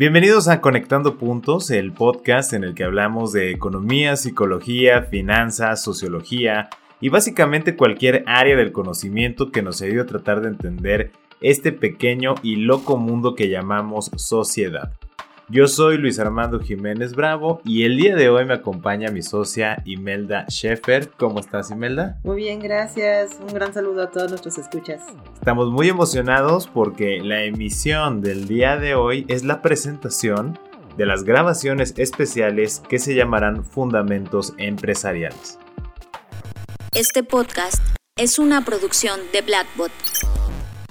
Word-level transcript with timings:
Bienvenidos 0.00 0.48
a 0.48 0.62
Conectando 0.62 1.18
Puntos, 1.18 1.70
el 1.70 1.92
podcast 1.92 2.54
en 2.54 2.64
el 2.64 2.74
que 2.74 2.84
hablamos 2.84 3.34
de 3.34 3.50
economía, 3.50 4.16
psicología, 4.16 5.02
finanzas, 5.02 5.82
sociología 5.82 6.70
y 7.02 7.10
básicamente 7.10 7.76
cualquier 7.76 8.24
área 8.26 8.56
del 8.56 8.72
conocimiento 8.72 9.52
que 9.52 9.60
nos 9.60 9.82
ayude 9.82 10.00
a 10.00 10.06
tratar 10.06 10.40
de 10.40 10.48
entender 10.48 11.12
este 11.42 11.70
pequeño 11.70 12.36
y 12.42 12.56
loco 12.56 12.96
mundo 12.96 13.34
que 13.34 13.50
llamamos 13.50 14.10
sociedad. 14.16 14.94
Yo 15.52 15.66
soy 15.66 15.98
Luis 15.98 16.20
Armando 16.20 16.60
Jiménez 16.60 17.16
Bravo 17.16 17.60
y 17.64 17.82
el 17.82 17.96
día 17.96 18.14
de 18.14 18.28
hoy 18.28 18.44
me 18.44 18.54
acompaña 18.54 19.10
mi 19.10 19.20
socia 19.20 19.82
Imelda 19.84 20.46
Sheffer. 20.48 21.10
¿Cómo 21.16 21.40
estás 21.40 21.72
Imelda? 21.72 22.20
Muy 22.22 22.36
bien, 22.36 22.60
gracias. 22.60 23.36
Un 23.40 23.52
gran 23.52 23.74
saludo 23.74 24.04
a 24.04 24.10
todos 24.12 24.30
nuestros 24.30 24.58
escuchas. 24.58 25.02
Estamos 25.34 25.68
muy 25.70 25.88
emocionados 25.88 26.68
porque 26.68 27.18
la 27.20 27.42
emisión 27.42 28.20
del 28.20 28.46
día 28.46 28.76
de 28.76 28.94
hoy 28.94 29.26
es 29.26 29.42
la 29.42 29.60
presentación 29.60 30.56
de 30.96 31.06
las 31.06 31.24
grabaciones 31.24 31.94
especiales 31.96 32.80
que 32.88 33.00
se 33.00 33.16
llamarán 33.16 33.64
Fundamentos 33.64 34.54
Empresariales. 34.56 35.58
Este 36.92 37.24
podcast 37.24 37.82
es 38.16 38.38
una 38.38 38.64
producción 38.64 39.18
de 39.32 39.42
Blackbot. 39.42 39.90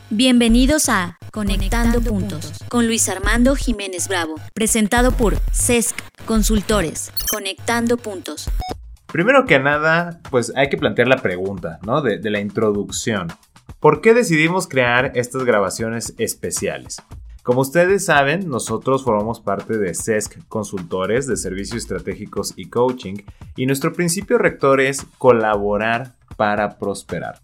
Bienvenidos 0.10 0.90
a 0.90 1.19
Conectando, 1.32 2.02
puntos, 2.02 2.54
con 2.70 2.88
Luis 2.88 3.08
Armando 3.08 3.56
Jiménez 3.56 4.08
Bravo, 4.08 4.36
presentado 4.54 5.12
por 5.12 5.36
CESC 5.52 5.96
Consultores. 6.26 7.12
Conectando 7.32 7.98
Puntos. 7.98 8.50
Primero 9.12 9.46
que 9.46 9.60
nada, 9.60 10.22
pues 10.32 10.52
hay 10.56 10.70
que 10.70 10.78
plantear 10.78 11.08
la 11.08 11.18
pregunta, 11.18 11.80
¿no? 11.86 12.02
De, 12.02 12.18
de 12.18 12.30
la 12.32 12.40
introducción. 12.40 13.28
¿Por 13.80 14.02
qué 14.02 14.16
decidimos 14.16 14.68
crear 14.68 15.12
estas 15.14 15.44
grabaciones 15.44 16.16
especiales? 16.18 16.98
Como 17.44 17.62
ustedes 17.62 18.06
saben, 18.06 18.50
nosotros 18.50 19.04
formamos 19.04 19.40
parte 19.40 19.78
de 19.78 19.94
CESC 19.94 20.48
Consultores 20.48 21.28
de 21.28 21.38
Servicios 21.38 21.84
Estratégicos 21.84 22.54
y 22.56 22.70
Coaching 22.70 23.18
y 23.56 23.68
nuestro 23.68 23.94
principio 23.94 24.40
rector 24.40 24.82
es 24.82 25.06
colaborar 25.20 26.16
para 26.38 26.78
prosperar. 26.80 27.40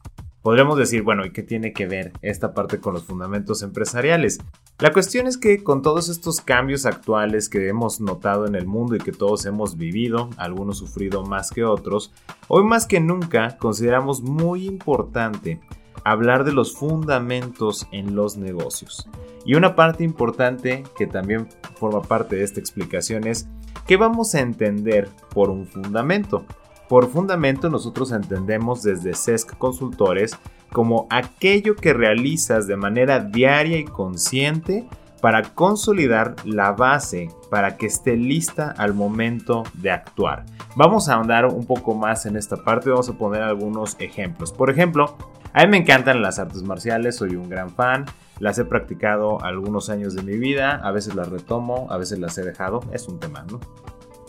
Podríamos 0.46 0.78
decir, 0.78 1.02
bueno, 1.02 1.26
¿y 1.26 1.32
qué 1.32 1.42
tiene 1.42 1.74
que 1.74 1.88
ver 1.88 2.14
esta 2.22 2.54
parte 2.54 2.80
con 2.80 2.94
los 2.94 3.06
fundamentos 3.06 3.64
empresariales? 3.64 4.38
La 4.78 4.94
cuestión 4.94 5.26
es 5.26 5.40
que 5.40 5.64
con 5.64 5.82
todos 5.82 6.08
estos 6.08 6.40
cambios 6.40 6.86
actuales 6.86 7.50
que 7.50 7.68
hemos 7.68 8.00
notado 8.00 8.46
en 8.46 8.54
el 8.54 8.68
mundo 8.68 8.96
y 8.96 9.00
que 9.00 9.12
todos 9.12 9.48
hemos 9.48 9.76
vivido, 9.76 10.30
algunos 10.38 10.78
sufrido 10.78 11.26
más 11.26 11.50
que 11.50 11.66
otros, 11.66 12.14
hoy 12.48 12.64
más 12.64 12.86
que 12.86 13.00
nunca 13.00 13.58
consideramos 13.58 14.22
muy 14.22 14.68
importante 14.68 15.62
hablar 16.04 16.44
de 16.44 16.54
los 16.54 16.78
fundamentos 16.78 17.88
en 17.92 18.16
los 18.16 18.38
negocios. 18.38 19.10
Y 19.46 19.56
una 19.56 19.76
parte 19.76 20.04
importante 20.04 20.84
que 20.96 21.08
también 21.08 21.48
forma 21.80 22.04
parte 22.04 22.36
de 22.36 22.44
esta 22.44 22.60
explicación 22.60 23.26
es 23.26 23.48
qué 23.88 23.98
vamos 23.98 24.36
a 24.36 24.42
entender 24.42 25.10
por 25.34 25.50
un 25.50 25.66
fundamento. 25.66 26.46
Por 26.88 27.10
fundamento 27.10 27.70
nosotros 27.70 28.12
entendemos 28.12 28.84
desde 28.84 29.16
CESC 29.16 29.58
Consultores 29.58 30.38
como 30.72 31.08
aquello 31.10 31.76
que 31.76 31.94
realizas 31.94 32.68
de 32.68 32.76
manera 32.76 33.20
diaria 33.20 33.78
y 33.78 33.86
consciente 33.86 34.88
para 35.22 35.42
consolidar 35.42 36.36
la 36.46 36.74
base 36.74 37.30
para 37.50 37.78
que 37.78 37.88
esté 37.88 38.16
lista 38.16 38.76
al 38.78 38.94
momento 38.94 39.64
de 39.74 39.90
actuar. 39.90 40.46
Vamos 40.76 41.10
a 41.10 41.16
ahondar 41.16 41.46
un 41.46 41.66
poco 41.66 41.96
más 41.96 42.26
en 42.26 42.36
esta 42.36 42.58
parte, 42.58 42.90
vamos 42.90 43.10
a 43.10 43.14
poner 43.14 43.42
algunos 43.42 43.96
ejemplos. 44.00 44.52
Por 44.52 44.70
ejemplo, 44.70 45.16
a 45.54 45.64
mí 45.64 45.72
me 45.72 45.78
encantan 45.78 46.22
las 46.22 46.38
artes 46.38 46.62
marciales, 46.64 47.16
soy 47.16 47.38
un 47.38 47.50
gran 47.50 47.72
fan, 47.72 48.06
las 48.40 48.60
he 48.60 48.66
practicado 48.66 49.42
algunos 49.42 49.90
años 49.90 50.14
de 50.14 50.22
mi 50.22 50.38
vida, 50.38 50.82
a 50.84 50.92
veces 50.92 51.16
las 51.16 51.30
retomo, 51.30 51.88
a 51.90 51.98
veces 51.98 52.20
las 52.20 52.38
he 52.38 52.44
dejado, 52.44 52.82
es 52.92 53.08
un 53.08 53.20
tema, 53.20 53.46
¿no? 53.50 53.60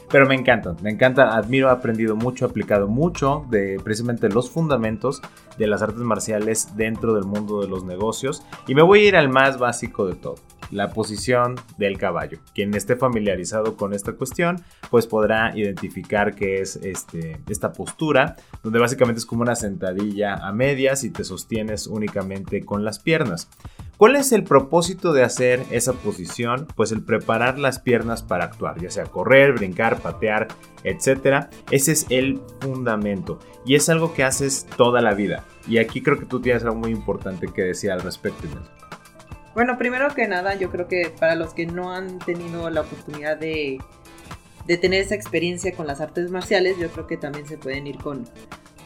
Pero 0.09 0.27
me 0.27 0.37
encantan, 0.37 0.77
me 0.83 0.91
encanta, 0.91 1.37
admiro, 1.37 1.69
he 1.69 1.73
aprendido 1.73 2.15
mucho, 2.15 2.47
he 2.47 2.49
aplicado 2.49 2.87
mucho 2.87 3.45
de 3.51 3.81
precisamente 3.83 4.29
los 4.29 4.51
fundamentos 4.51 5.21
de 5.59 5.67
las 5.67 5.83
artes 5.83 5.99
marciales 5.99 6.77
dentro 6.77 7.15
del 7.15 7.25
mundo 7.25 7.61
de 7.61 7.69
los 7.69 7.85
negocios. 7.85 8.43
Y 8.69 8.75
me 8.75 8.83
voy 8.83 9.01
a 9.01 9.09
ir 9.09 9.17
al 9.17 9.29
más 9.29 9.59
básico 9.59 10.07
de 10.07 10.15
todo, 10.15 10.37
la 10.71 10.91
posición 10.91 11.57
del 11.79 11.99
caballo. 11.99 12.39
Quien 12.55 12.75
esté 12.75 12.97
familiarizado 12.97 13.77
con 13.77 13.93
esta 13.93 14.13
cuestión, 14.13 14.63
pues 14.91 15.07
podrá 15.07 15.57
identificar 15.57 16.35
que 16.35 16.61
es 16.61 16.77
este, 16.77 17.41
esta 17.49 17.73
postura, 17.73 18.37
donde 18.63 18.79
básicamente 18.79 19.19
es 19.19 19.27
como 19.27 19.43
una 19.43 19.57
sentadilla 19.57 20.35
a 20.35 20.53
medias 20.53 21.05
y 21.05 21.11
te 21.11 21.25
sostienes 21.25 21.87
únicamente 21.87 22.65
con 22.65 22.85
las 22.85 22.99
piernas. 22.99 23.49
¿Cuál 23.97 24.17
es 24.17 24.33
el 24.33 24.45
propósito 24.45 25.15
de 25.15 25.23
hacer 25.23 25.65
esa 25.71 25.95
posición? 25.95 26.67
Pues 26.77 26.93
el 26.93 27.03
preparar 27.03 27.59
las 27.59 27.79
piernas 27.79 28.23
para 28.23 28.45
actuar, 28.45 28.79
ya 28.79 28.91
sea 28.91 29.05
correr, 29.05 29.55
brincar, 29.55 30.03
patear, 30.03 30.49
etc. 30.85 31.47
Ese 31.71 31.93
es 31.93 32.07
el 32.11 32.43
fundamento 32.61 33.39
y 33.65 33.75
es 33.75 33.89
algo 33.89 34.13
que 34.13 34.23
haces 34.23 34.67
toda 34.77 35.01
la 35.01 35.15
vida. 35.15 35.45
Y 35.67 35.79
aquí 35.79 36.03
creo 36.03 36.19
que 36.19 36.27
tú 36.27 36.41
tienes 36.41 36.63
algo 36.65 36.77
muy 36.77 36.91
importante 36.91 37.49
que 37.49 37.63
decir 37.63 37.91
al 37.91 38.03
respecto. 38.03 38.47
Bueno, 39.57 39.79
primero 39.79 40.15
que 40.15 40.29
nada, 40.29 40.55
yo 40.55 40.69
creo 40.69 40.87
que 40.87 41.11
para 41.19 41.35
los 41.35 41.55
que 41.55 41.65
no 41.65 41.91
han 41.91 42.19
tenido 42.19 42.69
la 42.69 42.83
oportunidad 42.83 43.39
de, 43.39 43.81
de 44.67 44.77
tener 44.77 45.01
esa 45.01 45.15
experiencia 45.15 45.75
con 45.75 45.87
las 45.87 46.03
artes 46.03 46.31
marciales, 46.31 46.77
yo 46.79 46.91
creo 46.91 47.07
que 47.07 47.17
también 47.17 47.47
se 47.49 47.57
pueden 47.57 47.87
ir 47.87 47.97
con 47.97 48.27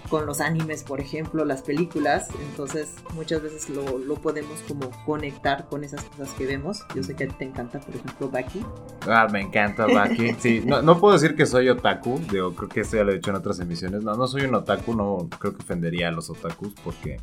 con 0.09 0.27
los 0.27 0.41
animes, 0.41 0.83
por 0.83 1.01
ejemplo, 1.01 1.45
las 1.45 1.63
películas. 1.63 2.29
Entonces, 2.51 2.95
muchas 3.15 3.43
veces 3.43 3.71
lo, 3.71 3.99
lo, 3.99 4.17
podemos 4.17 4.61
como 4.67 4.91
conectar 5.07 5.67
con 5.69 5.85
esas 5.85 6.03
cosas 6.05 6.31
que 6.35 6.47
vemos. 6.47 6.85
Yo 6.95 7.03
sé 7.03 7.15
que 7.15 7.25
a 7.25 7.29
ti 7.29 7.35
te 7.39 7.45
encanta, 7.45 7.79
por 7.79 7.95
ejemplo, 7.95 8.29
Baki. 8.29 8.61
Ah, 9.09 9.29
me 9.31 9.41
encanta 9.41 9.87
Baki. 9.87 10.35
Sí, 10.41 10.63
no, 10.67 10.83
no 10.83 10.99
puedo 10.99 11.15
decir 11.15 11.37
que 11.37 11.47
soy 11.47 11.69
otaku. 11.69 12.21
Digo, 12.31 12.55
creo 12.55 12.69
que 12.69 12.81
esto 12.81 12.97
ya 12.97 13.05
lo 13.05 13.13
he 13.13 13.15
dicho 13.15 13.31
en 13.31 13.37
otras 13.37 13.61
emisiones. 13.61 14.03
No, 14.03 14.15
no 14.15 14.27
soy 14.27 14.43
un 14.43 14.55
otaku. 14.57 14.95
No 14.95 15.29
creo 15.39 15.57
que 15.57 15.63
ofendería 15.63 16.09
a 16.09 16.11
los 16.11 16.29
otakus 16.29 16.75
porque 16.83 17.19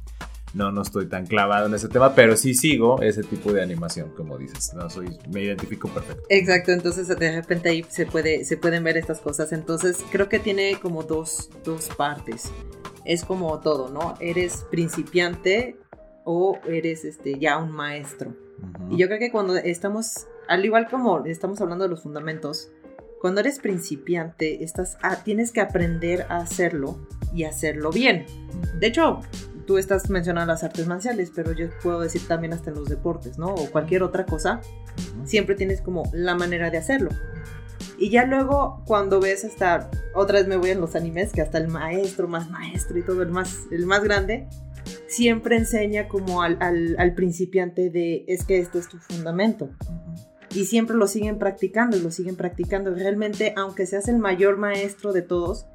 no, 0.54 0.72
no 0.72 0.82
estoy 0.82 1.08
tan 1.08 1.26
clavado 1.26 1.68
en 1.68 1.74
ese 1.74 1.88
tema, 1.88 2.16
pero 2.16 2.36
sí 2.38 2.54
sigo 2.54 3.02
ese 3.02 3.24
tipo 3.24 3.52
de 3.52 3.62
animación, 3.62 4.12
como 4.16 4.38
dices. 4.38 4.74
No 4.74 4.90
soy, 4.90 5.18
me 5.32 5.44
identifico 5.44 5.90
perfecto. 5.90 6.24
Exacto, 6.30 6.72
entonces 6.72 7.08
de 7.08 7.32
repente 7.36 7.70
ahí 7.70 7.86
se 7.90 8.06
puede, 8.06 8.46
se 8.46 8.58
pueden 8.58 8.84
ver 8.84 8.98
estas 8.98 9.20
cosas. 9.20 9.52
Entonces 9.52 10.04
creo 10.12 10.30
que 10.30 10.40
tiene 10.40 10.80
como 10.82 11.04
dos, 11.04 11.50
dos 11.64 11.90
partes. 11.90 12.52
Es 13.06 13.24
como 13.24 13.60
todo, 13.60 13.90
¿no? 13.90 14.16
Eres 14.20 14.66
principiante 14.70 15.78
o 16.24 16.58
eres 16.68 17.06
este 17.06 17.40
ya 17.40 17.58
un 17.58 17.72
maestro. 17.72 18.36
Y 18.90 18.98
yo 18.98 19.08
creo 19.08 19.20
que 19.20 19.32
cuando 19.32 19.56
estamos, 19.56 20.28
al 20.48 20.66
igual 20.66 20.88
como 20.90 21.26
estamos 21.26 21.62
hablando 21.62 21.86
de 21.86 21.90
los 21.90 22.04
fundamentos, 22.04 22.70
cuando 23.22 23.42
eres 23.42 23.60
principiante, 23.60 24.64
estás, 24.64 24.98
ah, 25.02 25.24
tienes 25.24 25.52
que 25.52 25.62
aprender 25.62 26.26
a 26.30 26.38
hacerlo 26.38 27.00
y 27.34 27.46
hacerlo 27.46 27.92
bien. 27.92 28.26
De 28.80 28.88
hecho, 28.88 29.22
tú 29.68 29.78
estás 29.78 30.10
mencionando 30.10 30.52
las 30.52 30.64
artes 30.64 30.88
marciales, 30.88 31.32
pero 31.36 31.52
yo 31.52 31.68
puedo 31.84 32.00
decir 32.00 32.26
también 32.28 32.54
hasta 32.54 32.72
en 32.72 32.78
los 32.78 32.90
deportes, 32.90 33.38
¿no? 33.38 33.54
O 33.54 33.70
cualquier 33.70 34.02
otra 34.02 34.26
cosa, 34.26 34.62
siempre 35.26 35.54
tienes 35.54 35.82
como 35.82 36.10
la 36.14 36.34
manera 36.34 36.72
de 36.72 36.78
hacerlo. 36.78 37.10
Y 38.00 38.10
ya 38.10 38.26
luego 38.26 38.82
cuando 38.86 39.20
ves 39.20 39.44
hasta, 39.44 39.92
otra 40.16 40.40
vez 40.40 40.48
me 40.48 40.56
voy 40.56 40.72
en 40.72 40.82
los 40.82 40.96
animes, 40.96 41.32
que 41.32 41.42
hasta 41.42 41.58
el 41.58 41.68
maestro, 41.68 42.28
más 42.28 42.50
maestro 42.50 42.98
y 42.98 43.04
todo, 43.04 43.22
el 43.22 43.30
más, 43.30 43.68
el 43.70 43.86
más 43.86 44.04
grande, 44.04 44.48
siempre 45.08 45.58
enseña 45.58 46.08
como 46.08 46.42
al, 46.42 46.58
al, 46.62 47.14
principiante 47.14 47.90
de, 47.90 48.24
es 48.28 48.46
que 48.46 48.60
esto 48.60 48.80
es 48.80 48.88
tu 48.88 48.98
fundamento. 48.98 49.70
Y 50.56 50.66
siempre 50.66 50.96
lo 50.96 51.08
siguen 51.08 51.38
practicando 51.38 51.98
y 51.98 52.02
lo 52.02 52.10
siguen 52.10 52.36
practicando. 52.36 52.96
Realmente, 52.96 53.54
aunque 53.58 53.86
seas 53.86 54.08
el 54.08 54.18
mayor 54.18 54.58
maestro 54.58 55.12
de 55.12 55.22
todos, 55.22 55.68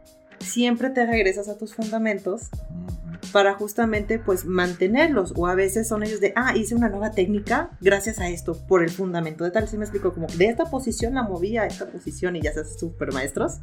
siempre 0.42 0.90
te 0.90 1.06
regresas 1.06 1.48
a 1.48 1.56
tus 1.56 1.74
fundamentos 1.74 2.50
para 3.32 3.54
justamente 3.54 4.18
pues 4.18 4.44
mantenerlos. 4.44 5.32
O 5.36 5.46
a 5.46 5.54
veces 5.54 5.88
son 5.88 6.02
ellos 6.02 6.20
de, 6.20 6.32
ah, 6.36 6.56
hice 6.56 6.74
una 6.74 6.88
nueva 6.88 7.12
técnica 7.12 7.70
gracias 7.80 8.18
a 8.18 8.28
esto, 8.28 8.56
por 8.68 8.82
el 8.82 8.90
fundamento 8.90 9.44
de 9.44 9.50
tal, 9.50 9.68
si 9.68 9.76
me 9.76 9.84
explico, 9.84 10.12
como 10.12 10.26
de 10.26 10.46
esta 10.46 10.66
posición 10.66 11.14
la 11.14 11.22
moví 11.22 11.56
a 11.56 11.66
esta 11.66 11.86
posición 11.86 12.36
y 12.36 12.42
ya 12.42 12.52
se 12.52 12.64
super 12.64 13.12
maestros. 13.12 13.58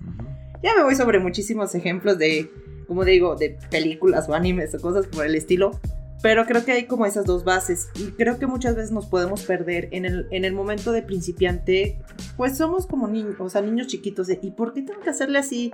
Ya 0.62 0.76
me 0.76 0.84
voy 0.84 0.96
sobre 0.96 1.20
muchísimos 1.20 1.74
ejemplos 1.76 2.18
de, 2.18 2.52
como 2.88 3.06
digo, 3.06 3.36
de 3.36 3.58
películas 3.70 4.28
o 4.28 4.34
animes 4.34 4.74
o 4.76 4.80
cosas 4.80 5.08
por 5.08 5.26
el 5.26 5.36
estilo, 5.36 5.80
pero 6.22 6.46
creo 6.46 6.66
que 6.66 6.74
hay 6.74 6.86
como 6.86 7.06
esas 7.06 7.26
dos 7.26 7.46
bases. 7.46 7.88
Y 7.96 8.12
creo 8.12 8.40
que 8.40 8.48
muchas 8.48 8.76
veces 8.76 8.92
nos 8.92 9.06
podemos 9.06 9.44
perder 9.44 9.88
en 9.92 10.06
el, 10.06 10.28
en 10.32 10.44
el 10.44 10.54
momento 10.54 10.92
de 10.92 11.02
principiante, 11.02 12.02
pues 12.36 12.58
somos 12.58 12.88
como 12.88 13.08
niños, 13.08 13.36
o 13.40 13.50
sea, 13.50 13.62
niños 13.62 13.88
chiquitos 13.88 14.28
de, 14.28 14.40
¿y 14.42 14.52
por 14.52 14.74
qué 14.74 14.82
tengo 14.82 15.00
que 15.00 15.10
hacerle 15.10 15.40
así? 15.40 15.74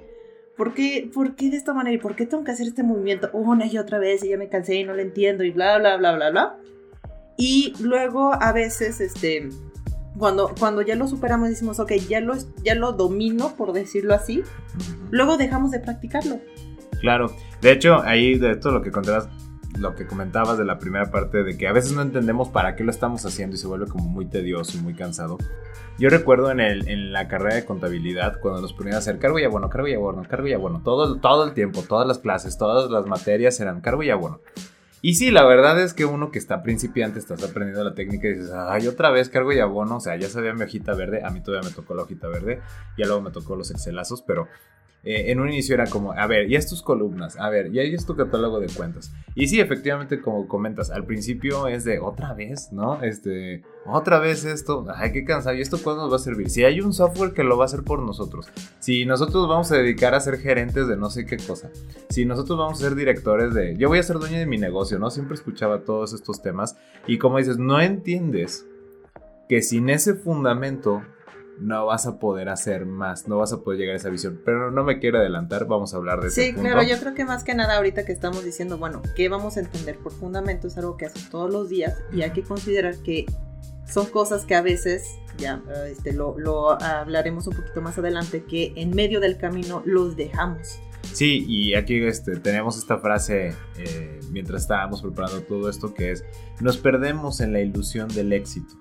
¿Por 0.57 0.73
qué, 0.73 1.09
¿Por 1.13 1.35
qué 1.35 1.49
de 1.49 1.57
esta 1.57 1.73
manera? 1.73 1.95
¿Y 1.95 1.99
por 1.99 2.15
qué 2.15 2.25
tengo 2.25 2.43
que 2.43 2.51
hacer 2.51 2.67
este 2.67 2.83
movimiento 2.83 3.29
una 3.33 3.65
y 3.65 3.77
otra 3.77 3.99
vez 3.99 4.23
y 4.23 4.29
ya 4.29 4.37
me 4.37 4.47
cansé 4.47 4.75
y 4.75 4.83
no 4.83 4.93
lo 4.93 5.01
entiendo 5.01 5.43
y 5.43 5.51
bla, 5.51 5.77
bla, 5.77 5.97
bla, 5.97 6.15
bla, 6.15 6.29
bla? 6.29 6.55
Y 7.37 7.73
luego 7.81 8.33
a 8.33 8.53
veces, 8.53 9.01
este, 9.01 9.49
cuando, 10.17 10.53
cuando 10.57 10.81
ya 10.81 10.95
lo 10.95 11.07
superamos 11.07 11.49
decimos, 11.49 11.79
ok, 11.79 11.93
ya 12.07 12.21
lo, 12.21 12.35
ya 12.63 12.75
lo 12.75 12.93
domino, 12.93 13.55
por 13.57 13.73
decirlo 13.73 14.13
así, 14.13 14.43
luego 15.11 15.35
dejamos 15.35 15.71
de 15.71 15.79
practicarlo. 15.79 16.39
Claro, 17.01 17.35
de 17.61 17.71
hecho, 17.71 18.01
ahí 18.01 18.37
de 18.37 18.55
todo 18.55 18.73
lo 18.73 18.81
que 18.81 18.91
contabas, 18.91 19.27
lo 19.77 19.95
que 19.95 20.05
comentabas 20.05 20.57
de 20.57 20.65
la 20.65 20.79
primera 20.79 21.11
parte, 21.11 21.43
de 21.43 21.57
que 21.57 21.67
a 21.67 21.73
veces 21.73 21.93
no 21.93 22.01
entendemos 22.01 22.49
para 22.49 22.75
qué 22.75 22.83
lo 22.83 22.91
estamos 22.91 23.25
haciendo 23.25 23.55
y 23.55 23.59
se 23.59 23.67
vuelve 23.67 23.87
como 23.87 24.05
muy 24.05 24.25
tedioso 24.25 24.77
y 24.77 24.81
muy 24.81 24.93
cansado. 24.93 25.37
Yo 25.97 26.09
recuerdo 26.09 26.51
en, 26.51 26.59
el, 26.59 26.87
en 26.89 27.13
la 27.13 27.27
carrera 27.27 27.55
de 27.55 27.65
contabilidad, 27.65 28.39
cuando 28.41 28.61
nos 28.61 28.73
ponían 28.73 28.95
a 28.95 28.99
hacer 28.99 29.17
cargo 29.17 29.39
y 29.39 29.43
abono, 29.43 29.69
cargo 29.69 29.87
y 29.87 29.93
abono, 29.93 30.23
cargo 30.27 30.47
y 30.47 30.53
abono, 30.53 30.81
todo, 30.83 31.17
todo 31.17 31.45
el 31.45 31.53
tiempo, 31.53 31.83
todas 31.83 32.07
las 32.07 32.19
clases, 32.19 32.57
todas 32.57 32.91
las 32.91 33.05
materias 33.05 33.59
eran 33.59 33.81
cargo 33.81 34.03
y 34.03 34.09
abono. 34.09 34.41
Y 35.01 35.13
sí, 35.13 35.29
la 35.29 35.45
verdad 35.45 35.79
es 35.79 35.93
que 35.93 36.03
uno 36.03 36.31
que 36.31 36.39
está 36.39 36.63
principiante, 36.63 37.19
estás 37.19 37.43
aprendiendo 37.43 37.83
la 37.83 37.93
técnica 37.93 38.27
y 38.27 38.33
dices, 38.33 38.51
ay, 38.51 38.87
otra 38.87 39.11
vez 39.11 39.29
cargo 39.29 39.53
y 39.53 39.59
abono. 39.59 39.97
O 39.97 39.99
sea, 39.99 40.15
ya 40.15 40.27
sabía 40.27 40.53
mi 40.53 40.63
hojita 40.63 40.95
verde, 40.95 41.23
a 41.23 41.29
mí 41.29 41.41
todavía 41.41 41.69
me 41.69 41.75
tocó 41.75 41.93
la 41.93 42.01
hojita 42.01 42.27
verde, 42.27 42.59
ya 42.97 43.05
luego 43.05 43.21
me 43.21 43.29
tocó 43.29 43.55
los 43.55 43.69
excelazos, 43.69 44.23
pero 44.23 44.47
eh, 45.05 45.31
en 45.31 45.39
un 45.39 45.49
inicio 45.49 45.75
era 45.75 45.85
como, 45.85 46.13
a 46.13 46.25
ver, 46.25 46.49
ya 46.49 46.57
es 46.57 46.67
tus 46.67 46.81
columnas, 46.81 47.37
a 47.37 47.49
ver, 47.49 47.71
ya 47.71 47.83
es 47.83 48.07
tu 48.07 48.15
catálogo 48.15 48.59
de 48.59 48.67
cuentas. 48.67 49.13
Y 49.35 49.47
sí, 49.47 49.59
efectivamente, 49.59 50.19
como 50.19 50.47
comentas, 50.47 50.89
al 50.89 51.05
principio 51.05 51.67
es 51.67 51.83
de 51.83 51.99
otra 51.99 52.33
vez, 52.33 52.71
¿no? 52.71 53.01
Este, 53.03 53.63
otra 53.85 54.17
vez 54.17 54.45
esto, 54.45 54.87
ay, 54.95 55.11
qué 55.11 55.23
cansado, 55.23 55.55
¿y 55.55 55.61
esto 55.61 55.77
cuándo 55.83 56.03
nos 56.03 56.11
va 56.11 56.15
a 56.15 56.19
servir? 56.19 56.49
Si 56.49 56.63
hay 56.63 56.81
un 56.81 56.91
software 56.91 57.33
que 57.33 57.43
lo 57.43 57.55
va 57.55 57.65
a 57.65 57.67
hacer 57.67 57.83
por 57.83 58.01
nosotros, 58.01 58.47
si 58.79 59.05
nosotros 59.05 59.47
vamos 59.47 59.71
a 59.71 59.77
dedicar 59.77 60.15
a 60.15 60.19
ser 60.19 60.39
gerentes 60.39 60.87
de 60.87 60.97
no 60.97 61.11
sé 61.11 61.25
qué 61.25 61.37
cosa, 61.37 61.69
si 62.09 62.25
nosotros 62.25 62.57
vamos 62.57 62.79
a 62.79 62.87
ser 62.87 62.95
directores 62.95 63.53
de, 63.53 63.77
yo 63.77 63.89
voy 63.89 63.99
a 63.99 64.03
ser 64.03 64.17
dueño 64.17 64.39
de 64.39 64.47
mi 64.47 64.57
negocio, 64.57 64.97
¿no? 64.97 65.11
Siempre 65.11 65.35
escuchaba 65.35 65.83
todos 65.83 66.13
estos 66.13 66.41
temas 66.41 66.77
y 67.05 67.19
como 67.19 67.37
dices, 67.37 67.59
no 67.59 67.79
entiendes 67.79 68.65
que 69.47 69.61
sin 69.61 69.89
ese 69.89 70.15
fundamento 70.15 71.03
no 71.59 71.85
vas 71.85 72.05
a 72.05 72.19
poder 72.19 72.49
hacer 72.49 72.85
más, 72.85 73.27
no 73.27 73.37
vas 73.37 73.53
a 73.53 73.61
poder 73.61 73.79
llegar 73.79 73.93
a 73.93 73.97
esa 73.97 74.09
visión. 74.09 74.41
Pero 74.43 74.71
no 74.71 74.83
me 74.83 74.99
quiero 74.99 75.19
adelantar, 75.19 75.65
vamos 75.65 75.93
a 75.93 75.97
hablar 75.97 76.21
de 76.21 76.27
eso. 76.27 76.41
Sí, 76.41 76.53
claro, 76.53 76.83
yo 76.83 76.99
creo 76.99 77.13
que 77.13 77.25
más 77.25 77.43
que 77.43 77.55
nada 77.55 77.77
ahorita 77.77 78.05
que 78.05 78.11
estamos 78.11 78.43
diciendo, 78.43 78.77
bueno, 78.77 79.01
¿qué 79.15 79.29
vamos 79.29 79.57
a 79.57 79.61
entender 79.61 79.97
por 79.97 80.11
fundamento? 80.11 80.67
Es 80.67 80.77
algo 80.77 80.97
que 80.97 81.05
haces 81.05 81.29
todos 81.29 81.51
los 81.51 81.69
días 81.69 81.97
y 82.11 82.21
hay 82.21 82.31
que 82.31 82.43
considerar 82.43 82.95
que 82.97 83.25
son 83.87 84.07
cosas 84.07 84.45
que 84.45 84.55
a 84.55 84.61
veces, 84.61 85.19
ya 85.37 85.61
este, 85.87 86.13
lo, 86.13 86.71
hablaremos 86.81 87.47
un 87.47 87.55
poquito 87.55 87.81
más 87.81 87.97
adelante, 87.97 88.43
que 88.43 88.73
en 88.75 88.91
medio 88.91 89.19
del 89.19 89.37
camino 89.37 89.81
los 89.85 90.15
dejamos. 90.15 90.79
Sí, 91.13 91.45
y 91.47 91.75
aquí 91.75 92.03
este, 92.03 92.37
tenemos 92.37 92.77
esta 92.77 92.97
frase 92.97 93.53
eh, 93.77 94.19
mientras 94.31 94.63
estábamos 94.63 95.03
preparando 95.03 95.41
todo 95.43 95.69
esto 95.69 95.93
que 95.93 96.11
es, 96.11 96.25
nos 96.61 96.77
perdemos 96.77 97.41
en 97.41 97.53
la 97.53 97.61
ilusión 97.61 98.07
del 98.09 98.33
éxito. 98.33 98.75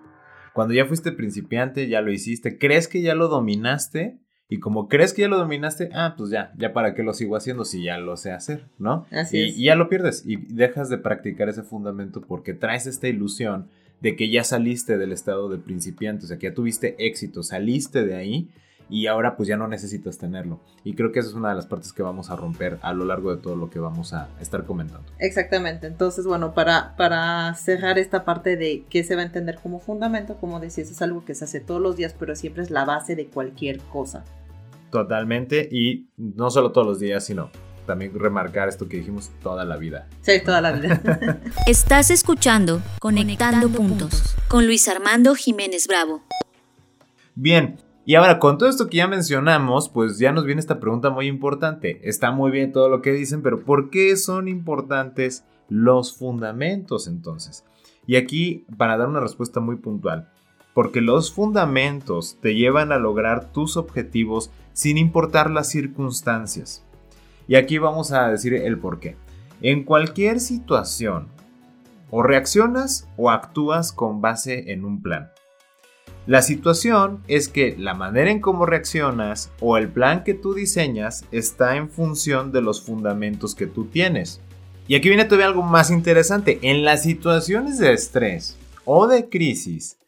Cuando 0.55 0.73
ya 0.73 0.87
fuiste 0.87 1.12
principiante, 1.12 1.89
ya 1.89 2.01
lo 2.01 2.12
hiciste, 2.12 2.59
crees 2.59 2.89
que 2.89 3.03
ya 3.03 3.15
lo 3.15 3.29
dominaste 3.29 4.19
y 4.49 4.61
como 4.61 4.89
crees 4.89 5.12
que 5.12 5.23
ya 5.23 5.29
lo 5.29 5.37
dominaste, 5.37 5.91
ah, 5.93 6.15
pues 6.17 6.31
ya, 6.31 6.53
ya 6.56 6.73
para 6.73 6.95
qué 6.95 7.03
lo 7.03 7.12
sigo 7.12 7.37
haciendo 7.37 7.65
si 7.65 7.83
ya 7.83 7.99
lo 7.99 8.17
sé 8.17 8.31
hacer, 8.31 8.69
¿no? 8.79 9.05
Así 9.11 9.39
y, 9.39 9.43
es. 9.43 9.59
y 9.59 9.65
ya 9.65 9.75
lo 9.75 9.89
pierdes 9.89 10.23
y 10.25 10.37
dejas 10.37 10.89
de 10.89 10.99
practicar 10.99 11.49
ese 11.49 11.65
fundamento 11.65 12.21
porque 12.21 12.55
traes 12.55 12.87
esta 12.87 13.09
ilusión 13.09 13.69
de 14.01 14.15
que 14.15 14.31
ya 14.31 14.45
saliste 14.45 14.97
del 14.97 15.12
estado 15.12 15.49
de 15.49 15.59
principiante, 15.59 16.27
o 16.27 16.29
sea, 16.29 16.39
que 16.39 16.49
ya 16.49 16.55
tuviste 16.55 16.95
éxito, 17.05 17.43
saliste 17.43 18.05
de 18.05 18.15
ahí 18.15 18.49
y 18.88 19.06
ahora 19.06 19.36
pues 19.36 19.48
ya 19.48 19.56
no 19.56 19.69
necesitas 19.69 20.19
tenerlo. 20.19 20.60
Y 20.84 20.94
creo 20.94 21.12
que 21.12 21.20
esa 21.20 21.28
es 21.28 21.34
una 21.34 21.50
de 21.50 21.54
las 21.54 21.66
partes 21.66 21.92
que 21.92 22.02
vamos 22.02 22.31
a 22.31 22.36
romper 22.36 22.78
a 22.82 22.92
lo 22.92 23.04
largo 23.04 23.34
de 23.34 23.40
todo 23.40 23.56
lo 23.56 23.70
que 23.70 23.78
vamos 23.78 24.12
a 24.12 24.28
estar 24.40 24.64
comentando. 24.64 25.04
Exactamente, 25.19 25.86
entonces 25.86 26.26
bueno, 26.26 26.54
para, 26.54 26.94
para 26.96 27.54
cerrar 27.54 27.98
esta 27.98 28.25
parte 28.25 28.56
de 28.56 28.84
qué 28.88 29.04
se 29.04 29.16
va 29.16 29.22
a 29.22 29.26
entender 29.26 29.58
como 29.62 29.81
fundamento, 29.81 30.36
como 30.36 30.60
decías, 30.60 30.90
es 30.90 31.02
algo 31.02 31.25
que 31.25 31.34
se 31.34 31.44
hace 31.44 31.60
todos 31.60 31.81
los 31.81 31.96
días, 31.96 32.14
pero 32.19 32.36
siempre 32.36 32.62
es 32.62 32.70
la 32.70 32.84
base 32.84 33.16
de 33.16 33.26
cualquier 33.26 33.78
cosa. 33.81 34.25
Totalmente, 34.90 35.69
y 35.70 36.06
no 36.16 36.50
solo 36.50 36.70
todos 36.70 36.86
los 36.86 37.00
días, 37.00 37.25
sino 37.25 37.50
también 37.86 38.12
remarcar 38.19 38.69
esto 38.69 38.88
que 38.88 38.98
dijimos 38.98 39.31
toda 39.42 39.64
la 39.64 39.76
vida. 39.76 40.06
Sí, 40.22 40.40
toda 40.44 40.60
la 40.60 40.72
vida. 40.72 41.00
Estás 41.66 42.10
escuchando 42.10 42.81
Conectando, 42.98 43.69
Puntos 43.69 44.34
con 44.48 44.66
Luis 44.66 44.88
Armando 44.88 45.34
Jiménez 45.34 45.86
Bravo. 45.86 46.22
Bien, 47.34 47.76
y 48.06 48.17
ahora, 48.17 48.39
con 48.39 48.59
todo 48.59 48.69
esto 48.69 48.89
que 48.89 48.99
ya 48.99 49.09
mencionamos, 49.09 49.89
pues 49.89 50.19
ya 50.19 50.33
nos 50.33 50.45
viene 50.45 50.61
esta 50.61 50.81
pregunta 50.81 51.11
muy 51.11 51.27
importante. 51.27 52.01
Está 52.03 52.33
muy 52.33 52.51
bien 52.51 52.73
todo 52.73 52.89
lo 52.89 53.01
que 53.01 53.12
dicen, 53.12 53.43
pero 53.43 53.65
¿por 53.65 53.91
qué 53.91 54.17
son 54.17 54.49
importantes 54.49 55.45
los 55.69 56.15
fundamentos 56.17 57.06
entonces? 57.06 57.65
Y 58.06 58.17
aquí, 58.17 58.67
para 58.77 58.99
dar 58.99 59.09
una 59.09 59.21
respuesta 59.21 59.61
muy 59.61 59.77
puntual, 59.77 60.29
porque 60.75 61.01
los 61.01 61.33
fundamentos 61.33 62.37
te 62.43 62.55
llevan 62.55 62.93
a 62.93 62.99
lograr 62.99 63.53
tus 63.53 63.77
objetivos 63.77 64.51
sin 64.75 64.99
importar 64.99 65.51
las 65.51 65.71
circunstancias. 65.71 66.85
Y 67.49 67.55
aquí 67.55 67.79
vamos 67.79 68.12
a 68.12 68.29
decir 68.29 68.55
el 68.55 68.79
por 68.79 69.01
qué. 69.01 69.17
En 69.62 69.85
cualquier 69.85 70.41
situación, 70.41 71.29
o 72.11 72.23
reaccionas 72.23 73.09
o 73.17 73.31
actúas 73.31 73.93
con 73.93 74.21
base 74.21 74.73
en 74.73 74.85
un 74.85 75.03
plan. 75.03 75.31
La 76.26 76.41
situación 76.41 77.23
es 77.29 77.49
que 77.49 77.76
la 77.79 77.93
manera 77.93 78.31
en 78.31 78.41
cómo 78.41 78.65
reaccionas 78.65 79.50
o 79.61 79.76
el 79.76 79.91
plan 79.91 80.25
que 80.25 80.32
tú 80.32 80.55
diseñas 80.55 81.26
está 81.32 81.76
en 81.76 81.91
función 81.91 82.50
de 82.50 82.62
los 82.62 82.81
fundamentos 82.81 83.55
que 83.55 83.67
tú 83.67 83.85
tienes. 83.85 84.41
Y 84.88 84.94
aquí 84.94 85.09
viene 85.09 85.26
todavía 85.26 85.49
algo 85.49 85.62
más 85.62 85.91
interesante. 85.91 86.59
En 86.62 86.82
las 86.82 87.03
situaciones 87.03 87.79
de 87.79 87.93
estrés 87.93 88.56
o 88.87 89.06
de 89.06 89.29
crisis, 89.29 89.99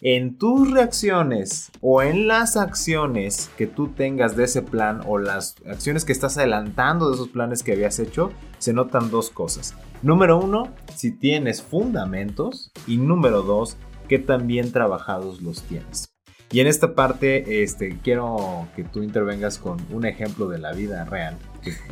en 0.00 0.38
tus 0.38 0.70
reacciones 0.70 1.72
o 1.80 2.02
en 2.02 2.28
las 2.28 2.56
acciones 2.56 3.50
que 3.58 3.66
tú 3.66 3.88
tengas 3.88 4.36
de 4.36 4.44
ese 4.44 4.62
plan 4.62 5.00
o 5.06 5.18
las 5.18 5.56
acciones 5.66 6.04
que 6.04 6.12
estás 6.12 6.38
adelantando 6.38 7.08
de 7.08 7.16
esos 7.16 7.30
planes 7.30 7.64
que 7.64 7.72
habías 7.72 7.98
hecho, 7.98 8.30
se 8.58 8.72
notan 8.72 9.10
dos 9.10 9.30
cosas. 9.30 9.74
Número 10.02 10.38
uno, 10.38 10.68
si 10.94 11.10
tienes 11.10 11.62
fundamentos 11.62 12.70
y 12.86 12.98
número 12.98 13.42
dos, 13.42 13.76
qué 14.08 14.18
tan 14.18 14.46
bien 14.46 14.72
trabajados 14.72 15.42
los 15.42 15.62
tienes. 15.62 16.14
Y 16.50 16.60
en 16.60 16.66
esta 16.66 16.94
parte 16.94 17.62
este, 17.62 17.98
quiero 18.02 18.68
que 18.76 18.84
tú 18.84 19.02
intervengas 19.02 19.58
con 19.58 19.78
un 19.90 20.06
ejemplo 20.06 20.48
de 20.48 20.58
la 20.58 20.72
vida 20.72 21.04
real 21.04 21.36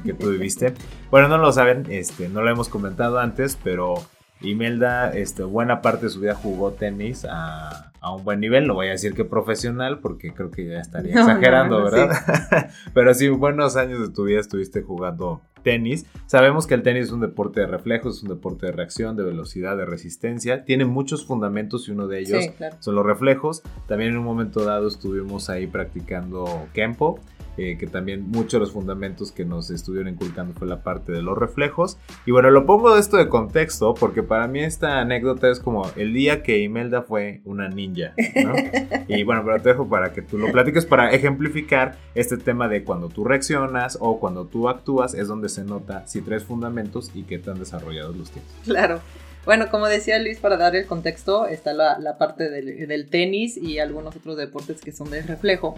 que, 0.04 0.12
tú 0.12 0.30
viviste. 0.30 0.74
Bueno, 1.10 1.28
no 1.28 1.36
lo 1.36 1.52
saben, 1.52 1.86
este, 1.90 2.28
no 2.28 2.42
lo 2.42 2.50
hemos 2.50 2.68
comentado 2.68 3.18
antes, 3.18 3.58
pero 3.62 3.96
Imelda, 4.40 5.10
este, 5.10 5.42
buena 5.42 5.82
parte 5.82 6.06
de 6.06 6.10
su 6.10 6.20
vida 6.20 6.34
jugó 6.34 6.72
tenis 6.72 7.26
a, 7.28 7.92
un 8.14 8.24
buen 8.24 8.40
nivel. 8.40 8.66
No 8.66 8.74
voy 8.74 8.88
a 8.88 8.92
decir 8.92 9.14
que 9.14 9.24
profesional, 9.24 10.00
porque 10.00 10.32
creo 10.32 10.50
que 10.50 10.66
ya 10.66 10.80
estaría 10.80 11.12
exagerando, 11.12 11.84
¿verdad? 11.84 12.70
Pero 12.94 13.14
sí, 13.14 13.28
buenos 13.28 13.76
años 13.76 14.00
de 14.00 14.12
tu 14.12 14.24
vida 14.24 14.40
estuviste 14.40 14.82
jugando 14.82 15.40
tenis. 15.62 16.06
Sabemos 16.26 16.66
que 16.66 16.74
el 16.74 16.82
tenis 16.82 17.06
es 17.06 17.12
un 17.12 17.20
deporte 17.20 17.60
de 17.60 17.66
reflejos, 17.66 18.18
es 18.18 18.22
un 18.22 18.30
deporte 18.30 18.66
de 18.66 18.72
reacción, 18.72 19.16
de 19.16 19.24
velocidad, 19.24 19.76
de 19.76 19.86
resistencia. 19.86 20.64
Tiene 20.64 20.84
muchos 20.84 21.24
fundamentos 21.24 21.88
y 21.88 21.92
uno 21.92 22.08
de 22.08 22.20
ellos 22.20 22.44
son 22.80 22.94
los 22.94 23.06
reflejos. 23.06 23.62
También 23.86 24.12
en 24.12 24.18
un 24.18 24.24
momento 24.24 24.64
dado 24.64 24.88
estuvimos 24.88 25.50
ahí 25.50 25.66
practicando 25.66 26.66
Kempo. 26.72 27.20
Eh, 27.58 27.76
que 27.78 27.86
también 27.86 28.30
muchos 28.30 28.52
de 28.54 28.58
los 28.60 28.72
fundamentos 28.72 29.30
que 29.30 29.44
nos 29.44 29.68
estuvieron 29.68 30.08
inculcando 30.08 30.54
fue 30.54 30.66
la 30.66 30.82
parte 30.82 31.12
de 31.12 31.20
los 31.20 31.36
reflejos. 31.36 31.98
Y 32.24 32.30
bueno, 32.30 32.50
lo 32.50 32.64
pongo 32.64 32.96
esto 32.96 33.18
de 33.18 33.28
contexto 33.28 33.92
porque 33.92 34.22
para 34.22 34.48
mí 34.48 34.60
esta 34.60 35.00
anécdota 35.00 35.50
es 35.50 35.60
como 35.60 35.84
el 35.96 36.14
día 36.14 36.42
que 36.42 36.60
Imelda 36.60 37.02
fue 37.02 37.42
una 37.44 37.68
ninja, 37.68 38.14
¿no? 38.42 38.54
y 39.08 39.22
bueno, 39.24 39.42
pero 39.44 39.60
te 39.60 39.68
dejo 39.68 39.86
para 39.86 40.14
que 40.14 40.22
tú 40.22 40.38
lo 40.38 40.50
platiques 40.50 40.86
para 40.86 41.10
ejemplificar 41.10 41.98
este 42.14 42.38
tema 42.38 42.68
de 42.68 42.84
cuando 42.84 43.10
tú 43.10 43.22
reaccionas 43.22 43.98
o 44.00 44.18
cuando 44.18 44.46
tú 44.46 44.70
actúas 44.70 45.12
es 45.12 45.28
donde 45.28 45.50
se 45.54 45.64
nota 45.64 46.06
si 46.06 46.20
traes 46.22 46.44
fundamentos 46.44 47.10
y 47.14 47.22
qué 47.22 47.38
tan 47.38 47.58
desarrollados 47.58 48.16
los 48.16 48.30
tienes. 48.30 48.50
Claro. 48.64 49.00
Bueno, 49.44 49.70
como 49.70 49.86
decía 49.86 50.18
Luis, 50.20 50.38
para 50.38 50.56
dar 50.56 50.76
el 50.76 50.86
contexto, 50.86 51.46
está 51.46 51.72
la, 51.72 52.16
parte 52.16 52.48
del, 52.48 52.86
del, 52.86 53.08
tenis 53.08 53.56
y 53.56 53.80
algunos 53.80 54.14
otros 54.14 54.36
deportes 54.36 54.80
que 54.80 54.92
son 54.92 55.10
de 55.10 55.22
reflejo. 55.22 55.76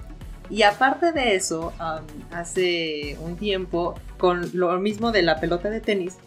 Y 0.50 0.62
aparte 0.62 1.12
de 1.12 1.34
eso, 1.34 1.72
hace 2.30 3.16
un 3.22 3.36
tiempo, 3.36 3.94
con 4.18 4.50
lo 4.52 4.78
mismo 4.78 5.10
de 5.10 5.22
la 5.22 5.40
pelota 5.40 5.70
de 5.70 5.80
tenis, 5.80 6.18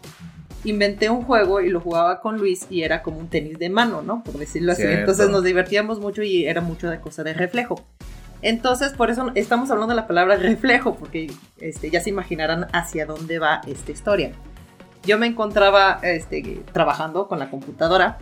inventé 0.64 1.10
un 1.10 1.24
juego 1.24 1.62
y 1.62 1.70
lo 1.70 1.80
jugaba 1.80 2.20
con 2.20 2.38
Luis 2.38 2.66
y 2.70 2.82
era 2.82 3.04
como 3.04 3.20
un 3.20 3.28
tenis 3.28 3.60
de 3.60 3.70
mano, 3.70 4.02
¿no? 4.02 4.24
Por 4.24 4.38
decirlo 4.38 4.72
así. 4.72 4.84
Entonces 4.84 5.30
nos 5.30 5.44
divertíamos 5.44 6.00
mucho 6.00 6.24
y 6.24 6.46
era 6.46 6.62
mucho 6.62 6.90
de 6.90 7.00
cosa 7.00 7.24
de 7.24 7.34
reflejo. 7.34 7.86
Entonces, 8.42 8.94
por 8.94 9.10
eso 9.10 9.32
estamos 9.36 9.72
hablando 9.72 9.94
de 9.94 10.02
la 10.02 10.08
palabra 10.08 10.36
reflejo, 10.38 10.96
porque 10.96 11.32
este, 11.60 11.90
ya 11.90 12.02
se 12.02 12.10
imaginarán 12.10 12.68
hacia 12.74 13.06
dónde 13.06 13.40
va 13.40 13.62
esta 13.68 13.92
historia. 13.92 14.32
Yo 15.04 15.18
me 15.18 15.28
encontraba 15.28 16.00
este, 16.04 16.62
trabajando 16.74 17.28
con 17.28 17.40
la 17.40 17.50
computadora 17.50 18.18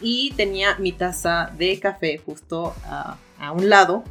y 0.00 0.32
tenía 0.36 0.76
mi 0.78 0.92
taza 0.92 1.50
de 1.56 1.78
café 1.80 2.18
justo 2.18 2.74
a, 2.84 3.16
un 3.52 3.68
lado 3.68 4.04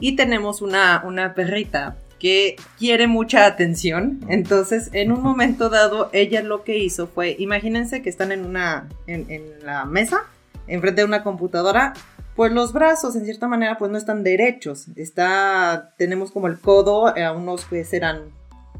y 0.00 0.16
tenemos 0.16 0.60
una, 0.60 1.32
perrita 1.36 1.96
que 2.18 2.56
quiere 2.78 3.06
mucha 3.06 3.46
atención. 3.46 4.20
Entonces, 4.28 4.90
en 4.92 5.12
un 5.12 5.22
momento 5.22 5.68
dado, 5.68 6.10
ella 6.12 6.42
lo 6.42 6.64
que 6.64 6.78
hizo 6.78 7.06
fue, 7.06 7.36
imagínense 7.38 8.02
que 8.02 8.10
están 8.10 8.32
en 8.32 8.44
una, 8.44 8.88
en, 9.06 9.44
la 9.62 9.84
mesa, 9.84 10.24
enfrente 10.66 11.02
de 11.02 11.06
una 11.06 11.22
computadora, 11.22 11.92
pues 12.36 12.52
los 12.52 12.72
brazos, 12.72 13.16
en 13.16 13.24
cierta 13.24 13.48
manera, 13.48 13.78
pues 13.78 13.90
no 13.90 13.96
están 13.96 14.22
derechos. 14.22 14.88
Está, 14.94 15.94
tenemos 15.96 16.30
como 16.30 16.46
el 16.46 16.60
codo 16.60 17.06
a 17.06 17.32
unos 17.32 17.64
que 17.64 17.84
serán 17.84 18.30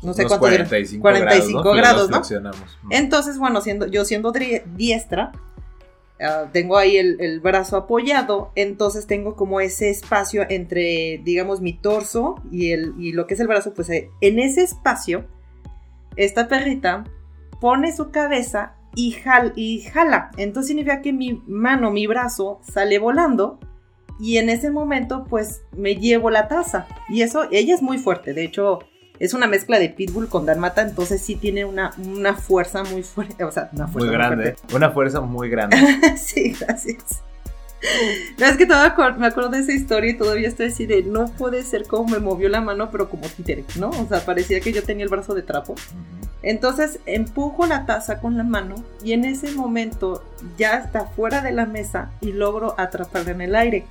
no 0.02 0.12
sé 0.12 0.22
Unos 0.22 0.38
cuánto 0.38 0.48
era, 0.48 0.66
45, 0.66 1.00
45 1.00 1.62
grados, 1.62 1.76
grados, 1.76 2.02
¿no? 2.02 2.16
¿no? 2.16 2.24
Flexionamos. 2.24 2.78
Entonces, 2.90 3.38
bueno, 3.38 3.60
siendo, 3.62 3.86
yo 3.86 4.04
siendo 4.04 4.32
diestra, 4.76 5.32
ah, 6.20 6.44
tengo 6.52 6.76
ahí 6.76 6.98
el, 6.98 7.20
el 7.20 7.40
brazo 7.40 7.76
apoyado, 7.76 8.52
entonces 8.56 9.06
tengo 9.06 9.36
como 9.36 9.60
ese 9.60 9.88
espacio 9.88 10.44
entre, 10.48 11.20
digamos, 11.24 11.60
mi 11.62 11.72
torso 11.72 12.42
y, 12.50 12.72
el, 12.72 12.94
y 12.98 13.12
lo 13.12 13.26
que 13.26 13.34
es 13.34 13.40
el 13.40 13.48
brazo, 13.48 13.72
pues 13.72 13.88
eh, 13.88 14.10
en 14.20 14.38
ese 14.38 14.62
espacio, 14.62 15.24
esta 16.16 16.46
perrita 16.48 17.04
pone 17.60 17.96
su 17.96 18.10
cabeza 18.10 18.74
y, 18.96 19.12
jal- 19.12 19.52
y 19.54 19.82
jala. 19.82 20.32
Entonces 20.36 20.66
significa 20.68 21.00
que 21.02 21.12
mi 21.12 21.40
mano, 21.46 21.92
mi 21.92 22.08
brazo 22.08 22.60
sale 22.68 22.98
volando. 22.98 23.60
Y 24.18 24.38
en 24.38 24.48
ese 24.48 24.70
momento, 24.70 25.24
pues 25.28 25.60
me 25.76 25.94
llevo 25.96 26.30
la 26.30 26.48
taza. 26.48 26.86
Y 27.10 27.20
eso, 27.22 27.46
ella 27.52 27.74
es 27.74 27.82
muy 27.82 27.98
fuerte. 27.98 28.32
De 28.32 28.42
hecho, 28.44 28.78
es 29.18 29.34
una 29.34 29.46
mezcla 29.46 29.78
de 29.78 29.90
pitbull 29.90 30.28
con 30.28 30.46
dalmata. 30.46 30.80
Entonces 30.82 31.20
sí 31.20 31.36
tiene 31.36 31.64
una, 31.66 31.90
una 31.98 32.34
fuerza 32.34 32.82
muy 32.84 33.02
fuerte. 33.02 33.44
O 33.44 33.52
sea, 33.52 33.68
una 33.74 33.86
fuerza 33.86 34.06
Muy 34.08 34.16
grande. 34.16 34.44
fuerte. 34.54 34.74
Una 34.76 34.90
fuerza 34.90 35.20
muy 35.20 35.50
grande. 35.50 35.76
sí, 36.16 36.56
gracias. 36.58 37.22
No, 38.38 38.46
es 38.46 38.56
que 38.56 38.66
todavía 38.66 38.94
me 39.18 39.26
acuerdo 39.26 39.50
de 39.50 39.60
esa 39.60 39.72
historia 39.72 40.10
y 40.10 40.16
todavía 40.16 40.48
estoy 40.48 40.66
así 40.66 40.86
de 40.86 41.02
no 41.02 41.26
puede 41.26 41.62
ser 41.62 41.86
como 41.86 42.08
me 42.08 42.18
movió 42.18 42.48
la 42.48 42.60
mano, 42.60 42.90
pero 42.90 43.08
como 43.08 43.26
títere, 43.28 43.64
¿no? 43.76 43.90
O 43.90 44.06
sea, 44.08 44.20
parecía 44.24 44.60
que 44.60 44.72
yo 44.72 44.82
tenía 44.82 45.04
el 45.04 45.10
brazo 45.10 45.34
de 45.34 45.42
trapo. 45.42 45.74
Entonces 46.42 47.00
empujo 47.06 47.66
la 47.66 47.86
taza 47.86 48.20
con 48.20 48.36
la 48.36 48.44
mano 48.44 48.76
y 49.02 49.12
en 49.12 49.24
ese 49.24 49.52
momento 49.52 50.24
ya 50.56 50.78
está 50.78 51.04
fuera 51.06 51.40
de 51.42 51.52
la 51.52 51.66
mesa 51.66 52.10
y 52.20 52.32
logro 52.32 52.74
atraparla 52.78 53.32
en 53.32 53.40
el 53.42 53.54
aire. 53.56 53.86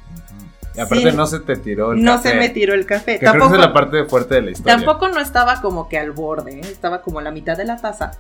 Y 0.76 0.80
aparte 0.82 1.12
Sí. 1.12 1.16
no 1.16 1.26
se 1.26 1.40
te 1.40 1.56
tiró 1.56 1.94
el 1.94 2.04
no 2.04 2.16
café, 2.18 2.30
se 2.30 2.36
me 2.36 2.50
tiró 2.50 2.74
el 2.74 2.86
café. 2.86 3.14
Que 3.14 3.20
creo 3.20 3.32
que 3.34 3.40
Tampoco, 3.40 3.56
es 3.56 3.62
la 3.62 3.74
parte 3.74 4.06
fuerte 4.06 4.36
de 4.36 4.42
la 4.42 4.52
historia. 4.52 4.76
tampoco 4.76 5.08
no 5.10 5.20
estaba 5.22 5.62
como 5.62 5.88
que 5.88 5.98
al 5.98 6.12
borde, 6.12 6.60
¿eh? 6.60 6.62
estaba 6.64 7.02
como 7.02 7.20
a 7.20 7.22
la 7.22 7.32
mitad 7.32 7.56
de 7.56 7.66
la 7.66 7.78
taza. 7.78 8.12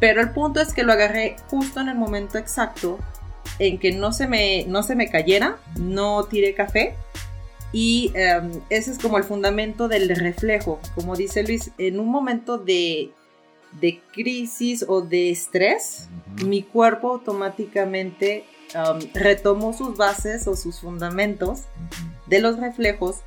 Pero 0.00 0.20
el 0.20 0.30
punto 0.30 0.60
es 0.60 0.74
que 0.74 0.82
lo 0.82 0.92
agarré 0.92 1.36
justo 1.48 1.80
en 1.80 1.88
el 1.88 1.94
momento 1.96 2.36
exacto 2.36 2.98
en 3.58 3.78
que 3.78 3.92
no 3.92 4.12
se 4.12 4.26
me, 4.26 4.64
no 4.66 4.82
se 4.82 4.96
me 4.96 5.10
cayera, 5.10 5.58
no 5.78 6.24
tiré 6.24 6.54
café. 6.54 6.94
Y 7.72 8.12
em, 8.14 8.60
ese 8.70 8.92
es 8.92 8.98
como 8.98 9.18
el 9.18 9.24
fundamento 9.24 9.88
del 9.88 10.08
reflejo. 10.08 10.80
Como 10.94 11.16
dice 11.16 11.42
Luis, 11.42 11.72
en 11.78 11.98
un 11.98 12.08
momento 12.08 12.58
de, 12.58 13.10
de 13.80 14.00
crisis 14.12 14.84
o 14.86 15.00
de 15.00 15.30
estrés, 15.30 16.08
mi 16.44 16.62
cuerpo 16.62 17.10
automáticamente 17.10 18.44
um, 18.74 19.00
retomó 19.14 19.72
sus 19.72 19.96
bases 19.96 20.46
o 20.46 20.56
sus 20.56 20.80
fundamentos 20.80 21.62
de 22.26 22.40
los 22.40 22.58
reflejos 22.58 23.22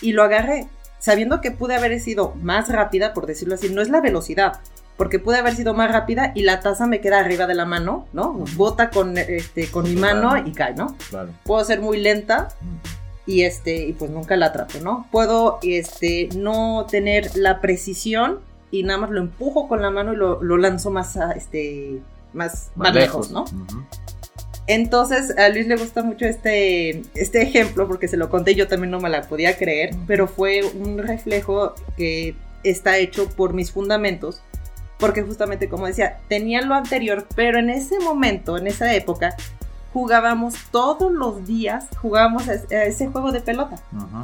y 0.00 0.12
lo 0.12 0.22
agarré, 0.22 0.68
sabiendo 0.98 1.40
que 1.40 1.50
pude 1.50 1.74
haber 1.74 1.98
sido 2.00 2.34
más 2.36 2.68
rápida, 2.68 3.12
por 3.12 3.26
decirlo 3.26 3.54
así, 3.54 3.68
no 3.68 3.82
es 3.82 3.90
la 3.90 4.00
velocidad, 4.00 4.60
porque 5.00 5.18
pude 5.18 5.38
haber 5.38 5.56
sido 5.56 5.72
más 5.72 5.90
rápida 5.90 6.30
y 6.34 6.42
la 6.42 6.60
taza 6.60 6.86
me 6.86 7.00
queda 7.00 7.20
arriba 7.20 7.46
de 7.46 7.54
la 7.54 7.64
mano, 7.64 8.06
¿no? 8.12 8.44
Bota 8.54 8.90
con, 8.90 9.16
este, 9.16 9.70
con 9.70 9.84
mi 9.84 9.96
mano 9.96 10.36
y 10.46 10.52
cae, 10.52 10.74
¿no? 10.74 10.94
Claro. 11.08 11.30
Puedo 11.44 11.64
ser 11.64 11.80
muy 11.80 11.98
lenta 11.98 12.48
y 13.24 13.44
este 13.44 13.86
y 13.86 13.94
pues 13.94 14.10
nunca 14.10 14.36
la 14.36 14.48
atrapo, 14.48 14.78
¿no? 14.82 15.06
Puedo 15.10 15.58
este 15.62 16.28
no 16.36 16.86
tener 16.90 17.34
la 17.34 17.62
precisión 17.62 18.40
y 18.70 18.82
nada 18.82 18.98
más 18.98 19.08
lo 19.08 19.22
empujo 19.22 19.68
con 19.68 19.80
la 19.80 19.90
mano 19.90 20.12
y 20.12 20.16
lo, 20.16 20.42
lo 20.42 20.58
lanzo 20.58 20.90
más 20.90 21.16
a, 21.16 21.32
este 21.32 22.02
más, 22.34 22.70
más 22.74 22.94
lejos, 22.94 23.30
¿no? 23.30 23.46
Entonces 24.66 25.34
a 25.38 25.48
Luis 25.48 25.66
le 25.66 25.76
gusta 25.76 26.02
mucho 26.02 26.26
este 26.26 27.04
este 27.14 27.40
ejemplo 27.40 27.88
porque 27.88 28.06
se 28.06 28.18
lo 28.18 28.28
conté 28.28 28.50
y 28.50 28.56
yo 28.56 28.68
también 28.68 28.90
no 28.90 29.00
me 29.00 29.08
la 29.08 29.22
podía 29.22 29.56
creer, 29.56 29.94
pero 30.06 30.28
fue 30.28 30.60
un 30.62 30.98
reflejo 30.98 31.74
que 31.96 32.34
está 32.64 32.98
hecho 32.98 33.30
por 33.30 33.54
mis 33.54 33.72
fundamentos. 33.72 34.42
Porque 35.00 35.22
justamente 35.22 35.68
como 35.68 35.86
decía, 35.86 36.20
tenía 36.28 36.62
lo 36.62 36.74
anterior, 36.74 37.26
pero 37.34 37.58
en 37.58 37.70
ese 37.70 37.98
momento, 37.98 38.58
en 38.58 38.66
esa 38.66 38.94
época, 38.94 39.34
jugábamos 39.92 40.54
todos 40.70 41.10
los 41.10 41.46
días, 41.46 41.86
jugábamos 42.00 42.48
a 42.48 42.84
ese 42.84 43.08
juego 43.08 43.32
de 43.32 43.40
pelota. 43.40 43.76
Ujú. 43.92 44.22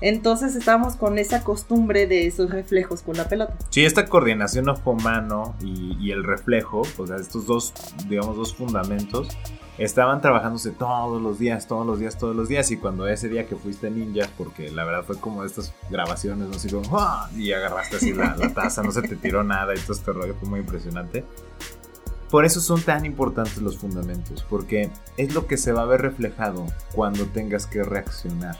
Entonces 0.00 0.56
estábamos 0.56 0.96
con 0.96 1.18
esa 1.18 1.44
costumbre 1.44 2.06
de 2.08 2.26
esos 2.26 2.50
reflejos 2.50 3.02
con 3.02 3.16
la 3.16 3.28
pelota. 3.28 3.54
Sí, 3.70 3.84
esta 3.84 4.06
coordinación 4.06 4.68
ojo-mano 4.68 5.54
y, 5.60 5.96
y 6.00 6.10
el 6.10 6.24
reflejo, 6.24 6.82
o 6.98 7.06
sea, 7.06 7.16
estos 7.16 7.46
dos, 7.46 7.72
digamos, 8.08 8.36
dos 8.36 8.54
fundamentos, 8.54 9.28
estaban 9.78 10.20
trabajándose 10.20 10.70
todos 10.70 11.20
los 11.20 11.38
días, 11.38 11.66
todos 11.66 11.86
los 11.86 11.98
días, 11.98 12.18
todos 12.18 12.36
los 12.36 12.48
días. 12.48 12.70
Y 12.70 12.76
cuando 12.76 13.06
ese 13.06 13.28
día 13.28 13.46
que 13.46 13.56
fuiste 13.56 13.90
ninja, 13.90 14.28
porque 14.36 14.70
la 14.70 14.84
verdad 14.84 15.04
fue 15.04 15.18
como 15.18 15.44
estas 15.44 15.72
grabaciones, 15.90 16.48
no 16.48 16.58
sé, 16.58 16.70
como, 16.70 16.98
¡ah! 16.98 17.30
y 17.36 17.52
agarraste 17.52 17.96
así 17.96 18.12
la, 18.12 18.36
la 18.36 18.52
taza, 18.52 18.82
no 18.82 18.92
se 18.92 19.02
te 19.02 19.16
tiró 19.16 19.42
nada 19.42 19.74
y 19.74 19.78
todo 19.78 19.94
este 19.94 20.12
rollo 20.12 20.34
fue 20.38 20.48
muy 20.48 20.60
impresionante. 20.60 21.24
Por 22.30 22.46
eso 22.46 22.62
son 22.62 22.80
tan 22.80 23.04
importantes 23.04 23.58
los 23.58 23.76
fundamentos, 23.76 24.42
porque 24.48 24.90
es 25.18 25.34
lo 25.34 25.46
que 25.46 25.58
se 25.58 25.72
va 25.72 25.82
a 25.82 25.86
ver 25.86 26.00
reflejado 26.00 26.64
cuando 26.94 27.26
tengas 27.26 27.66
que 27.66 27.82
reaccionar. 27.82 28.56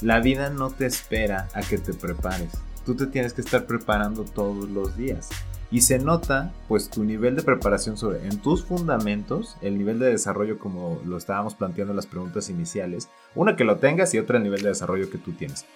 La 0.00 0.20
vida 0.20 0.50
no 0.50 0.70
te 0.70 0.86
espera 0.86 1.48
a 1.52 1.60
que 1.62 1.78
te 1.78 1.92
prepares. 1.92 2.52
Tú 2.86 2.94
te 2.94 3.06
tienes 3.06 3.32
que 3.32 3.40
estar 3.40 3.66
preparando 3.66 4.24
todos 4.24 4.68
los 4.68 4.96
días. 4.96 5.28
Y 5.70 5.82
se 5.82 5.98
nota, 5.98 6.52
pues, 6.66 6.90
tu 6.90 7.04
nivel 7.04 7.36
de 7.36 7.42
preparación 7.42 7.96
sobre 7.96 8.26
en 8.26 8.38
tus 8.40 8.64
fundamentos, 8.64 9.56
el 9.62 9.78
nivel 9.78 10.00
de 10.00 10.10
desarrollo 10.10 10.58
como 10.58 11.00
lo 11.04 11.16
estábamos 11.16 11.54
planteando 11.54 11.92
en 11.92 11.96
las 11.96 12.06
preguntas 12.06 12.50
iniciales. 12.50 13.08
Una 13.36 13.54
que 13.54 13.64
lo 13.64 13.76
tengas 13.76 14.12
y 14.14 14.18
otra 14.18 14.38
el 14.38 14.42
nivel 14.42 14.62
de 14.62 14.70
desarrollo 14.70 15.10
que 15.10 15.18
tú 15.18 15.32
tienes. 15.32 15.66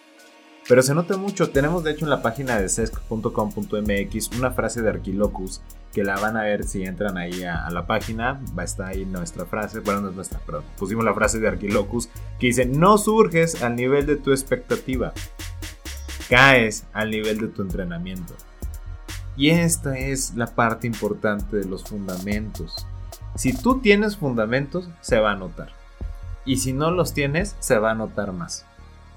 Pero 0.69 0.83
se 0.83 0.95
nota 0.95 1.17
mucho. 1.17 1.51
Tenemos 1.51 1.85
de 1.85 1.93
hecho 1.93 2.07
en 2.07 2.11
la 2.11 2.23
página 2.23 2.59
de 2.59 2.69
sesc.com.mx 2.69 4.31
una 4.39 4.51
frase 4.51 4.83
de 4.83 4.89
Arquilocus 4.89 5.61
que 5.93 6.05
la 6.05 6.17
van 6.17 6.37
a 6.37 6.43
ver 6.43 6.65
si 6.65 6.83
entran 6.85 7.19
ahí 7.19 7.45
a, 7.45 7.67
a 7.67 7.71
la 7.71 7.87
página. 7.87 8.41
Va 8.59 8.63
a 8.63 8.65
estar 8.65 8.89
ahí 8.89 9.05
nuestra 9.05 9.45
frase. 9.45 9.81
Bueno, 9.81 10.01
no 10.01 10.09
es 10.09 10.15
nuestra, 10.15 10.39
perdón. 10.41 10.65
Pusimos 10.79 11.05
la 11.05 11.15
frase 11.15 11.39
de 11.39 11.49
Arquilocus 11.49 12.09
que 12.41 12.47
dice: 12.47 12.65
No 12.65 12.97
surges 12.97 13.63
al 13.63 13.77
nivel 13.77 14.07
de 14.07 14.17
tu 14.17 14.31
expectativa, 14.31 15.13
caes 16.31 16.85
al 16.95 17.11
nivel 17.11 17.39
de 17.39 17.49
tu 17.49 17.61
entrenamiento. 17.61 18.35
Y 19.37 19.51
esta 19.51 19.99
es 19.99 20.35
la 20.35 20.47
parte 20.47 20.87
importante 20.87 21.57
de 21.57 21.65
los 21.65 21.85
fundamentos. 21.85 22.87
Si 23.35 23.53
tú 23.53 23.81
tienes 23.81 24.17
fundamentos, 24.17 24.89
se 25.01 25.19
va 25.19 25.33
a 25.33 25.37
notar. 25.37 25.71
Y 26.45 26.59
si 26.59 26.73
no 26.73 26.91
los 26.91 27.15
tienes, 27.15 27.57
se 27.59 27.79
va 27.79 27.91
a 27.91 27.95
notar 27.95 28.33
más. 28.33 28.65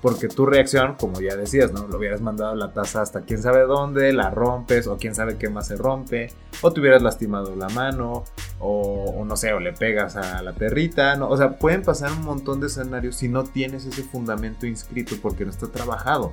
Porque 0.02 0.28
tu 0.28 0.46
reacción, 0.46 0.96
como 0.96 1.20
ya 1.22 1.36
decías, 1.36 1.72
¿no? 1.72 1.88
Lo 1.88 1.98
hubieras 1.98 2.22
mandado 2.22 2.56
la 2.56 2.72
taza 2.72 3.02
hasta 3.02 3.22
quién 3.22 3.42
sabe 3.42 3.62
dónde, 3.62 4.14
la 4.14 4.30
rompes, 4.30 4.88
o 4.88 4.98
quién 4.98 5.16
sabe 5.16 5.38
qué 5.38 5.50
más 5.50 5.68
se 5.68 5.76
rompe, 5.76 6.32
o 6.62 6.72
te 6.72 6.80
hubieras 6.80 7.02
lastimado 7.02 7.56
la 7.56 7.68
mano, 7.70 8.24
o, 8.60 9.16
o 9.18 9.26
no 9.26 9.36
sé, 9.36 9.54
o 9.54 9.60
le 9.60 9.74
pegas 9.74 10.16
a 10.16 10.42
la 10.44 10.54
perrita, 10.54 11.16
¿no? 11.16 11.30
O 11.30 11.38
sea, 11.38 11.58
pueden 11.58 11.82
pasar 11.82 12.12
un 12.12 12.24
montón 12.24 12.60
de 12.60 12.68
escenarios 12.68 13.16
si 13.16 13.28
no 13.28 13.44
tienes 13.44 13.86
ese 13.86 14.04
fundamento 14.04 14.68
inscrito 14.68 15.16
porque 15.22 15.46
no 15.46 15.52
está 15.52 15.68
trabajado. 15.68 16.32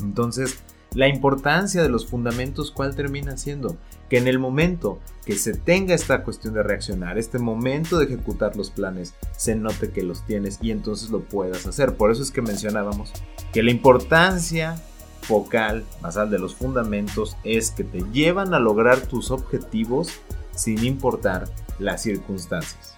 Entonces, 0.00 0.60
la 0.94 1.08
importancia 1.08 1.82
de 1.82 1.88
los 1.88 2.06
fundamentos, 2.06 2.70
¿cuál 2.70 2.94
termina 2.94 3.36
siendo? 3.36 3.76
Que 4.10 4.18
en 4.18 4.28
el 4.28 4.38
momento 4.38 4.98
que 5.24 5.36
se 5.36 5.54
tenga 5.54 5.94
esta 5.94 6.22
cuestión 6.22 6.54
de 6.54 6.62
reaccionar, 6.62 7.16
este 7.16 7.38
momento 7.38 7.98
de 7.98 8.04
ejecutar 8.04 8.56
los 8.56 8.70
planes, 8.70 9.14
se 9.36 9.54
note 9.54 9.90
que 9.90 10.02
los 10.02 10.26
tienes 10.26 10.58
y 10.60 10.70
entonces 10.70 11.10
lo 11.10 11.20
puedas 11.20 11.66
hacer. 11.66 11.94
Por 11.94 12.10
eso 12.10 12.22
es 12.22 12.30
que 12.30 12.42
mencionábamos 12.42 13.12
que 13.52 13.62
la 13.62 13.70
importancia 13.70 14.82
focal, 15.22 15.84
basal 16.02 16.30
de 16.30 16.38
los 16.38 16.54
fundamentos, 16.54 17.36
es 17.44 17.70
que 17.70 17.84
te 17.84 18.02
llevan 18.12 18.52
a 18.52 18.58
lograr 18.58 19.00
tus 19.00 19.30
objetivos 19.30 20.20
sin 20.54 20.84
importar 20.84 21.48
las 21.78 22.02
circunstancias. 22.02 22.94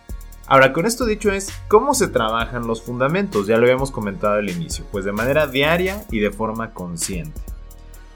Ahora, 0.46 0.72
con 0.72 0.84
esto 0.84 1.06
dicho 1.06 1.30
es, 1.30 1.50
¿cómo 1.68 1.94
se 1.94 2.08
trabajan 2.08 2.66
los 2.66 2.82
fundamentos? 2.82 3.46
Ya 3.46 3.56
lo 3.56 3.62
habíamos 3.62 3.90
comentado 3.90 4.34
al 4.34 4.50
inicio, 4.50 4.84
pues 4.90 5.04
de 5.04 5.12
manera 5.12 5.46
diaria 5.46 6.04
y 6.10 6.18
de 6.18 6.30
forma 6.30 6.74
consciente. 6.74 7.40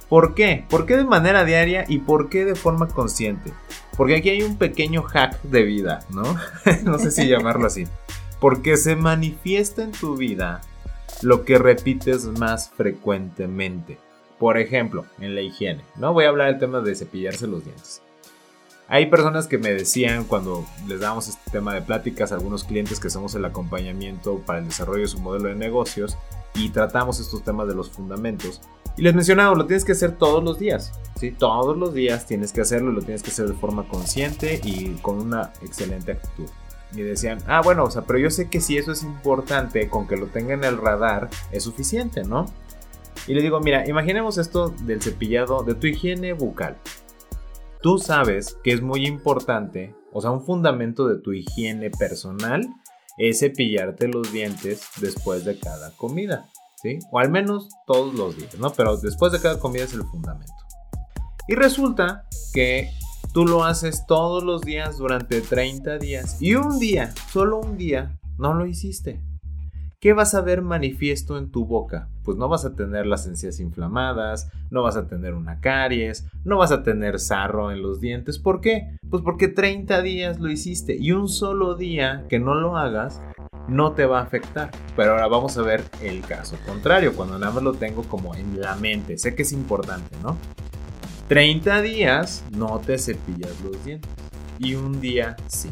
¿Por 0.08 0.34
qué? 0.34 0.64
¿Por 0.68 0.86
qué 0.86 0.96
de 0.96 1.04
manera 1.04 1.44
diaria 1.44 1.84
y 1.86 1.98
por 1.98 2.28
qué 2.30 2.44
de 2.44 2.54
forma 2.54 2.88
consciente? 2.88 3.52
Porque 3.96 4.16
aquí 4.16 4.30
hay 4.30 4.42
un 4.42 4.56
pequeño 4.56 5.02
hack 5.02 5.42
de 5.42 5.62
vida, 5.62 6.00
¿no? 6.10 6.22
no 6.84 6.98
sé 6.98 7.10
si 7.10 7.28
llamarlo 7.28 7.66
así. 7.66 7.86
Porque 8.40 8.76
se 8.76 8.96
manifiesta 8.96 9.82
en 9.82 9.92
tu 9.92 10.16
vida 10.16 10.62
lo 11.22 11.44
que 11.44 11.58
repites 11.58 12.24
más 12.24 12.70
frecuentemente. 12.70 13.98
Por 14.38 14.56
ejemplo, 14.56 15.04
en 15.18 15.34
la 15.34 15.42
higiene, 15.42 15.84
¿no? 15.96 16.12
Voy 16.12 16.24
a 16.24 16.28
hablar 16.28 16.48
del 16.50 16.60
tema 16.60 16.80
de 16.80 16.94
cepillarse 16.94 17.46
los 17.46 17.64
dientes. 17.64 18.02
Hay 18.90 19.06
personas 19.06 19.48
que 19.48 19.58
me 19.58 19.70
decían 19.70 20.24
cuando 20.24 20.64
les 20.86 21.00
damos 21.00 21.28
este 21.28 21.50
tema 21.50 21.74
de 21.74 21.82
pláticas 21.82 22.32
a 22.32 22.36
algunos 22.36 22.64
clientes 22.64 23.00
que 23.00 23.10
somos 23.10 23.34
el 23.34 23.44
acompañamiento 23.44 24.38
para 24.38 24.60
el 24.60 24.66
desarrollo 24.66 25.02
de 25.02 25.08
su 25.08 25.18
modelo 25.18 25.50
de 25.50 25.56
negocios 25.56 26.16
y 26.54 26.70
tratamos 26.70 27.20
estos 27.20 27.42
temas 27.42 27.68
de 27.68 27.74
los 27.74 27.90
fundamentos. 27.90 28.62
Y 28.98 29.02
les 29.02 29.14
mencionaba, 29.14 29.54
lo 29.54 29.64
tienes 29.64 29.84
que 29.84 29.92
hacer 29.92 30.18
todos 30.18 30.42
los 30.42 30.58
días. 30.58 30.92
¿sí? 31.14 31.30
Todos 31.30 31.76
los 31.76 31.94
días 31.94 32.26
tienes 32.26 32.52
que 32.52 32.62
hacerlo 32.62 32.90
lo 32.90 33.00
tienes 33.00 33.22
que 33.22 33.30
hacer 33.30 33.46
de 33.46 33.54
forma 33.54 33.86
consciente 33.86 34.60
y 34.64 34.96
con 35.00 35.20
una 35.20 35.52
excelente 35.62 36.12
actitud. 36.12 36.50
Y 36.92 37.02
decían, 37.02 37.38
ah, 37.46 37.60
bueno, 37.62 37.84
o 37.84 37.90
sea, 37.92 38.02
pero 38.02 38.18
yo 38.18 38.28
sé 38.28 38.50
que 38.50 38.60
si 38.60 38.76
eso 38.76 38.90
es 38.90 39.04
importante, 39.04 39.88
con 39.88 40.08
que 40.08 40.16
lo 40.16 40.26
tenga 40.26 40.54
en 40.54 40.64
el 40.64 40.78
radar, 40.78 41.30
es 41.52 41.62
suficiente, 41.62 42.24
¿no? 42.24 42.46
Y 43.28 43.34
le 43.34 43.42
digo, 43.42 43.60
mira, 43.60 43.88
imaginemos 43.88 44.36
esto 44.36 44.70
del 44.70 45.00
cepillado, 45.00 45.62
de 45.62 45.74
tu 45.74 45.86
higiene 45.86 46.32
bucal. 46.32 46.76
Tú 47.80 47.98
sabes 47.98 48.56
que 48.64 48.72
es 48.72 48.82
muy 48.82 49.06
importante, 49.06 49.94
o 50.12 50.20
sea, 50.20 50.32
un 50.32 50.44
fundamento 50.44 51.06
de 51.06 51.20
tu 51.20 51.32
higiene 51.32 51.90
personal 51.90 52.66
es 53.16 53.40
cepillarte 53.40 54.08
los 54.08 54.32
dientes 54.32 54.88
después 55.00 55.44
de 55.44 55.56
cada 55.58 55.94
comida, 55.96 56.48
¿sí? 56.82 56.98
O 57.10 57.18
al 57.18 57.30
menos 57.30 57.68
todos 57.86 58.14
los 58.14 58.36
días, 58.36 58.58
¿no? 58.58 58.72
Pero 58.72 58.96
después 58.96 59.32
de 59.32 59.40
cada 59.40 59.58
comida 59.58 59.84
es 59.84 59.94
el 59.94 60.04
fundamento. 60.04 60.52
Y 61.46 61.54
resulta 61.54 62.24
que 62.52 62.90
tú 63.32 63.46
lo 63.46 63.64
haces 63.64 64.04
todos 64.06 64.44
los 64.44 64.62
días 64.62 64.98
durante 64.98 65.40
30 65.40 65.98
días 65.98 66.40
y 66.40 66.54
un 66.54 66.78
día, 66.78 67.12
solo 67.32 67.58
un 67.58 67.76
día, 67.76 68.18
no 68.38 68.54
lo 68.54 68.66
hiciste. 68.66 69.22
¿Qué 70.00 70.12
vas 70.12 70.34
a 70.34 70.42
ver 70.42 70.62
manifiesto 70.62 71.38
en 71.38 71.50
tu 71.50 71.66
boca? 71.66 72.08
Pues 72.22 72.36
no 72.36 72.48
vas 72.48 72.64
a 72.64 72.76
tener 72.76 73.04
las 73.04 73.26
encías 73.26 73.58
inflamadas, 73.58 74.48
no 74.70 74.84
vas 74.84 74.96
a 74.96 75.08
tener 75.08 75.34
una 75.34 75.60
caries, 75.60 76.24
no 76.44 76.56
vas 76.58 76.70
a 76.70 76.84
tener 76.84 77.18
sarro 77.18 77.72
en 77.72 77.82
los 77.82 78.00
dientes. 78.00 78.38
¿Por 78.38 78.60
qué? 78.60 78.96
Pues 79.10 79.24
porque 79.24 79.48
30 79.48 80.00
días 80.02 80.38
lo 80.38 80.50
hiciste 80.50 80.96
y 80.96 81.10
un 81.10 81.28
solo 81.28 81.74
día 81.74 82.26
que 82.28 82.38
no 82.38 82.54
lo 82.54 82.76
hagas 82.76 83.20
no 83.68 83.92
te 83.92 84.06
va 84.06 84.20
a 84.20 84.22
afectar. 84.22 84.70
Pero 84.96 85.12
ahora 85.12 85.28
vamos 85.28 85.56
a 85.58 85.62
ver 85.62 85.84
el 86.02 86.22
caso 86.22 86.56
contrario, 86.66 87.14
cuando 87.14 87.38
nada 87.38 87.52
más 87.52 87.62
lo 87.62 87.74
tengo 87.74 88.02
como 88.04 88.34
en 88.34 88.60
la 88.60 88.74
mente. 88.76 89.18
Sé 89.18 89.34
que 89.34 89.42
es 89.42 89.52
importante, 89.52 90.16
¿no? 90.22 90.36
30 91.28 91.82
días 91.82 92.42
no 92.50 92.80
te 92.80 92.98
cepillas 92.98 93.60
los 93.62 93.84
dientes 93.84 94.10
y 94.58 94.74
un 94.74 95.00
día 95.00 95.36
sí. 95.46 95.70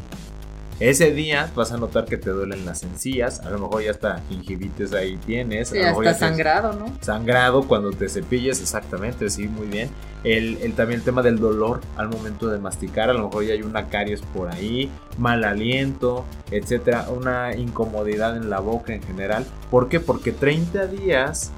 Ese 0.79 1.11
día 1.11 1.51
vas 1.55 1.71
a 1.71 1.77
notar 1.77 2.05
que 2.05 2.17
te 2.17 2.29
duelen 2.29 2.63
las 2.63 2.83
encías, 2.83 3.39
a 3.39 3.49
lo 3.49 3.57
mejor 3.57 3.81
ya 3.81 3.89
hasta 3.89 4.21
gingivitis 4.29 4.93
ahí 4.93 5.17
tienes. 5.17 5.69
Sí, 5.69 5.79
hasta 5.79 6.13
sangrado, 6.13 6.73
¿no? 6.73 6.85
Sangrado 7.01 7.67
cuando 7.67 7.89
te 7.89 8.07
cepillas, 8.07 8.61
exactamente, 8.61 9.31
sí, 9.31 9.47
muy 9.47 9.65
bien. 9.65 9.89
El, 10.23 10.57
también 10.75 10.99
el 10.99 11.03
tema 11.03 11.23
del 11.23 11.39
dolor 11.39 11.81
al 11.95 12.09
momento 12.09 12.47
de 12.49 12.59
masticar, 12.59 13.09
a 13.09 13.13
lo 13.13 13.23
mejor 13.23 13.45
ya 13.45 13.53
hay 13.53 13.63
una 13.63 13.87
caries 13.87 14.21
por 14.21 14.49
ahí, 14.49 14.91
mal 15.17 15.43
aliento, 15.45 16.25
etcétera, 16.51 17.07
una 17.09 17.55
incomodidad 17.55 18.37
en 18.37 18.51
la 18.51 18.59
boca 18.59 18.93
en 18.93 19.01
general. 19.01 19.47
¿Por 19.71 19.89
qué? 19.89 19.99
Porque 19.99 20.31
30 20.31 20.85
días 20.87 21.51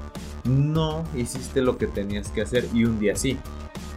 no 0.44 1.04
hiciste 1.14 1.60
lo 1.60 1.76
que 1.76 1.86
tenías 1.86 2.28
que 2.28 2.40
hacer 2.40 2.64
y 2.72 2.84
un 2.84 2.98
día 2.98 3.16
sí. 3.16 3.38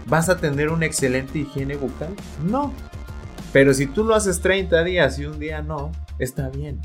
¿Vas 0.05 0.27
a 0.27 0.37
tener 0.37 0.67
una 0.67 0.85
excelente 0.85 1.39
higiene 1.39 1.77
bucal? 1.77 2.13
No, 2.45 2.73
pero 3.53 3.75
si 3.75 3.85
tú 3.85 4.03
lo 4.03 4.15
haces 4.15 4.41
30 4.41 4.83
días 4.83 5.19
y 5.19 5.25
un 5.25 5.39
día 5.39 5.61
no, 5.61 5.91
está 6.17 6.49
bien. 6.49 6.81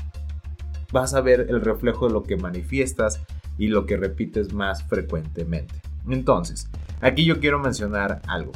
Vas 0.93 1.15
a 1.15 1.21
ver 1.21 1.47
el 1.49 1.61
reflejo 1.61 2.07
de 2.07 2.13
lo 2.13 2.23
que 2.23 2.37
manifiestas 2.37 3.21
y 3.57 3.67
lo 3.67 3.87
que 3.87 3.97
repites 3.97 4.53
más 4.53 4.83
frecuentemente. 4.83 5.73
Entonces, 6.07 6.69
aquí 7.01 7.25
yo 7.25 7.39
quiero 7.39 7.59
mencionar 7.59 8.21
algo. 8.27 8.51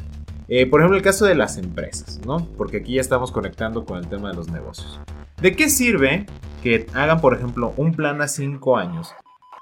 Eh, 0.48 0.68
por 0.68 0.82
ejemplo, 0.82 0.96
el 0.96 1.04
caso 1.04 1.26
de 1.26 1.34
las 1.34 1.58
empresas, 1.58 2.22
¿no? 2.26 2.48
Porque 2.56 2.78
aquí 2.78 2.96
ya 2.96 3.02
estamos 3.02 3.32
conectando 3.32 3.84
con 3.84 3.98
el 3.98 4.08
tema 4.08 4.30
de 4.30 4.36
los 4.36 4.50
negocios. 4.50 5.00
¿De 5.42 5.56
qué 5.56 5.70
sirve 5.70 6.28
que 6.62 6.86
hagan, 6.94 7.20
por 7.20 7.34
ejemplo, 7.34 7.74
un 7.78 7.94
plan 7.94 8.22
a 8.22 8.28
5 8.28 8.78
años 8.78 9.12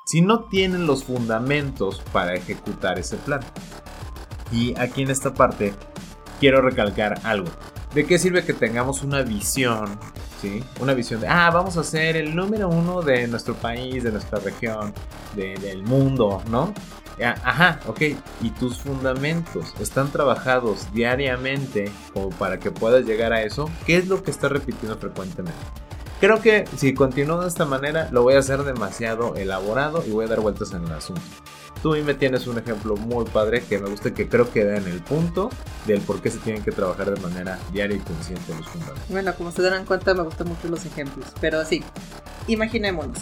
si 0.05 0.21
no 0.21 0.49
tienen 0.49 0.87
los 0.87 1.05
fundamentos 1.05 2.01
para 2.11 2.33
ejecutar 2.33 2.99
ese 2.99 3.15
plan? 3.15 3.39
Y 4.51 4.77
aquí 4.77 5.03
en 5.03 5.09
esta 5.09 5.33
parte 5.33 5.73
quiero 6.41 6.61
recalcar 6.61 7.19
algo. 7.23 7.49
¿De 7.93 8.05
qué 8.05 8.17
sirve 8.17 8.43
que 8.45 8.53
tengamos 8.53 9.03
una 9.03 9.21
visión? 9.21 9.99
¿Sí? 10.41 10.63
Una 10.79 10.93
visión 10.93 11.19
de, 11.21 11.27
ah, 11.27 11.51
vamos 11.51 11.75
a 11.77 11.83
ser 11.83 12.15
el 12.15 12.35
número 12.35 12.69
uno 12.69 13.01
de 13.01 13.27
nuestro 13.27 13.53
país, 13.53 14.03
de 14.03 14.11
nuestra 14.11 14.39
región, 14.39 14.93
del 15.35 15.83
mundo, 15.83 16.41
¿no? 16.49 16.73
Ajá, 17.43 17.79
ok. 17.87 18.01
¿Y 18.41 18.49
tus 18.51 18.79
fundamentos 18.79 19.73
están 19.79 20.11
trabajados 20.11 20.91
diariamente 20.93 21.91
para 22.39 22.59
que 22.59 22.71
puedas 22.71 23.05
llegar 23.05 23.33
a 23.33 23.43
eso? 23.43 23.69
¿Qué 23.85 23.97
es 23.97 24.07
lo 24.07 24.23
que 24.23 24.31
estás 24.31 24.51
repitiendo 24.51 24.97
frecuentemente? 24.97 25.59
Creo 26.19 26.41
que 26.41 26.65
si 26.77 26.93
continúo 26.93 27.41
de 27.41 27.47
esta 27.47 27.65
manera 27.65 28.07
lo 28.11 28.23
voy 28.23 28.35
a 28.35 28.39
hacer 28.39 28.63
demasiado 28.63 29.35
elaborado 29.35 30.03
y 30.07 30.11
voy 30.11 30.25
a 30.25 30.29
dar 30.29 30.39
vueltas 30.39 30.71
en 30.73 30.85
el 30.85 30.91
asunto. 30.91 31.21
Tú 31.81 31.95
y 31.95 32.03
me 32.03 32.13
tienes 32.13 32.45
un 32.45 32.59
ejemplo 32.59 32.95
muy 32.95 33.25
padre 33.25 33.63
que 33.63 33.79
me 33.79 33.89
gusta 33.89 34.13
que 34.13 34.29
creo 34.29 34.51
que 34.51 34.63
da 34.63 34.77
en 34.77 34.85
el 34.85 35.01
punto 35.01 35.49
del 35.87 35.99
por 36.01 36.21
qué 36.21 36.29
se 36.29 36.37
tienen 36.37 36.63
que 36.63 36.71
trabajar 36.71 37.09
de 37.11 37.19
manera 37.19 37.57
diaria 37.73 37.97
y 37.97 37.99
consciente 37.99 38.53
los 38.55 38.67
fundamentos. 38.67 39.09
Bueno, 39.09 39.33
como 39.35 39.51
se 39.51 39.63
darán 39.63 39.85
cuenta, 39.85 40.13
me 40.13 40.21
gustan 40.21 40.47
mucho 40.47 40.67
los 40.67 40.85
ejemplos. 40.85 41.25
Pero 41.41 41.65
sí, 41.65 41.83
imaginémonos. 42.47 43.17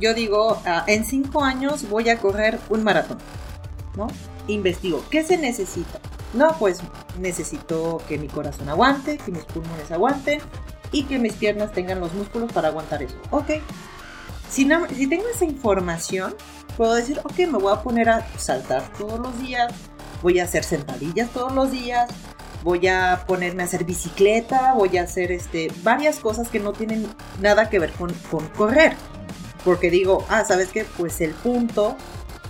Yo 0.00 0.12
digo, 0.12 0.60
ah, 0.66 0.84
en 0.88 1.04
cinco 1.04 1.44
años 1.44 1.88
voy 1.88 2.08
a 2.08 2.18
correr 2.18 2.58
un 2.68 2.82
maratón, 2.82 3.18
¿no? 3.96 4.08
Investigo, 4.48 5.04
¿qué 5.08 5.22
se 5.22 5.38
necesita? 5.38 6.00
No, 6.32 6.56
pues 6.58 6.80
necesito 7.20 8.02
que 8.08 8.18
mi 8.18 8.26
corazón 8.26 8.68
aguante, 8.68 9.18
que 9.18 9.30
mis 9.30 9.44
pulmones 9.44 9.92
aguanten 9.92 10.40
y 10.90 11.04
que 11.04 11.20
mis 11.20 11.34
piernas 11.34 11.70
tengan 11.70 12.00
los 12.00 12.12
músculos 12.12 12.52
para 12.52 12.68
aguantar 12.68 13.04
eso. 13.04 13.16
Ok. 13.30 13.50
Si, 14.54 14.64
no, 14.64 14.86
si 14.88 15.08
tengo 15.08 15.24
esa 15.34 15.44
información, 15.44 16.32
puedo 16.76 16.94
decir, 16.94 17.18
ok, 17.24 17.38
me 17.38 17.58
voy 17.58 17.72
a 17.72 17.82
poner 17.82 18.08
a 18.08 18.24
saltar 18.38 18.84
todos 18.96 19.18
los 19.18 19.36
días, 19.40 19.74
voy 20.22 20.38
a 20.38 20.44
hacer 20.44 20.62
sentadillas 20.62 21.28
todos 21.30 21.52
los 21.52 21.72
días, 21.72 22.08
voy 22.62 22.86
a 22.86 23.24
ponerme 23.26 23.64
a 23.64 23.66
hacer 23.66 23.82
bicicleta, 23.82 24.74
voy 24.74 24.96
a 24.96 25.02
hacer 25.02 25.32
este, 25.32 25.72
varias 25.82 26.20
cosas 26.20 26.50
que 26.50 26.60
no 26.60 26.72
tienen 26.72 27.08
nada 27.40 27.68
que 27.68 27.80
ver 27.80 27.90
con, 27.94 28.12
correr. 28.56 28.94
Porque 29.64 29.90
digo, 29.90 30.24
ah, 30.28 30.44
¿sabes 30.44 30.68
qué? 30.68 30.84
Pues 30.98 31.20
el 31.20 31.32
punto 31.32 31.96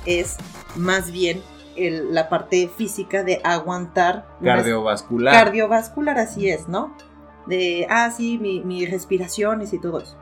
es 0.05 0.37
más 0.77 1.11
bien 1.11 1.43
la 1.75 2.29
parte 2.29 2.69
física 2.77 3.23
de 3.23 3.41
aguantar. 3.45 4.29
Cardiovascular. 4.45 5.33
Cardiovascular, 5.33 6.19
así 6.19 6.51
es, 6.51 6.69
¿no? 6.69 6.95
De, 7.47 7.87
ah, 7.89 8.11
sí, 8.15 8.37
mi, 8.37 8.61
mi 8.61 8.85
respiraciones 8.85 9.73
y 9.73 9.79
todo 9.81 10.01
eso. 10.01 10.19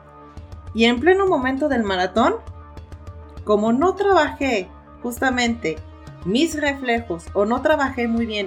Y 0.75 0.85
en 0.87 1.01
pleno 1.01 1.27
momento 1.27 1.69
del 1.69 1.85
maratón, 1.85 2.35
como 3.45 3.73
no 3.73 3.95
trabajé 3.95 4.69
justamente 5.03 5.77
mis 6.25 6.59
reflejos 6.61 7.27
o 7.35 7.45
no 7.45 7.63
trabajé 7.63 8.07
muy 8.09 8.27
bien 8.27 8.47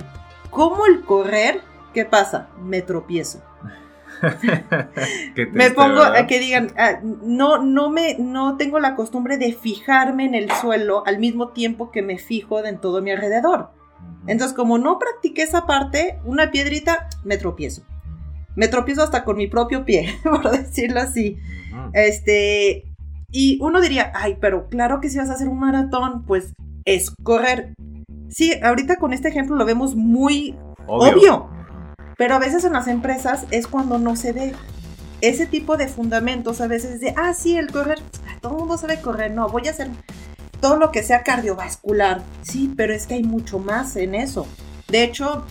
como 0.50 0.86
el 0.86 1.02
correr, 1.02 1.62
¿qué 1.94 2.06
pasa? 2.06 2.48
Me 2.64 2.82
tropiezo. 2.82 3.42
me 5.52 5.72
pongo 5.72 6.02
a 6.02 6.26
que 6.26 6.40
digan, 6.40 6.72
ah, 6.78 7.00
no, 7.04 7.62
no 7.62 7.90
me, 7.90 8.16
no 8.18 8.56
tengo 8.56 8.80
la 8.80 8.96
costumbre 8.96 9.38
de 9.38 9.52
fijarme 9.52 10.24
en 10.24 10.34
el 10.34 10.50
suelo 10.52 11.04
al 11.06 11.20
mismo 11.20 11.50
tiempo 11.50 11.92
que 11.92 12.02
me 12.02 12.18
fijo 12.18 12.64
en 12.64 12.80
todo 12.80 13.02
mi 13.02 13.12
alrededor. 13.12 13.72
Entonces, 14.28 14.56
como 14.56 14.78
no 14.78 14.98
practiqué 14.98 15.44
esa 15.44 15.66
parte, 15.66 16.20
una 16.24 16.52
piedrita, 16.52 17.10
me 17.26 17.38
tropiezo. 17.38 17.84
Me 18.56 18.68
tropiezo 18.68 19.04
hasta 19.04 19.24
con 19.24 19.38
mi 19.38 19.48
propio 19.48 19.86
pie, 19.86 20.18
por 20.24 20.52
decirlo 20.52 21.02
así. 21.02 21.38
Este, 21.94 22.86
y 23.32 23.60
uno 23.62 23.82
diría, 23.82 24.12
ay, 24.16 24.38
pero 24.40 24.70
claro 24.70 25.02
que 25.02 25.10
si 25.10 25.18
vas 25.18 25.30
a 25.30 25.34
hacer 25.34 25.50
un 25.50 25.60
maratón, 25.60 26.24
pues 26.26 26.54
es 26.86 27.12
correr. 27.24 27.74
Sí, 28.30 28.54
ahorita 28.62 28.98
con 28.98 29.14
este 29.14 29.30
ejemplo 29.30 29.56
lo 29.56 29.66
vemos 29.66 29.96
muy 29.96 30.56
obvio. 30.88 31.50
Pero 32.18 32.36
a 32.36 32.40
veces 32.40 32.64
en 32.64 32.74
las 32.74 32.88
empresas 32.88 33.46
es 33.52 33.68
cuando 33.68 34.00
no 34.00 34.16
se 34.16 34.32
ve 34.32 34.54
ese 35.22 35.46
tipo 35.46 35.76
de 35.78 35.88
fundamentos. 35.88 36.62
A 36.62 36.68
veces 36.68 37.00
de, 37.02 37.14
ah, 37.18 37.34
sí, 37.34 37.58
el 37.58 37.72
correr, 37.72 38.00
todo 38.42 38.54
el 38.54 38.60
mundo 38.60 38.78
sabe 38.78 39.02
correr. 39.02 39.32
No, 39.32 39.50
voy 39.50 39.68
a 39.68 39.72
hacer 39.72 39.90
todo 40.62 40.78
lo 40.78 40.92
que 40.92 41.04
sea 41.04 41.24
cardiovascular. 41.24 42.22
Sí, 42.42 42.74
pero 42.76 42.94
es 42.94 43.06
que 43.06 43.16
hay 43.16 43.24
mucho 43.24 43.60
más 43.60 43.96
en 43.96 44.16
eso. 44.16 44.48
De 44.88 45.04
hecho, 45.04 45.46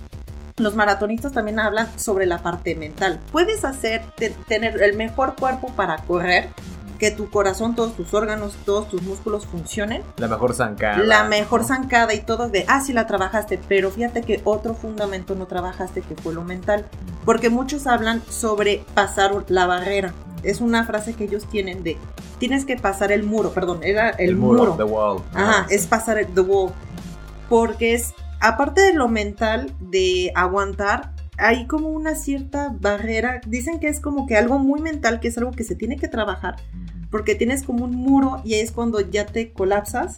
los 0.57 0.77
maratonistas 0.77 1.33
también 1.33 1.59
hablan 1.59 1.89
sobre 1.99 2.27
la 2.27 2.39
parte 2.39 2.75
mental. 2.75 3.21
Puedes 3.33 3.65
hacer, 3.65 4.03
tener 4.47 4.81
el 4.83 4.97
mejor 4.97 5.35
cuerpo 5.35 5.69
para 5.75 5.97
correr, 5.99 6.51
que 6.99 7.11
tu 7.11 7.29
corazón, 7.29 7.75
todos 7.75 7.97
tus 7.97 8.15
órganos, 8.15 8.55
todos 8.65 8.89
tus 8.89 9.03
músculos 9.03 9.47
funcionen. 9.47 10.03
La 10.17 10.29
mejor 10.29 10.55
zancada. 10.55 10.99
La 10.99 11.25
mejor 11.25 11.65
zancada 11.65 12.15
y 12.15 12.21
todo 12.21 12.49
de, 12.49 12.65
ah, 12.69 12.81
sí 12.81 12.93
la 12.93 13.07
trabajaste, 13.07 13.59
pero 13.69 13.91
fíjate 13.91 14.23
que 14.23 14.41
otro 14.45 14.75
fundamento 14.75 15.35
no 15.35 15.47
trabajaste 15.47 16.03
que 16.03 16.15
fue 16.15 16.33
lo 16.33 16.45
mental. 16.45 16.87
Porque 17.25 17.51
muchos 17.51 17.87
hablan 17.87 18.23
sobre 18.29 18.85
pasar 18.95 19.33
la 19.49 19.67
barrera. 19.67 20.15
Es 20.45 20.61
una 20.61 20.85
frase 20.85 21.15
que 21.15 21.25
ellos 21.25 21.49
tienen 21.51 21.83
de, 21.83 21.99
tienes 22.39 22.65
que 22.65 22.77
pasar 22.77 23.11
el 23.13 23.25
muro, 23.25 23.53
perdón, 23.53 23.81
era 23.83 24.11
el, 24.11 24.37
muro. 24.37 24.75
The 24.77 24.85
wall. 24.85 25.23
Ajá, 25.33 25.67
es 25.71 25.87
pasar 25.87 26.19
el, 26.19 26.27
the 26.29 26.43
wall. 26.43 26.71
Porque 27.49 27.95
es, 27.95 28.15
aparte 28.41 28.81
de 28.81 28.95
lo 28.95 29.09
mental, 29.09 29.75
de 29.81 30.33
aguantar, 30.35 31.13
hay 31.39 31.67
como 31.67 31.89
una 31.89 32.15
cierta 32.15 32.75
barrera. 32.81 33.41
Dicen 33.47 33.81
que 33.81 33.89
es 33.89 34.01
como 34.01 34.27
que 34.27 34.37
algo 34.37 34.59
muy 34.59 34.81
mental, 34.81 35.21
que 35.21 35.29
es 35.29 35.39
algo 35.39 35.51
que 35.51 35.65
se 35.65 35.75
tiene 35.75 35.97
que 35.97 36.09
trabajar, 36.09 36.57
porque 37.11 37.35
tienes 37.35 37.63
como 37.63 37.85
un 37.85 37.97
muro 37.97 38.41
y 38.45 38.55
es 38.55 38.73
cuando 38.73 39.01
ya 39.01 39.27
te 39.27 39.53
colapsas, 39.53 40.17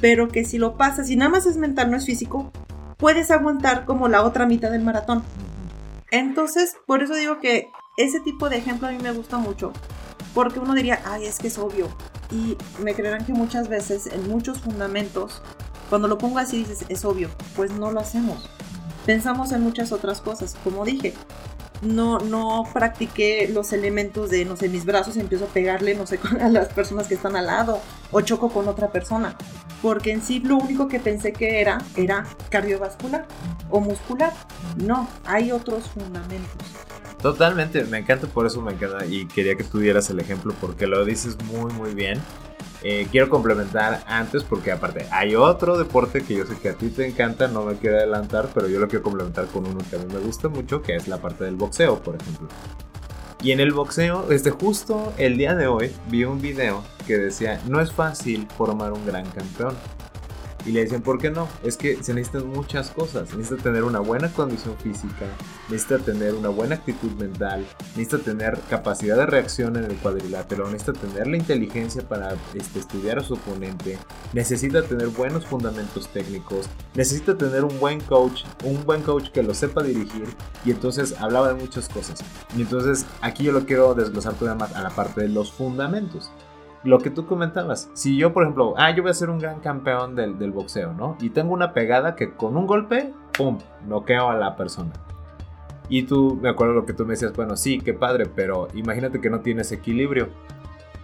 pero 0.00 0.28
que 0.28 0.44
si 0.44 0.58
lo 0.58 0.76
pasas, 0.76 1.10
y 1.10 1.16
nada 1.16 1.30
más 1.30 1.46
es 1.46 1.56
mental, 1.56 1.90
no 1.90 1.96
es 1.96 2.06
físico, 2.06 2.52
puedes 2.96 3.30
aguantar 3.30 3.84
como 3.84 4.08
la 4.08 4.22
otra 4.22 4.46
mitad 4.46 4.70
del 4.70 4.82
maratón. 4.82 5.22
Entonces, 6.10 6.76
por 6.86 7.02
eso 7.02 7.14
digo 7.14 7.40
que 7.40 7.68
ese 7.96 8.20
tipo 8.20 8.48
de 8.48 8.58
ejemplo 8.58 8.88
a 8.88 8.92
mí 8.92 8.98
me 9.02 9.12
gusta 9.12 9.38
mucho, 9.38 9.72
porque 10.34 10.60
uno 10.60 10.74
diría, 10.74 11.00
ay, 11.04 11.26
es 11.26 11.38
que 11.38 11.48
es 11.48 11.58
obvio. 11.58 11.88
Y 12.30 12.56
me 12.82 12.94
creerán 12.94 13.24
que 13.24 13.32
muchas 13.32 13.68
veces 13.68 14.06
en 14.06 14.28
muchos 14.28 14.60
fundamentos 14.60 15.42
Cuando 15.88 16.08
lo 16.08 16.18
pongo 16.18 16.38
así 16.38 16.58
dices, 16.58 16.84
es 16.88 17.04
obvio, 17.04 17.28
pues 17.54 17.70
no 17.72 17.90
lo 17.90 18.00
hacemos. 18.00 18.48
Pensamos 19.04 19.52
en 19.52 19.62
muchas 19.62 19.92
otras 19.92 20.20
cosas, 20.20 20.56
como 20.64 20.84
dije, 20.84 21.14
no, 21.82 22.18
no 22.18 22.64
practiqué 22.72 23.48
los 23.52 23.72
elementos 23.72 24.30
de, 24.30 24.44
no 24.44 24.56
sé, 24.56 24.68
mis 24.68 24.84
brazos 24.84 25.16
empiezo 25.16 25.44
a 25.44 25.48
pegarle, 25.48 25.94
no 25.94 26.06
sé, 26.06 26.18
a 26.40 26.48
las 26.48 26.68
personas 26.68 27.06
que 27.06 27.14
están 27.14 27.36
al 27.36 27.46
lado 27.46 27.80
o 28.10 28.20
choco 28.20 28.48
con 28.50 28.68
otra 28.68 28.90
persona. 28.90 29.36
Porque 29.82 30.12
en 30.12 30.22
sí 30.22 30.40
lo 30.40 30.56
único 30.56 30.88
que 30.88 30.98
pensé 30.98 31.32
que 31.32 31.60
era, 31.60 31.78
era 31.96 32.26
cardiovascular 32.50 33.26
o 33.70 33.80
muscular. 33.80 34.32
No, 34.76 35.08
hay 35.24 35.52
otros 35.52 35.84
fundamentos. 35.90 36.66
Totalmente, 37.20 37.84
me 37.84 37.98
encanta, 37.98 38.26
por 38.26 38.46
eso 38.46 38.60
me 38.60 38.72
encanta 38.72 39.04
y 39.06 39.26
quería 39.26 39.56
que 39.56 39.64
tuvieras 39.64 40.10
el 40.10 40.20
ejemplo 40.20 40.54
porque 40.60 40.86
lo 40.86 41.04
dices 41.04 41.36
muy, 41.44 41.72
muy 41.72 41.94
bien. 41.94 42.20
Eh, 42.82 43.08
quiero 43.10 43.28
complementar 43.28 44.04
antes 44.06 44.44
porque 44.44 44.70
aparte 44.70 45.06
hay 45.10 45.34
otro 45.34 45.78
deporte 45.78 46.22
que 46.22 46.34
yo 46.36 46.46
sé 46.46 46.56
que 46.58 46.68
a 46.68 46.74
ti 46.74 46.88
te 46.88 47.06
encanta, 47.06 47.48
no 47.48 47.64
me 47.64 47.76
quiero 47.76 47.96
adelantar, 47.96 48.50
pero 48.54 48.68
yo 48.68 48.78
lo 48.78 48.86
quiero 48.86 49.02
complementar 49.02 49.46
con 49.46 49.66
uno 49.66 49.78
que 49.88 49.96
a 49.96 49.98
mí 49.98 50.06
me 50.12 50.20
gusta 50.20 50.48
mucho, 50.48 50.82
que 50.82 50.94
es 50.94 51.08
la 51.08 51.18
parte 51.18 51.44
del 51.44 51.56
boxeo, 51.56 51.98
por 52.00 52.16
ejemplo. 52.16 52.48
Y 53.42 53.52
en 53.52 53.60
el 53.60 53.72
boxeo, 53.72 54.30
este 54.30 54.50
justo 54.50 55.12
el 55.18 55.36
día 55.36 55.54
de 55.54 55.66
hoy 55.66 55.92
vi 56.08 56.24
un 56.24 56.40
video 56.40 56.82
que 57.06 57.16
decía, 57.16 57.60
no 57.66 57.80
es 57.80 57.92
fácil 57.92 58.46
formar 58.56 58.92
un 58.92 59.06
gran 59.06 59.24
campeón. 59.30 59.74
Y 60.66 60.72
le 60.72 60.82
dicen, 60.82 61.00
¿por 61.00 61.18
qué 61.18 61.30
no? 61.30 61.48
Es 61.62 61.76
que 61.76 62.02
se 62.02 62.12
necesitan 62.12 62.48
muchas 62.48 62.90
cosas. 62.90 63.32
Necesita 63.36 63.62
tener 63.62 63.84
una 63.84 64.00
buena 64.00 64.32
condición 64.32 64.76
física, 64.76 65.26
necesita 65.68 65.98
tener 65.98 66.34
una 66.34 66.48
buena 66.48 66.74
actitud 66.74 67.12
mental, 67.12 67.64
necesita 67.94 68.18
tener 68.18 68.58
capacidad 68.68 69.16
de 69.16 69.26
reacción 69.26 69.76
en 69.76 69.84
el 69.84 69.96
cuadrilátero, 69.96 70.68
necesita 70.68 70.92
tener 70.94 71.28
la 71.28 71.36
inteligencia 71.36 72.02
para 72.02 72.36
este, 72.54 72.80
estudiar 72.80 73.20
a 73.20 73.22
su 73.22 73.34
oponente, 73.34 73.96
necesita 74.32 74.82
tener 74.82 75.08
buenos 75.08 75.46
fundamentos 75.46 76.08
técnicos, 76.08 76.68
necesita 76.94 77.36
tener 77.36 77.62
un 77.62 77.78
buen 77.78 78.00
coach, 78.00 78.42
un 78.64 78.84
buen 78.84 79.02
coach 79.02 79.30
que 79.30 79.44
lo 79.44 79.54
sepa 79.54 79.84
dirigir. 79.84 80.26
Y 80.64 80.72
entonces 80.72 81.14
hablaba 81.20 81.52
de 81.52 81.54
muchas 81.54 81.88
cosas. 81.88 82.24
Y 82.56 82.62
entonces 82.62 83.06
aquí 83.20 83.44
yo 83.44 83.52
lo 83.52 83.66
quiero 83.66 83.94
desglosar 83.94 84.34
todavía 84.34 84.66
más 84.66 84.74
a 84.74 84.82
la 84.82 84.90
parte 84.90 85.20
de 85.20 85.28
los 85.28 85.52
fundamentos 85.52 86.32
lo 86.84 86.98
que 86.98 87.10
tú 87.10 87.26
comentabas, 87.26 87.90
si 87.94 88.16
yo, 88.16 88.32
por 88.32 88.44
ejemplo, 88.44 88.74
ah, 88.76 88.94
yo 88.94 89.02
voy 89.02 89.10
a 89.10 89.14
ser 89.14 89.30
un 89.30 89.38
gran 89.38 89.60
campeón 89.60 90.14
del, 90.14 90.38
del, 90.38 90.52
boxeo, 90.52 90.92
¿no? 90.92 91.16
Y 91.20 91.30
tengo 91.30 91.52
una 91.52 91.72
pegada 91.72 92.14
que 92.14 92.32
con 92.32 92.56
un 92.56 92.66
golpe, 92.66 93.12
¡pum!, 93.36 93.58
noqueo 93.86 94.30
a 94.30 94.36
la 94.36 94.56
persona. 94.56 94.92
Y 95.88 96.04
tú, 96.04 96.38
me 96.40 96.48
acuerdo 96.48 96.74
lo 96.74 96.86
que 96.86 96.92
tú 96.92 97.04
me 97.04 97.14
decías, 97.14 97.32
bueno, 97.34 97.56
sí, 97.56 97.80
qué 97.80 97.94
padre, 97.94 98.26
pero 98.26 98.68
imagínate 98.74 99.20
que 99.20 99.30
no 99.30 99.40
tienes 99.40 99.72
equilibrio. 99.72 100.28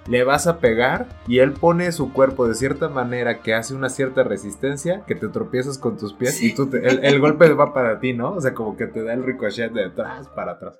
Le 0.09 0.25
vas 0.25 0.49
a 0.49 0.59
pegar 0.59 1.07
y 1.29 1.39
él 1.39 1.53
pone 1.53 1.93
su 1.93 2.13
cuerpo 2.13 2.49
de 2.49 2.57
cierta 2.57 2.89
manera 2.89 3.41
que 3.41 3.55
hace 3.55 3.73
una 3.73 3.89
cierta 3.89 4.25
resistencia, 4.25 5.05
que 5.07 5.15
te 5.15 5.29
tropiezas 5.29 5.79
con 5.79 5.97
tus 5.97 6.13
pies 6.13 6.43
y 6.43 6.53
tú 6.53 6.69
el, 6.73 7.05
el 7.05 7.21
golpe 7.21 7.53
va 7.53 7.73
para 7.73 8.01
ti, 8.01 8.13
¿no? 8.13 8.33
O 8.33 8.41
sea, 8.41 8.53
como 8.53 8.77
que 8.77 8.89
te 8.89 9.05
da 9.05 9.13
el 9.13 9.23
ricochet 9.23 9.73
de 9.73 9.85
atrás 9.85 10.27
para 10.35 10.53
atrás. 10.53 10.77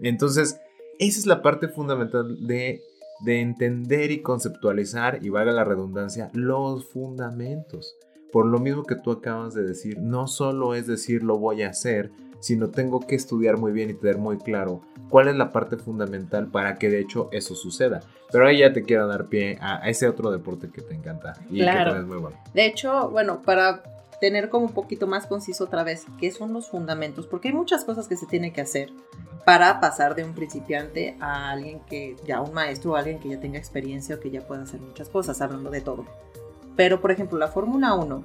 Entonces, 0.00 0.60
esa 1.00 1.18
es 1.18 1.26
la 1.26 1.42
parte 1.42 1.66
fundamental 1.66 2.46
de 2.46 2.80
de 3.20 3.40
entender 3.40 4.10
y 4.10 4.22
conceptualizar, 4.22 5.18
y 5.22 5.28
valga 5.28 5.52
la 5.52 5.64
redundancia, 5.64 6.30
los 6.32 6.86
fundamentos. 6.86 7.96
Por 8.32 8.46
lo 8.46 8.58
mismo 8.58 8.82
que 8.82 8.96
tú 8.96 9.12
acabas 9.12 9.54
de 9.54 9.62
decir, 9.62 9.98
no 10.00 10.26
solo 10.26 10.74
es 10.74 10.86
decir 10.86 11.22
lo 11.22 11.38
voy 11.38 11.62
a 11.62 11.70
hacer, 11.70 12.10
sino 12.40 12.68
tengo 12.68 13.00
que 13.00 13.14
estudiar 13.14 13.56
muy 13.56 13.72
bien 13.72 13.90
y 13.90 13.94
tener 13.94 14.18
muy 14.18 14.36
claro 14.38 14.82
cuál 15.08 15.28
es 15.28 15.36
la 15.36 15.52
parte 15.52 15.76
fundamental 15.76 16.48
para 16.48 16.74
que 16.74 16.90
de 16.90 17.00
hecho 17.00 17.28
eso 17.32 17.54
suceda. 17.54 18.00
Pero 18.30 18.46
ahí 18.46 18.58
ya 18.58 18.72
te 18.72 18.82
quiero 18.82 19.06
dar 19.06 19.28
pie 19.28 19.56
a, 19.60 19.88
ese 19.88 20.08
otro 20.08 20.30
deporte 20.30 20.68
que 20.70 20.82
te 20.82 20.94
encanta 20.94 21.34
y 21.48 21.60
claro. 21.60 21.92
que 21.92 22.00
es 22.00 22.04
muy 22.04 22.18
bueno. 22.18 22.36
De 22.52 22.66
hecho, 22.66 23.08
bueno, 23.10 23.40
para 23.42 23.82
tener 24.24 24.48
como 24.48 24.64
un 24.64 24.72
poquito 24.72 25.06
más 25.06 25.26
conciso 25.26 25.64
otra 25.64 25.84
vez, 25.84 26.06
¿qué 26.18 26.30
son 26.30 26.54
los 26.54 26.70
fundamentos? 26.70 27.26
Porque 27.26 27.48
hay 27.48 27.54
muchas 27.54 27.84
cosas 27.84 28.08
que 28.08 28.16
se 28.16 28.24
tiene 28.24 28.54
que 28.54 28.62
hacer 28.62 28.90
para 29.44 29.80
pasar 29.80 30.14
de 30.14 30.24
un 30.24 30.32
principiante 30.32 31.14
a 31.20 31.50
alguien 31.50 31.80
que 31.80 32.16
ya 32.26 32.40
un 32.40 32.54
maestro 32.54 32.92
o 32.92 32.96
alguien 32.96 33.18
que 33.18 33.28
ya 33.28 33.38
tenga 33.38 33.58
experiencia 33.58 34.16
o 34.16 34.20
que 34.20 34.30
ya 34.30 34.40
pueda 34.40 34.62
hacer 34.62 34.80
muchas 34.80 35.10
cosas, 35.10 35.42
hablando 35.42 35.68
de 35.68 35.82
todo. 35.82 36.06
Pero, 36.74 37.02
por 37.02 37.10
ejemplo, 37.10 37.36
la 37.36 37.48
Fórmula 37.48 37.92
1, 37.92 38.16
um, 38.16 38.24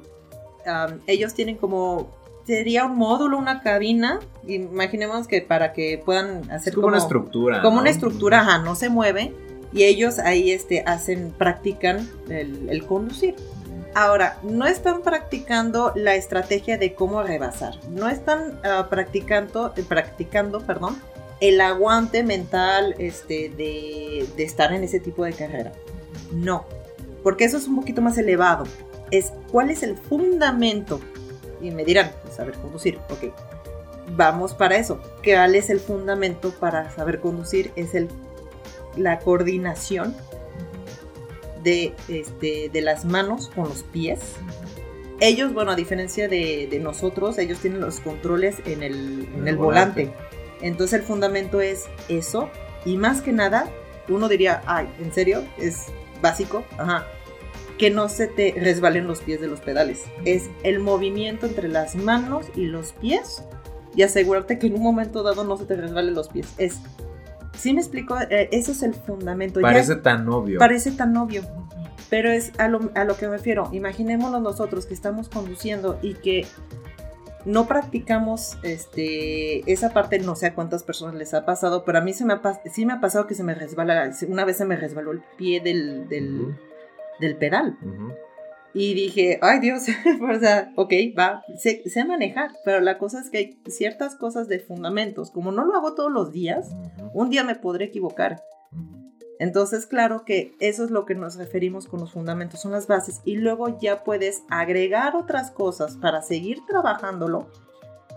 ellos 1.05 1.33
tienen 1.33 1.57
como, 1.57 2.07
sería 2.45 2.85
un 2.85 2.95
módulo, 2.95 3.37
una 3.37 3.61
cabina, 3.61 4.21
imaginemos 4.47 5.27
que 5.27 5.41
para 5.41 5.73
que 5.73 6.01
puedan 6.05 6.49
hacer 6.49 6.75
como, 6.75 6.87
una 6.87 6.99
estructura. 6.99 7.61
Como 7.61 7.81
una 7.81 7.89
estructura, 7.89 8.39
ajá, 8.39 8.59
no 8.59 8.75
se 8.75 8.87
mueve, 8.87 9.33
y 9.73 9.83
ellos 9.83 10.17
ahí 10.17 10.51
este, 10.51 10.81
hacen, 10.87 11.33
practican 11.37 12.09
el, 12.29 12.69
el 12.69 12.85
conducir. 12.85 13.35
Ahora, 13.95 14.37
no 14.43 14.67
están 14.67 15.01
practicando 15.01 15.91
la 15.95 16.15
estrategia 16.15 16.77
de 16.77 16.93
cómo 16.93 17.23
rebasar, 17.23 17.73
no 17.89 18.07
están 18.07 18.59
uh, 18.59 18.87
practicando, 18.87 19.73
practicando 19.87 20.61
perdón, 20.61 21.01
el 21.39 21.59
aguante 21.59 22.23
mental 22.23 22.95
este, 22.99 23.49
de, 23.49 24.27
de, 24.35 24.43
estar 24.43 24.73
en 24.73 24.83
ese 24.83 24.99
tipo 24.99 25.23
de 25.23 25.33
carrera. 25.33 25.71
No, 26.31 26.65
porque 27.23 27.45
eso 27.45 27.57
es 27.57 27.67
un 27.67 27.77
poquito 27.77 28.01
más 28.01 28.17
elevado. 28.17 28.65
Es 29.11 29.33
cuál 29.51 29.71
es 29.71 29.83
el 29.83 29.97
fundamento. 29.97 30.99
Y 31.61 31.71
me 31.71 31.83
dirán, 31.83 32.11
pues, 32.23 32.35
saber 32.35 32.55
conducir, 32.55 32.99
ok. 33.09 33.33
Vamos 34.15 34.53
para 34.53 34.77
eso. 34.77 34.99
¿Cuál 35.23 35.55
es 35.55 35.69
el 35.69 35.79
fundamento 35.79 36.51
para 36.51 36.91
saber 36.91 37.19
conducir? 37.19 37.71
Es 37.75 37.95
el, 37.95 38.07
la 38.97 39.19
coordinación 39.19 40.15
de, 41.63 41.93
este, 42.07 42.69
de 42.69 42.81
las 42.81 43.05
manos 43.05 43.49
con 43.53 43.65
los 43.65 43.83
pies. 43.83 44.19
Ellos, 45.19 45.53
bueno, 45.53 45.71
a 45.71 45.75
diferencia 45.75 46.27
de, 46.27 46.67
de 46.69 46.79
nosotros, 46.79 47.37
ellos 47.37 47.59
tienen 47.59 47.81
los 47.81 47.99
controles 47.99 48.57
en 48.65 48.83
el, 48.83 49.27
en 49.35 49.47
el, 49.47 49.57
volante. 49.57 50.05
volante. 50.05 50.29
Entonces 50.61 51.01
el 51.01 51.05
fundamento 51.05 51.61
es 51.61 51.87
eso. 52.07 52.49
Y 52.85 52.97
más 52.97 53.21
que 53.21 53.33
nada, 53.33 53.69
uno 54.07 54.29
diría, 54.29 54.61
ay, 54.65 54.87
¿en 54.99 55.13
serio? 55.13 55.43
Es 55.57 55.87
básico. 56.21 56.63
Ajá. 56.77 57.05
Que 57.77 57.89
no 57.89 58.09
se 58.09 58.27
te 58.27 58.53
resbalen 58.57 59.07
los 59.07 59.19
pies 59.19 59.41
de 59.41 59.47
los 59.47 59.61
pedales. 59.61 60.03
Es 60.25 60.49
el 60.63 60.79
movimiento 60.79 61.45
entre 61.45 61.67
las 61.67 61.95
manos 61.95 62.47
y 62.55 62.65
los 62.65 62.93
pies. 62.93 63.43
Y 63.95 64.03
asegurarte 64.03 64.59
que 64.59 64.67
en 64.67 64.75
un 64.75 64.83
momento 64.83 65.23
dado 65.23 65.43
no 65.43 65.57
se 65.57 65.65
te 65.65 65.75
resbalen 65.75 66.13
los 66.13 66.29
pies. 66.29 66.47
Es 66.57 66.79
¿Sí 67.59 67.73
me 67.73 67.81
explico? 67.81 68.17
Eh, 68.17 68.47
ese 68.53 68.71
es 68.71 68.83
el 68.83 68.93
fundamento. 68.93 69.59
Parece 69.59 69.95
ya, 69.95 70.01
tan 70.01 70.29
obvio. 70.29 70.59
Parece 70.59 70.91
tan 70.91 71.15
obvio. 71.17 71.43
Pero 72.09 72.31
es 72.31 72.57
a 72.57 72.69
lo, 72.69 72.89
a 72.95 73.03
lo 73.03 73.17
que 73.17 73.27
me 73.27 73.35
refiero. 73.35 73.69
Imaginémonos 73.73 74.41
nosotros 74.41 74.85
que 74.85 74.93
estamos 74.93 75.27
conduciendo 75.27 75.99
y 76.01 76.13
que 76.13 76.47
no 77.45 77.67
practicamos 77.67 78.57
este, 78.63 79.69
esa 79.71 79.91
parte, 79.91 80.19
no 80.19 80.35
sé 80.35 80.47
a 80.47 80.55
cuántas 80.55 80.83
personas 80.83 81.15
les 81.15 81.33
ha 81.33 81.45
pasado, 81.45 81.83
pero 81.83 81.97
a 81.97 82.01
mí 82.01 82.13
se 82.13 82.25
me 82.25 82.33
ha, 82.33 82.41
sí 82.71 82.85
me 82.85 82.93
ha 82.93 83.01
pasado 83.01 83.27
que 83.27 83.35
se 83.35 83.43
me 83.43 83.53
resbala, 83.53 84.11
una 84.27 84.45
vez 84.45 84.57
se 84.57 84.65
me 84.65 84.77
resbaló 84.77 85.11
el 85.11 85.21
pie 85.37 85.59
del, 85.59 86.07
del, 86.07 86.39
uh 86.39 86.47
-huh. 86.49 86.57
del 87.19 87.35
pedal. 87.35 87.77
Uh 87.81 87.87
-huh. 87.87 88.15
Y 88.73 88.93
dije, 88.93 89.39
ay 89.41 89.59
Dios, 89.59 89.83
o 90.21 90.39
sea, 90.39 90.71
ok, 90.75 90.93
va, 91.17 91.43
sé, 91.57 91.81
sé, 91.89 92.05
manejar, 92.05 92.51
pero 92.63 92.79
la 92.81 92.97
cosa 92.97 93.19
es 93.19 93.29
que 93.29 93.37
hay 93.37 93.59
ciertas 93.67 94.15
cosas 94.15 94.47
de 94.47 94.59
fundamentos, 94.59 95.31
como 95.31 95.51
no 95.51 95.65
lo 95.65 95.75
hago 95.75 95.95
todos 95.95 96.11
los 96.11 96.31
días, 96.31 96.69
un 97.13 97.29
día 97.29 97.43
me 97.43 97.55
podré 97.55 97.85
equivocar. 97.85 98.43
Entonces, 99.39 99.87
claro 99.87 100.25
que 100.25 100.53
eso 100.59 100.83
es 100.83 100.91
lo 100.91 101.05
que 101.05 101.15
nos 101.15 101.37
referimos 101.37 101.87
con 101.87 102.01
los 102.01 102.11
fundamentos, 102.11 102.61
son 102.61 102.73
las 102.73 102.87
bases, 102.87 103.21
y 103.23 103.37
luego 103.37 103.79
ya 103.79 104.03
puedes 104.03 104.43
agregar 104.49 105.15
otras 105.15 105.49
cosas 105.49 105.95
para 105.97 106.21
seguir 106.21 106.59
trabajándolo, 106.67 107.47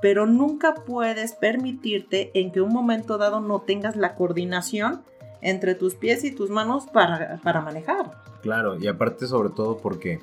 pero 0.02 0.26
nunca 0.26 0.74
puedes 0.74 1.32
permitirte 1.34 2.32
en 2.34 2.50
que 2.50 2.60
un 2.60 2.72
momento 2.72 3.18
dado 3.18 3.40
no 3.40 3.62
tengas 3.62 3.96
la 3.96 4.16
coordinación 4.16 5.02
entre 5.40 5.74
tus 5.74 5.94
pies 5.94 6.24
y 6.24 6.32
tus 6.32 6.50
manos 6.50 6.86
para, 6.86 7.40
para 7.42 7.60
manejar. 7.60 8.10
Claro, 8.42 8.76
y 8.78 8.88
aparte 8.88 9.26
sobre 9.26 9.50
todo 9.50 9.78
porque 9.78 10.20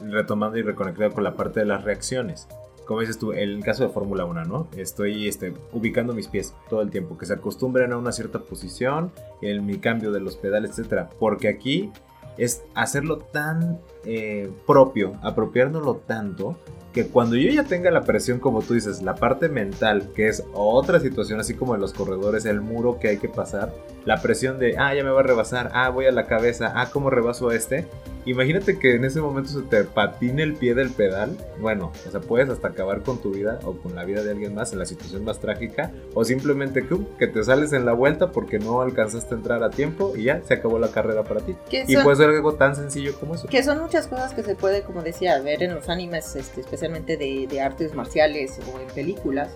retomando 0.00 0.58
y 0.58 0.62
reconectando 0.62 1.14
con 1.14 1.24
la 1.24 1.34
parte 1.34 1.60
de 1.60 1.66
las 1.66 1.84
reacciones. 1.84 2.48
Como 2.86 3.00
dices 3.00 3.18
tú, 3.18 3.32
en 3.32 3.48
el 3.50 3.64
caso 3.64 3.82
de 3.82 3.88
Fórmula 3.88 4.24
1, 4.24 4.44
¿no? 4.44 4.68
Estoy 4.76 5.26
este, 5.26 5.52
ubicando 5.72 6.14
mis 6.14 6.28
pies 6.28 6.54
todo 6.70 6.82
el 6.82 6.90
tiempo, 6.90 7.18
que 7.18 7.26
se 7.26 7.32
acostumbren 7.32 7.92
a 7.92 7.98
una 7.98 8.12
cierta 8.12 8.38
posición, 8.38 9.10
en 9.42 9.66
mi 9.66 9.78
cambio 9.78 10.12
de 10.12 10.20
los 10.20 10.36
pedales, 10.36 10.78
etc. 10.78 11.08
Porque 11.18 11.48
aquí 11.48 11.90
es 12.38 12.62
hacerlo 12.74 13.18
tan 13.18 13.80
eh, 14.04 14.50
propio, 14.66 15.14
apropiárnoslo 15.22 15.96
tanto, 16.06 16.56
que 16.92 17.08
cuando 17.08 17.36
yo 17.36 17.50
ya 17.50 17.64
tenga 17.64 17.90
la 17.90 18.02
presión, 18.02 18.38
como 18.38 18.62
tú 18.62 18.74
dices, 18.74 19.02
la 19.02 19.16
parte 19.16 19.48
mental, 19.48 20.12
que 20.14 20.28
es 20.28 20.44
otra 20.54 21.00
situación, 21.00 21.40
así 21.40 21.54
como 21.54 21.74
en 21.74 21.80
los 21.80 21.92
corredores, 21.92 22.46
el 22.46 22.60
muro 22.60 22.98
que 22.98 23.08
hay 23.08 23.18
que 23.18 23.28
pasar, 23.28 23.74
la 24.04 24.22
presión 24.22 24.58
de, 24.58 24.78
ah, 24.78 24.94
ya 24.94 25.04
me 25.04 25.10
va 25.10 25.20
a 25.20 25.24
rebasar, 25.24 25.70
ah, 25.74 25.90
voy 25.90 26.06
a 26.06 26.12
la 26.12 26.26
cabeza, 26.26 26.72
ah, 26.74 26.88
¿cómo 26.90 27.10
rebaso 27.10 27.50
a 27.50 27.54
este? 27.54 27.86
Imagínate 28.26 28.78
que 28.78 28.96
en 28.96 29.04
ese 29.04 29.20
momento 29.20 29.50
se 29.50 29.62
te 29.62 29.84
patine 29.84 30.42
el 30.42 30.54
pie 30.54 30.74
del 30.74 30.90
pedal. 30.90 31.36
Bueno, 31.60 31.92
o 32.06 32.10
sea, 32.10 32.20
puedes 32.20 32.48
hasta 32.50 32.68
acabar 32.68 33.02
con 33.02 33.22
tu 33.22 33.30
vida 33.30 33.60
o 33.64 33.74
con 33.76 33.94
la 33.94 34.04
vida 34.04 34.24
de 34.24 34.32
alguien 34.32 34.52
más 34.52 34.72
en 34.72 34.80
la 34.80 34.86
situación 34.86 35.24
más 35.24 35.38
trágica. 35.38 35.92
O 36.12 36.24
simplemente 36.24 36.84
que, 37.18 37.26
te 37.28 37.44
sales 37.44 37.72
en 37.72 37.86
la 37.86 37.92
vuelta 37.92 38.32
porque 38.32 38.58
no 38.58 38.80
alcanzaste 38.80 39.34
a 39.34 39.38
entrar 39.38 39.62
a 39.62 39.70
tiempo 39.70 40.14
y 40.16 40.24
ya 40.24 40.42
se 40.42 40.54
acabó 40.54 40.78
la 40.80 40.88
carrera 40.88 41.22
para 41.22 41.40
ti. 41.40 41.54
Y 41.70 41.96
puede 41.98 42.16
ser 42.16 42.30
algo 42.30 42.54
tan 42.54 42.74
sencillo 42.74 43.14
como 43.18 43.36
eso. 43.36 43.46
Que 43.46 43.62
son 43.62 43.80
muchas 43.80 44.08
cosas 44.08 44.34
que 44.34 44.42
se 44.42 44.56
puede, 44.56 44.82
como 44.82 45.02
decía, 45.02 45.40
ver 45.40 45.62
en 45.62 45.74
los 45.74 45.88
animes, 45.88 46.34
este, 46.34 46.62
especialmente 46.62 47.16
de, 47.16 47.46
de 47.48 47.60
artes 47.60 47.94
marciales 47.94 48.58
o 48.72 48.80
en 48.80 48.88
películas. 48.88 49.50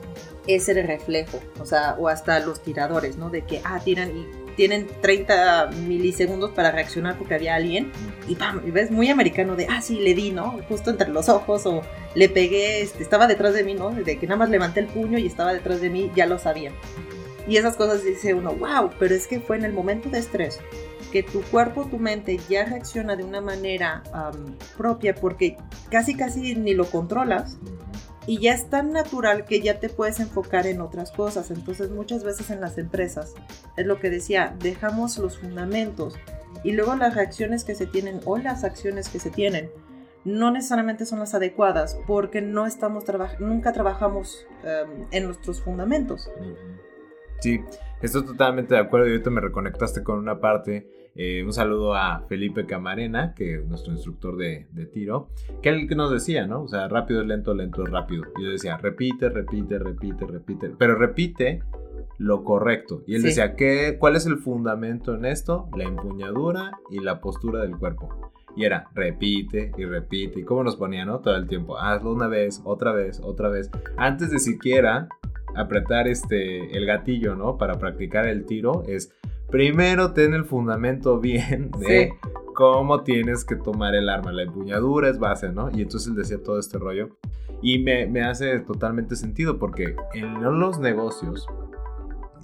Es 0.46 0.68
el 0.68 0.87
reflejo, 0.87 1.40
o 1.61 1.66
sea, 1.66 1.96
o 1.98 2.09
hasta 2.09 2.38
los 2.40 2.61
tiradores, 2.61 3.16
¿no? 3.16 3.30
De 3.30 3.42
que, 3.42 3.61
ah, 3.64 3.80
tiran 3.85 4.16
y 4.16 4.26
tienen 4.61 4.87
30 5.01 5.70
milisegundos 5.87 6.51
para 6.51 6.70
reaccionar 6.70 7.16
porque 7.16 7.33
había 7.35 7.55
alguien 7.55 7.90
y 8.29 8.35
¡pam! 8.35 8.61
Y 8.66 8.70
ves 8.70 8.90
muy 8.90 9.09
americano 9.09 9.57
de, 9.57 9.66
ah, 9.70 9.81
sí, 9.81 10.01
le 10.01 10.12
di, 10.12 10.33
¿no? 10.33 10.61
Justo 10.68 10.90
entre 10.90 11.09
los 11.09 11.31
ojos 11.31 11.64
o 11.64 11.81
le 12.14 12.29
pegué, 12.29 12.83
este, 12.83 13.03
estaba 13.03 13.27
detrás 13.27 13.55
de 13.55 13.64
mí, 13.64 13.73
¿no? 13.73 13.88
De 13.88 14.18
que 14.18 14.27
nada 14.27 14.37
más 14.37 14.51
levanté 14.51 14.81
el 14.81 14.88
puño 14.88 15.16
y 15.16 15.27
estaba 15.27 15.55
detrás 15.55 15.81
de 15.81 15.88
mí, 15.88 16.11
ya 16.14 16.27
lo 16.27 16.38
sabían. 16.38 16.75
Y 17.49 17.57
esas 17.57 17.75
cosas 17.75 18.05
dice 18.05 18.35
uno, 18.35 18.53
wow, 18.53 18.90
pero 18.99 19.14
es 19.14 19.27
que 19.27 19.40
fue 19.40 19.57
en 19.57 19.64
el 19.64 19.73
momento 19.73 20.11
de 20.11 20.18
estrés 20.18 20.61
que 21.11 21.23
tu 21.23 21.40
cuerpo, 21.40 21.87
tu 21.87 21.96
mente 21.96 22.38
ya 22.51 22.66
reacciona 22.66 23.16
de 23.16 23.25
una 23.25 23.40
manera 23.40 24.03
propia 24.77 25.14
porque 25.14 25.57
casi 25.90 26.14
casi 26.14 26.55
ni 26.55 26.75
lo 26.75 26.85
controlas 26.85 27.57
y 28.26 28.38
ya 28.38 28.52
es 28.52 28.68
tan 28.68 28.92
natural 28.92 29.44
que 29.44 29.61
ya 29.61 29.80
te 29.80 29.88
puedes 29.88 30.20
enfocar 30.20 30.66
en 30.66 30.80
otras 30.80 31.11
cosas. 31.11 31.50
Entonces 31.50 31.90
muchas 31.90 32.24
veces 32.24 32.50
en 32.50 32.61
las 32.61 32.78
empresas, 32.78 33.35
es 33.76 33.87
lo 33.87 33.98
que 33.98 34.11
decía, 34.11 34.54
dejamos 34.61 35.18
los 35.18 35.38
fundamentos 35.38 36.18
y 36.62 36.72
luego 36.72 36.94
las 36.96 37.14
reacciones 37.14 37.64
que 37.64 37.74
se 37.74 37.87
tienen 37.87 38.20
o 38.24 38.37
las 38.38 38.64
acciones 38.64 39.09
que 39.09 39.18
se 39.18 39.30
tienen 39.30 39.70
no 40.24 40.50
necesariamente 40.50 41.06
son 41.06 41.20
las 41.20 41.35
adecuadas 41.35 41.98
porque 42.06 42.42
no 42.42 42.66
estamos 42.66 43.04
nunca 43.38 43.72
trabajamos 43.72 44.46
em, 44.64 45.06
en 45.11 45.24
nuestros 45.24 45.62
fundamentos. 45.62 46.30
Sí, 47.40 47.61
estoy 48.02 48.26
totalmente 48.26 48.74
de 48.74 48.80
acuerdo 48.80 49.06
y 49.06 49.12
ahorita 49.12 49.30
me 49.30 49.40
reconectaste 49.40 50.02
con 50.02 50.18
una 50.18 50.40
parte 50.40 50.87
eh, 51.14 51.42
un 51.44 51.53
saludo 51.53 51.94
a 51.94 52.25
Felipe 52.29 52.66
Camarena, 52.66 53.35
que 53.35 53.57
es 53.57 53.66
nuestro 53.66 53.92
instructor 53.92 54.37
de, 54.37 54.66
tiro, 54.92 55.29
que 55.62 55.68
él 55.68 55.88
que 55.88 55.94
nos 55.94 56.11
decía, 56.11 56.46
¿no? 56.46 56.62
O 56.62 56.68
sea, 56.68 56.88
rápido 56.88 57.20
es 57.20 57.27
lento, 57.27 57.55
lento 57.55 57.83
es 57.85 57.90
rápido. 57.90 58.25
Y 58.38 58.44
yo 58.44 58.51
decía, 58.51 58.77
repite, 58.77 59.29
repite, 59.29 59.79
repite, 59.79 60.27
repite. 60.27 60.70
Pero 60.79 60.94
repite 60.94 61.62
lo 62.18 62.44
correcto. 62.44 63.03
Y 63.07 63.14
él 63.14 63.23
decía, 63.23 63.57
¿qué, 63.57 63.96
¿cuál 63.99 64.16
es 64.16 64.27
el 64.27 64.37
fundamento 64.37 65.14
en 65.14 65.25
esto? 65.25 65.68
La 65.77 65.85
empuñadura 65.85 66.79
y 66.90 67.01
la 67.01 67.20
postura 67.20 67.62
del 67.62 67.77
cuerpo. 67.77 68.33
Y 68.57 68.64
era, 68.64 68.88
repite 68.94 69.73
y 69.77 69.85
repite. 69.85 70.40
¿Y 70.40 70.44
cómo 70.44 70.62
nos 70.62 70.77
ponía, 70.77 71.05
no? 71.05 71.20
Todo 71.20 71.37
el 71.37 71.46
tiempo. 71.46 71.79
Hazlo 71.79 72.12
una 72.12 72.29
vez, 72.29 72.61
otra 72.64 72.92
vez, 72.92 73.20
otra 73.23 73.49
vez. 73.49 73.70
Antes 73.96 74.31
de 74.31 74.38
siquiera 74.38 75.09
apretar 75.55 76.09
este, 76.09 76.77
el 76.77 76.87
gatillo, 76.87 77.35
¿no? 77.37 77.57
Para 77.57 77.79
practicar 77.79 78.27
el 78.27 78.44
tiro, 78.44 78.85
es 78.87 79.12
primero 79.50 80.12
ten 80.12 80.34
el 80.34 80.44
fundamento 80.44 81.18
bien 81.18 81.70
de 81.72 82.14
cómo 82.54 83.02
tienes 83.02 83.44
que 83.44 83.56
tomar 83.56 83.94
el 83.94 84.08
arma. 84.08 84.32
La 84.32 84.42
empuñadura 84.42 85.08
es 85.08 85.18
base, 85.18 85.50
¿no? 85.50 85.70
Y 85.70 85.82
entonces 85.82 86.08
él 86.08 86.16
decía 86.16 86.42
todo 86.42 86.58
este 86.58 86.78
rollo. 86.78 87.16
Y 87.62 87.78
me, 87.78 88.06
me 88.06 88.22
hace 88.22 88.60
totalmente 88.60 89.16
sentido 89.16 89.58
porque 89.58 89.94
en 90.14 90.42
los 90.58 90.78
negocios, 90.78 91.46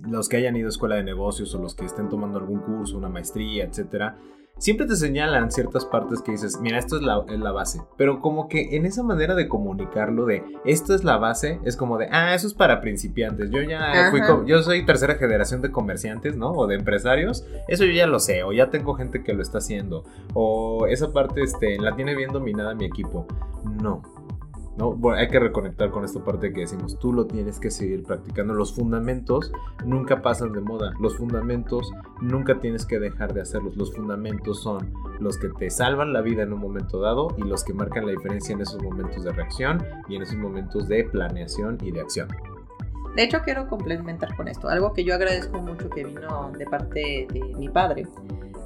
los 0.06 0.28
que 0.28 0.36
hayan 0.36 0.56
ido 0.56 0.66
a 0.66 0.70
escuela 0.70 0.96
de 0.96 1.04
negocios 1.04 1.54
o 1.54 1.62
los 1.62 1.74
que 1.74 1.86
estén 1.86 2.08
tomando 2.08 2.38
algún 2.38 2.60
curso, 2.60 2.98
una 2.98 3.08
maestría, 3.08 3.64
etcétera, 3.64 4.18
siempre 4.58 4.86
te 4.86 4.96
señalan 4.96 5.50
ciertas 5.50 5.84
partes 5.84 6.22
que 6.22 6.32
dices, 6.32 6.58
mira, 6.60 6.78
esto 6.78 6.96
es 6.96 7.02
la, 7.02 7.24
la, 7.28 7.52
base. 7.52 7.80
Pero 7.96 8.20
como 8.20 8.48
que 8.48 8.76
en 8.76 8.86
esa 8.86 9.02
manera 9.02 9.34
de 9.34 9.48
comunicarlo 9.48 10.26
de 10.26 10.44
esto 10.64 10.94
es 10.94 11.04
la 11.04 11.18
base, 11.18 11.60
es 11.64 11.76
como 11.76 11.98
de, 11.98 12.08
ah, 12.10 12.34
eso 12.34 12.46
es 12.46 12.54
para 12.54 12.80
principiantes. 12.80 13.50
Yo 13.50 13.62
ya 13.62 14.10
fui, 14.10 14.20
yo 14.46 14.62
soy 14.62 14.84
tercera 14.84 15.14
generación 15.16 15.62
de 15.62 15.70
comerciantes, 15.70 16.36
¿no? 16.36 16.52
O 16.52 16.66
de 16.66 16.76
empresarios. 16.76 17.46
Eso 17.68 17.84
yo 17.84 17.92
ya 17.92 18.06
lo 18.06 18.18
sé, 18.18 18.42
o 18.42 18.52
ya 18.52 18.70
tengo 18.70 18.94
gente 18.94 19.22
que 19.22 19.34
lo 19.34 19.42
está 19.42 19.58
haciendo. 19.58 20.04
O 20.34 20.86
esa 20.86 21.12
parte, 21.12 21.42
este, 21.42 21.78
la 21.78 21.94
tiene 21.96 22.14
bien 22.14 22.32
dominada 22.32 22.74
mi 22.74 22.84
equipo. 22.84 23.26
No 23.82 24.02
¿no? 24.76 24.98
hay 25.14 25.28
que 25.28 25.38
reconectar 25.38 25.90
con 25.90 26.04
esta 26.04 26.22
parte 26.24 26.52
que 26.52 26.60
decimos, 26.60 26.98
tú 26.98 27.12
lo 27.12 27.26
tienes 27.26 27.58
que 27.58 27.70
seguir 27.70 28.04
practicando. 28.04 28.54
Los 28.54 28.74
fundamentos 28.74 29.52
nunca 29.84 30.22
pasan 30.22 30.52
de 30.52 30.60
moda, 30.60 30.92
los 31.00 31.16
fundamentos 31.16 31.90
nunca 32.20 32.60
tienes 32.60 32.86
que 32.86 32.98
dejar 32.98 33.34
de 33.34 33.42
hacerlos. 33.42 33.76
Los 33.76 33.94
fundamentos 33.94 34.62
son 34.62 34.92
los 35.20 35.38
que 35.38 35.48
te 35.48 35.70
salvan 35.70 36.12
la 36.12 36.20
vida 36.20 36.42
en 36.42 36.52
un 36.52 36.60
momento 36.60 37.00
dado 37.00 37.28
y 37.36 37.42
los 37.42 37.64
que 37.64 37.74
marcan 37.74 38.06
la 38.06 38.12
diferencia 38.12 38.54
en 38.54 38.60
esos 38.60 38.82
momentos 38.82 39.24
de 39.24 39.32
reacción 39.32 39.84
y 40.08 40.16
en 40.16 40.22
esos 40.22 40.36
momentos 40.36 40.88
de 40.88 41.04
planeación 41.04 41.78
y 41.82 41.90
de 41.90 42.00
acción. 42.00 42.28
De 43.16 43.22
hecho, 43.24 43.40
quiero 43.42 43.66
complementar 43.66 44.36
con 44.36 44.46
esto, 44.46 44.68
algo 44.68 44.92
que 44.92 45.02
yo 45.02 45.14
agradezco 45.14 45.58
mucho 45.58 45.90
que 45.90 46.04
vino 46.04 46.52
de 46.56 46.66
parte 46.66 47.26
de 47.32 47.40
mi 47.56 47.68
padre 47.68 48.06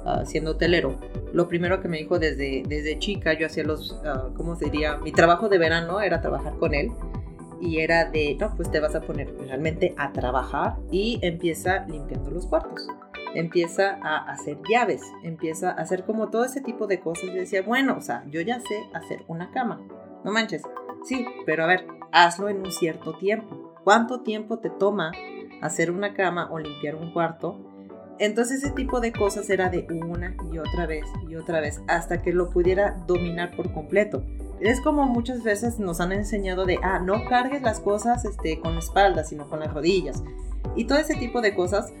Ah, 0.03 0.23
siendo 0.25 0.51
hotelero, 0.51 0.95
lo 1.31 1.47
primero 1.47 1.79
que 1.79 1.87
me 1.87 1.97
dijo 1.97 2.17
desde, 2.17 2.63
desde 2.67 2.97
chica, 2.97 3.33
yo 3.33 3.45
hacía 3.45 3.63
los, 3.63 3.91
uh, 3.91 4.33
¿cómo 4.35 4.55
sería? 4.55 4.97
Mi 4.97 5.11
trabajo 5.11 5.47
de 5.47 5.59
verano 5.59 6.01
era 6.01 6.21
trabajar 6.21 6.57
con 6.57 6.73
él 6.73 6.91
y 7.61 7.79
era 7.81 8.05
de, 8.05 8.35
no, 8.39 8.55
pues 8.55 8.71
te 8.71 8.79
vas 8.79 8.95
a 8.95 9.01
poner 9.01 9.31
realmente 9.37 9.93
a 9.97 10.11
trabajar 10.11 10.77
y 10.89 11.19
empieza 11.21 11.85
limpiando 11.85 12.31
los 12.31 12.47
cuartos. 12.47 12.87
Empieza 13.35 13.99
a 14.01 14.31
hacer 14.31 14.57
llaves, 14.67 15.03
empieza 15.23 15.69
a 15.69 15.73
hacer 15.75 16.03
como 16.03 16.29
todo 16.29 16.45
ese 16.45 16.61
tipo 16.61 16.87
de 16.87 16.99
cosas. 16.99 17.25
Y 17.25 17.33
decía, 17.33 17.61
bueno, 17.61 17.95
o 17.97 18.01
sea, 18.01 18.25
yo 18.29 18.41
ya 18.41 18.59
sé 18.59 18.83
hacer 18.93 19.23
una 19.27 19.51
cama. 19.51 19.79
No 20.25 20.31
manches. 20.31 20.63
Sí, 21.05 21.25
pero 21.45 21.63
a 21.63 21.67
ver, 21.67 21.85
hazlo 22.11 22.49
en 22.49 22.57
un 22.57 22.71
cierto 22.71 23.13
tiempo. 23.13 23.70
¿Cuánto 23.83 24.21
tiempo 24.21 24.59
te 24.59 24.69
toma 24.69 25.11
hacer 25.61 25.91
una 25.91 26.13
cama 26.13 26.49
o 26.51 26.59
limpiar 26.59 26.95
un 26.95 27.11
cuarto? 27.11 27.57
Entonces 28.19 28.63
ese 28.63 28.71
tipo 28.73 28.99
de 28.99 29.11
cosas 29.11 29.49
era 29.49 29.69
de 29.69 29.87
una 29.89 30.35
y 30.51 30.59
otra 30.59 30.85
vez 30.85 31.05
y 31.27 31.35
otra 31.35 31.59
vez 31.59 31.81
hasta 31.87 32.21
que 32.21 32.33
lo 32.33 32.51
pudiera 32.51 33.03
dominar 33.07 33.55
por 33.55 33.73
completo. 33.73 34.23
Es 34.59 34.79
como 34.81 35.05
muchas 35.05 35.41
veces 35.41 35.79
nos 35.79 35.99
han 35.99 36.11
enseñado 36.11 36.65
de, 36.65 36.77
ah, 36.83 36.99
no 36.99 37.25
cargues 37.27 37.63
las 37.63 37.79
cosas 37.79 38.23
este, 38.25 38.59
con 38.59 38.73
la 38.73 38.79
espalda, 38.79 39.23
sino 39.23 39.49
con 39.49 39.59
las 39.59 39.73
rodillas. 39.73 40.23
Y 40.75 40.85
todo 40.85 40.99
ese 40.99 41.15
tipo 41.15 41.41
de 41.41 41.55
cosas. 41.55 41.91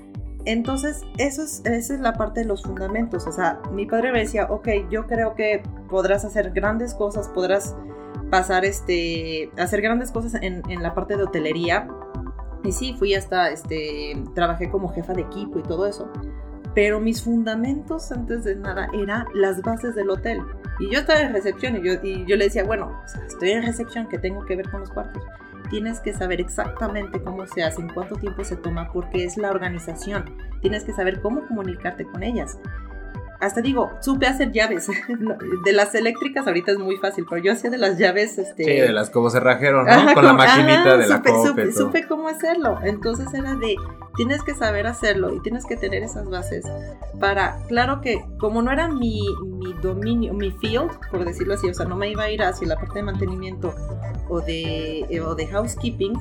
Entonces, 0.45 1.01
eso 1.17 1.41
es, 1.41 1.61
esa 1.65 1.93
es 1.95 1.99
la 1.99 2.13
parte 2.13 2.41
de 2.41 2.45
los 2.45 2.61
fundamentos. 2.61 3.25
O 3.25 3.31
sea, 3.31 3.59
mi 3.71 3.87
padre 3.87 4.11
me 4.11 4.19
decía, 4.19 4.45
ok, 4.47 4.67
yo 4.91 5.07
creo 5.07 5.33
que 5.33 5.63
podrás 5.89 6.23
hacer 6.23 6.51
grandes 6.51 6.93
cosas, 6.93 7.27
podrás 7.29 7.75
pasar, 8.31 8.65
este, 8.65 9.51
hacer 9.59 9.81
grandes 9.81 10.09
cosas 10.09 10.41
en, 10.41 10.63
en 10.67 10.81
la 10.81 10.95
parte 10.95 11.15
de 11.15 11.23
hotelería, 11.23 11.87
y 12.63 12.71
sí, 12.71 12.95
fui 12.97 13.15
hasta, 13.15 13.49
este, 13.49 14.21
trabajé 14.35 14.69
como 14.69 14.89
jefa 14.89 15.13
de 15.13 15.21
equipo 15.21 15.59
y 15.59 15.63
todo 15.63 15.87
eso. 15.87 16.09
Pero 16.73 16.99
mis 16.99 17.23
fundamentos 17.23 18.11
antes 18.11 18.43
de 18.43 18.55
nada 18.55 18.87
eran 18.93 19.25
las 19.33 19.61
bases 19.61 19.95
del 19.95 20.09
hotel. 20.09 20.41
Y 20.79 20.89
yo 20.91 20.99
estaba 20.99 21.21
en 21.21 21.33
recepción 21.33 21.75
y 21.75 21.83
yo, 21.83 21.93
y 22.01 22.25
yo 22.25 22.35
le 22.35 22.45
decía, 22.45 22.63
bueno, 22.63 23.01
estoy 23.27 23.51
en 23.51 23.63
recepción, 23.63 24.07
¿qué 24.07 24.17
tengo 24.17 24.45
que 24.45 24.55
ver 24.55 24.69
con 24.69 24.81
los 24.81 24.91
cuartos? 24.91 25.23
Tienes 25.69 25.99
que 25.99 26.13
saber 26.13 26.39
exactamente 26.39 27.21
cómo 27.21 27.45
se 27.47 27.63
hace, 27.63 27.81
en 27.81 27.89
cuánto 27.89 28.15
tiempo 28.15 28.43
se 28.43 28.55
toma, 28.55 28.91
porque 28.91 29.23
es 29.23 29.37
la 29.37 29.51
organización. 29.51 30.35
Tienes 30.61 30.83
que 30.83 30.93
saber 30.93 31.21
cómo 31.21 31.45
comunicarte 31.47 32.05
con 32.05 32.23
ellas 32.23 32.57
hasta 33.41 33.61
digo, 33.61 33.91
supe 34.01 34.27
hacer 34.27 34.51
llaves. 34.51 34.87
De 35.65 35.73
las 35.73 35.93
eléctricas 35.95 36.47
ahorita 36.47 36.71
es 36.73 36.77
muy 36.77 36.97
fácil, 36.97 37.25
pero 37.29 37.41
yo 37.41 37.51
hacía 37.51 37.69
de 37.69 37.77
las 37.77 37.97
llaves, 37.97 38.37
este... 38.37 38.63
Sí, 38.63 38.71
de 38.71 38.91
las 38.93 39.09
como 39.09 39.29
cerrajeros, 39.29 39.85
¿no? 39.85 40.13
Con 40.13 40.25
la 40.25 40.33
maquinita 40.33 40.97
de 40.97 41.07
la 41.07 41.21
supe, 41.45 41.71
supe, 41.71 42.07
cómo 42.07 42.27
hacerlo. 42.27 42.79
Entonces 42.83 43.33
era 43.33 43.55
de, 43.55 43.75
tienes 44.15 44.43
que 44.43 44.53
saber 44.53 44.85
hacerlo 44.85 45.33
y 45.33 45.41
tienes 45.41 45.65
que 45.65 45.75
tener 45.75 46.03
esas 46.03 46.29
bases 46.29 46.65
para, 47.19 47.57
claro 47.67 48.01
que 48.01 48.23
como 48.39 48.61
no 48.61 48.71
era 48.71 48.87
mi, 48.87 49.21
mi 49.43 49.73
dominio, 49.81 50.33
mi 50.33 50.51
field, 50.51 50.91
por 51.09 51.25
decirlo 51.25 51.55
así, 51.55 51.69
o 51.69 51.73
sea, 51.73 51.85
no 51.85 51.95
me 51.95 52.09
iba 52.09 52.23
a 52.23 52.31
ir 52.31 52.43
hacia 52.43 52.67
la 52.67 52.75
parte 52.75 52.99
de 52.99 53.03
mantenimiento 53.03 53.73
o 54.29 54.41
de, 54.41 54.99
eh, 55.09 55.21
o 55.21 55.35
de 55.35 55.47
housekeeping, 55.47 56.13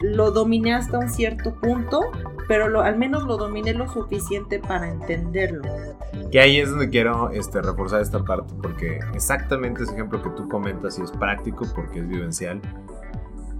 lo 0.00 0.30
dominé 0.30 0.74
hasta 0.74 0.98
un 0.98 1.10
cierto 1.10 1.54
punto, 1.60 2.10
pero 2.50 2.82
al 2.82 2.98
menos 2.98 3.22
lo 3.22 3.36
dominé 3.36 3.74
lo 3.74 3.88
suficiente 3.88 4.58
para 4.58 4.90
entenderlo. 4.90 5.62
Que 6.32 6.40
ahí 6.40 6.58
es 6.58 6.68
donde 6.68 6.90
quiero 6.90 7.30
este, 7.30 7.62
reforzar 7.62 8.02
esta 8.02 8.24
parte, 8.24 8.52
porque 8.60 8.98
exactamente 9.14 9.84
ese 9.84 9.92
ejemplo 9.92 10.20
que 10.20 10.30
tú 10.30 10.48
comentas 10.48 10.98
y 10.98 11.02
es 11.02 11.12
práctico 11.12 11.64
porque 11.76 12.00
es 12.00 12.08
vivencial. 12.08 12.60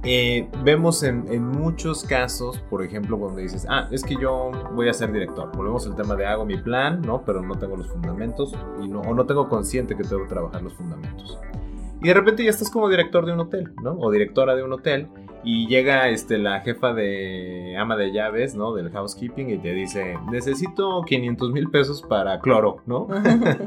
Eh, 0.03 0.49
vemos 0.65 1.05
en, 1.05 1.47
muchos 1.47 2.03
casos, 2.03 2.59
por 2.69 2.83
ejemplo, 2.83 3.17
cuando 3.17 3.39
dices, 3.39 3.65
ah, 3.71 3.87
es 3.93 4.03
que 4.03 4.17
yo 4.17 4.51
voy 4.75 4.89
a 4.89 4.93
ser 4.93 5.13
director. 5.13 5.57
Volvemos 5.57 5.87
al 5.87 5.95
tema 5.95 6.17
de 6.17 6.27
hago 6.27 6.45
mi 6.45 6.57
plan, 6.57 7.01
¿no? 7.01 7.23
Pero 7.25 7.43
no 7.43 7.55
tengo 7.55 7.77
los 7.77 7.87
fundamentos 7.87 8.53
y 8.83 8.89
no, 8.89 9.03
o 9.03 9.15
no 9.15 9.25
tengo 9.25 9.49
consciente 9.49 9.97
que 9.97 10.03
tengo 10.03 10.25
que 10.25 10.31
trabajar 10.31 10.65
los 10.65 10.75
fundamentos. 10.75 11.39
Y 12.03 12.09
de 12.09 12.15
repente 12.15 12.43
ya 12.43 12.51
estás 12.51 12.69
como 12.69 12.89
director 12.89 13.25
de 13.25 13.35
un 13.35 13.39
hotel, 13.39 13.73
¿no? 13.85 13.93
O 13.93 14.11
directora 14.11 14.57
de 14.57 14.65
un 14.65 14.73
hotel. 14.73 15.07
Y 15.43 15.67
llega 15.69 16.09
este, 16.09 16.39
la 16.39 16.61
jefa 16.61 16.93
de 16.93 17.77
ama 17.79 17.97
de 17.97 18.13
llaves, 18.13 18.55
¿no? 18.55 18.75
Del 18.75 18.91
housekeeping 18.91 19.51
y 19.51 19.59
te 19.59 19.73
dice, 19.73 20.17
necesito 20.31 21.03
500 21.03 21.53
mil 21.53 21.71
pesos 21.71 22.03
para 22.03 22.41
cloro, 22.41 22.83
¿no? 22.87 23.09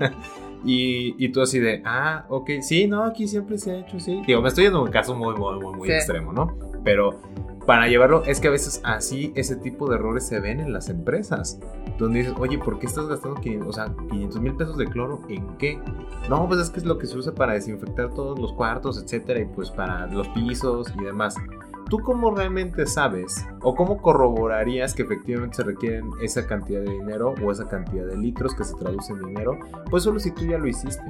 y, 0.66 1.16
y, 1.18 1.30
tú 1.30 1.42
así 1.42 1.60
de, 1.60 1.82
ah, 1.86 2.26
ok, 2.30 2.52
sí, 2.62 2.88
no, 2.88 3.04
aquí 3.04 3.28
siempre 3.28 3.58
se 3.58 3.72
ha 3.72 3.80
hecho 3.80 3.98
así. 3.98 4.22
Digo, 4.28 4.42
me 4.42 4.50
estoy 4.50 4.66
yendo 4.66 4.84
un 4.84 4.92
caso 4.92 5.16
muy, 5.16 5.36
muy, 5.36 5.60
muy, 5.60 5.76
muy 5.76 5.92
extremo, 5.92 6.32
¿no? 6.32 6.56
Pero 6.84 7.20
para 7.66 7.88
llevarlo, 7.88 8.24
es 8.26 8.42
que 8.42 8.50
a 8.50 8.52
veces 8.52 8.82
así 8.84 9.32
ese 9.36 9.56
tipo 9.56 9.90
de 9.90 9.96
errores 9.96 10.28
se 10.28 10.40
ven 10.40 10.60
en 10.60 10.74
las 10.74 10.90
empresas. 10.90 11.60
Donde 11.98 12.20
dices, 12.20 12.34
oye, 12.38 12.58
¿por 12.58 12.80
qué 12.80 12.88
estás 12.88 13.08
gastando 13.08 13.40
500 13.40 14.42
mil 14.42 14.56
pesos 14.56 14.78
de 14.78 14.86
cloro? 14.86 15.22
¿En 15.30 15.58
qué? 15.58 15.80
No, 16.30 16.48
pues 16.48 16.60
es 16.60 16.70
que 16.70 16.80
es 16.80 16.86
lo 16.86 16.98
que 16.98 17.08
se 17.08 17.18
usa 17.18 17.34
para 17.34 17.54
desinfectar 17.54 18.14
todos 18.14 18.38
los 18.38 18.52
cuartos, 18.54 19.02
etcétera, 19.02 19.40
y 19.40 19.46
pues 19.46 19.72
para 19.72 20.08
los 20.08 20.28
pisos 20.30 20.94
y 21.00 21.04
demás. 21.04 21.36
¿Tú 21.94 22.00
cómo 22.00 22.32
realmente 22.32 22.88
sabes 22.88 23.46
o 23.62 23.76
cómo 23.76 24.02
corroborarías 24.02 24.96
que 24.96 25.04
efectivamente 25.04 25.58
se 25.58 25.64
requieren 25.64 26.10
esa 26.24 26.48
cantidad 26.48 26.82
de 26.82 26.90
dinero 26.90 27.36
o 27.46 27.52
esa 27.52 27.68
cantidad 27.68 28.08
de 28.08 28.18
litros 28.18 28.56
que 28.56 28.64
se 28.64 28.74
traduce 28.74 29.14
en 29.14 29.22
dinero? 29.22 29.60
Pues 29.92 30.02
solo 30.02 30.20
si 30.20 30.32
tú 30.32 30.44
ya 30.44 30.58
lo 30.58 30.66
hiciste. 30.66 31.04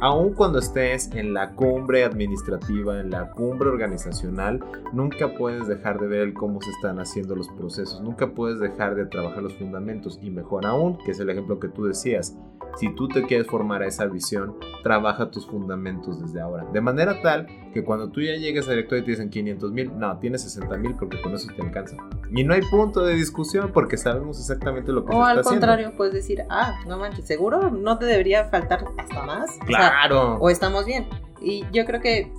Aun 0.00 0.32
cuando 0.32 0.60
estés 0.60 1.10
en 1.12 1.34
la 1.34 1.54
cumbre 1.54 2.04
administrativa, 2.04 3.00
en 3.00 3.10
la 3.10 3.32
cumbre 3.32 3.68
organizacional, 3.68 4.64
nunca 4.92 5.34
puedes 5.34 5.66
dejar 5.66 5.98
de 5.98 6.06
ver 6.06 6.32
cómo 6.34 6.60
se 6.60 6.70
están 6.70 7.00
haciendo 7.00 7.34
los 7.34 7.48
procesos, 7.48 8.00
nunca 8.00 8.28
puedes 8.28 8.60
dejar 8.60 8.94
de 8.94 9.06
trabajar 9.06 9.42
los 9.42 9.54
fundamentos 9.54 10.20
y 10.22 10.30
mejor 10.30 10.66
aún, 10.66 10.98
que 10.98 11.10
es 11.10 11.18
el 11.18 11.30
ejemplo 11.30 11.58
que 11.58 11.68
tú 11.68 11.84
decías, 11.84 12.36
si 12.76 12.94
tú 12.94 13.08
te 13.08 13.24
quieres 13.24 13.48
formar 13.48 13.82
a 13.82 13.86
esa 13.86 14.06
visión, 14.06 14.56
trabaja 14.84 15.30
tus 15.30 15.46
fundamentos 15.46 16.20
desde 16.20 16.40
ahora. 16.40 16.64
De 16.72 16.80
manera 16.80 17.20
tal 17.22 17.48
que 17.72 17.82
cuando 17.84 18.10
tú 18.10 18.20
ya 18.20 18.36
llegues 18.36 18.68
a 18.68 18.70
director 18.70 18.98
y 18.98 19.02
te 19.02 19.10
dicen 19.10 19.30
500 19.30 19.72
mil, 19.72 19.98
no, 19.98 20.16
tienes 20.18 20.42
60 20.42 20.76
mil 20.76 20.94
porque 20.94 21.20
con 21.20 21.34
eso 21.34 21.48
te 21.54 21.62
alcanza. 21.62 21.96
Y 22.30 22.44
no 22.44 22.54
hay 22.54 22.60
punto 22.70 23.04
de 23.04 23.14
discusión 23.14 23.72
porque 23.72 23.96
sabemos 23.96 24.38
exactamente 24.38 24.92
lo 24.92 25.04
que 25.04 25.10
o 25.10 25.14
se 25.14 25.18
está 25.18 25.40
haciendo. 25.40 25.48
O 25.48 25.52
al 25.52 25.60
contrario, 25.60 25.96
puedes 25.96 26.14
decir, 26.14 26.44
ah, 26.50 26.78
no 26.86 26.98
manches, 26.98 27.26
seguro 27.26 27.70
no 27.70 27.98
te 27.98 28.06
debería 28.06 28.44
faltar 28.44 28.84
hasta 28.96 29.22
más. 29.24 29.58
Claro. 29.66 29.84
O, 29.84 29.87
estamos 30.50 30.84
bien. 30.84 31.08
Y 31.40 31.64
yo 31.72 31.84
creo 31.84 32.00
que 32.00 32.32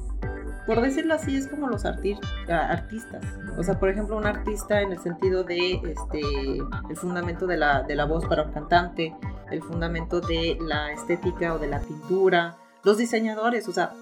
por 0.70 0.82
decirlo 0.82 1.16
así, 1.16 1.36
es 1.36 1.48
como 1.48 1.68
los 1.68 1.84
artistas. 1.84 3.24
O 3.58 3.64
sea, 3.64 3.80
por 3.80 3.90
ejemplo, 3.90 4.16
un 4.16 4.28
artista 4.28 4.82
en 4.82 4.92
el 4.92 5.00
sentido 5.00 5.44
de 5.44 5.82
este 5.84 6.22
el 6.90 6.96
fundamento 6.96 7.48
de 7.48 7.58
la, 7.58 7.82
de 7.82 7.96
la 7.96 8.06
voz 8.06 8.24
para 8.28 8.44
un 8.44 8.52
cantante, 8.52 9.16
el 9.50 9.64
fundamento 9.64 10.22
de 10.22 10.60
la 10.62 10.92
estética 10.92 11.56
o 11.56 11.58
de 11.58 11.70
la 11.70 11.80
pintura, 11.80 12.58
los 12.84 12.98
diseñadores, 12.98 13.68
o 13.68 13.72
sea, 13.72 13.94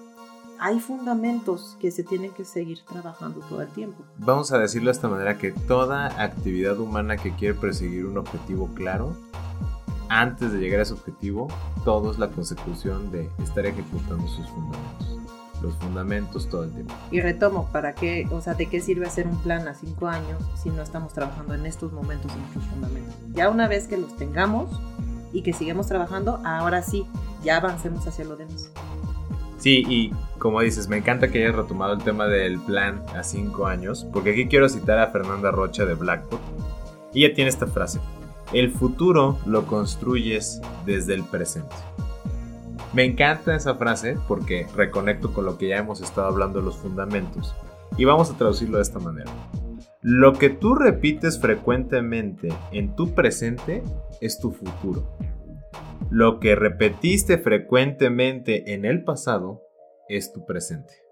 hay 0.60 0.78
fundamentos 0.78 1.78
que 1.80 1.90
se 1.90 2.02
tienen 2.02 2.32
que 2.32 2.44
seguir 2.44 2.80
trabajando 2.84 3.40
todo 3.48 3.62
el 3.62 3.68
tiempo. 3.68 4.04
Vamos 4.18 4.52
a 4.52 4.58
decirlo 4.58 4.90
de 4.90 4.92
esta 4.92 5.08
manera, 5.08 5.38
que 5.38 5.52
toda 5.52 6.22
actividad 6.22 6.78
humana 6.78 7.16
que 7.16 7.34
quiere 7.34 7.54
perseguir 7.54 8.04
un 8.04 8.18
objetivo 8.18 8.68
claro, 8.74 9.16
antes 10.08 10.52
de 10.52 10.58
llegar 10.58 10.80
a 10.80 10.82
ese 10.82 10.94
objetivo, 10.94 11.48
todo 11.84 12.10
es 12.10 12.18
la 12.18 12.28
consecución 12.28 13.10
de 13.10 13.30
estar 13.42 13.66
ejecutando 13.66 14.26
sus 14.26 14.46
fundamentos. 14.48 15.18
Los 15.62 15.74
fundamentos 15.76 16.48
todo 16.48 16.64
el 16.64 16.72
tiempo. 16.72 16.94
Y 17.10 17.20
retomo, 17.20 17.68
¿para 17.72 17.94
qué, 17.94 18.28
o 18.30 18.40
sea, 18.40 18.54
de 18.54 18.66
qué 18.66 18.80
sirve 18.80 19.06
hacer 19.06 19.26
un 19.26 19.36
plan 19.38 19.66
a 19.66 19.74
cinco 19.74 20.06
años 20.06 20.40
si 20.54 20.70
no 20.70 20.82
estamos 20.82 21.12
trabajando 21.12 21.54
en 21.54 21.66
estos 21.66 21.92
momentos 21.92 22.32
en 22.32 22.40
nuestros 22.40 22.64
fundamentos? 22.66 23.14
Ya 23.32 23.50
una 23.50 23.66
vez 23.66 23.88
que 23.88 23.96
los 23.96 24.16
tengamos, 24.16 24.70
y 25.32 25.42
que 25.42 25.52
sigamos 25.52 25.86
trabajando, 25.86 26.40
ahora 26.44 26.82
sí, 26.82 27.06
ya 27.42 27.58
avancemos 27.58 28.06
hacia 28.06 28.24
lo 28.24 28.36
demás. 28.36 28.70
Sí, 29.58 29.84
y 29.88 30.12
como 30.38 30.60
dices, 30.60 30.88
me 30.88 30.98
encanta 30.98 31.28
que 31.28 31.42
hayas 31.42 31.56
retomado 31.56 31.92
el 31.92 32.02
tema 32.02 32.26
del 32.26 32.60
plan 32.60 33.02
a 33.14 33.22
cinco 33.22 33.66
años, 33.66 34.06
porque 34.12 34.30
aquí 34.30 34.48
quiero 34.48 34.68
citar 34.68 34.98
a 34.98 35.08
Fernanda 35.08 35.50
Rocha 35.50 35.84
de 35.84 35.94
Blackboard. 35.94 36.40
Y 37.12 37.24
ella 37.24 37.34
tiene 37.34 37.50
esta 37.50 37.66
frase, 37.66 38.00
el 38.52 38.70
futuro 38.70 39.38
lo 39.46 39.66
construyes 39.66 40.60
desde 40.86 41.14
el 41.14 41.24
presente. 41.24 41.74
Me 42.94 43.04
encanta 43.04 43.54
esa 43.54 43.74
frase 43.74 44.16
porque 44.26 44.66
reconecto 44.74 45.32
con 45.34 45.44
lo 45.44 45.58
que 45.58 45.68
ya 45.68 45.76
hemos 45.76 46.00
estado 46.00 46.28
hablando 46.28 46.60
de 46.60 46.64
los 46.64 46.76
fundamentos. 46.76 47.54
Y 47.96 48.04
vamos 48.04 48.30
a 48.30 48.36
traducirlo 48.36 48.78
de 48.78 48.82
esta 48.82 48.98
manera. 48.98 49.30
Lo 50.00 50.32
que 50.32 50.48
tú 50.48 50.74
repites 50.74 51.38
frecuentemente 51.38 52.48
en 52.72 52.94
tu 52.94 53.14
presente 53.14 53.82
es 54.20 54.38
tu 54.38 54.52
futuro. 54.52 55.18
Lo 56.10 56.40
que 56.40 56.54
repetiste 56.54 57.36
frecuentemente 57.36 58.72
en 58.72 58.84
el 58.84 59.04
pasado 59.04 59.62
es 60.08 60.32
tu 60.32 60.46
presente. 60.46 61.07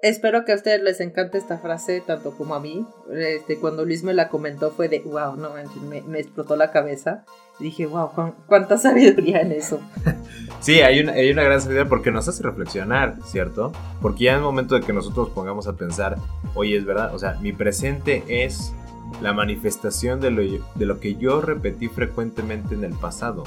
Espero 0.00 0.44
que 0.44 0.52
a 0.52 0.54
ustedes 0.54 0.80
les 0.80 1.00
encante 1.00 1.38
esta 1.38 1.58
frase 1.58 2.00
tanto 2.00 2.30
como 2.30 2.54
a 2.54 2.60
mí. 2.60 2.86
Este, 3.12 3.58
cuando 3.58 3.84
Luis 3.84 4.04
me 4.04 4.14
la 4.14 4.28
comentó 4.28 4.70
fue 4.70 4.88
de, 4.88 5.00
wow, 5.00 5.36
no, 5.36 5.50
me, 5.88 6.02
me 6.02 6.20
explotó 6.20 6.54
la 6.54 6.70
cabeza. 6.70 7.24
dije, 7.58 7.86
wow, 7.86 8.10
cuánta 8.46 8.76
sabiduría 8.78 9.40
en 9.40 9.52
eso. 9.52 9.80
sí, 10.60 10.80
hay 10.80 11.00
una, 11.00 11.12
hay 11.12 11.32
una 11.32 11.42
gran 11.42 11.60
sabiduría 11.60 11.88
porque 11.88 12.12
nos 12.12 12.28
hace 12.28 12.44
reflexionar, 12.44 13.16
¿cierto? 13.26 13.72
Porque 14.00 14.24
ya 14.24 14.32
en 14.32 14.38
el 14.38 14.44
momento 14.44 14.76
de 14.76 14.82
que 14.82 14.92
nosotros 14.92 15.30
pongamos 15.30 15.66
a 15.66 15.72
pensar, 15.72 16.16
oye, 16.54 16.76
es 16.76 16.84
verdad, 16.84 17.12
o 17.12 17.18
sea, 17.18 17.34
mi 17.40 17.52
presente 17.52 18.22
es 18.28 18.72
la 19.20 19.32
manifestación 19.32 20.20
de 20.20 20.30
lo, 20.30 20.42
de 20.42 20.86
lo 20.86 21.00
que 21.00 21.16
yo 21.16 21.40
repetí 21.40 21.88
frecuentemente 21.88 22.74
en 22.74 22.84
el 22.84 22.92
pasado. 22.92 23.42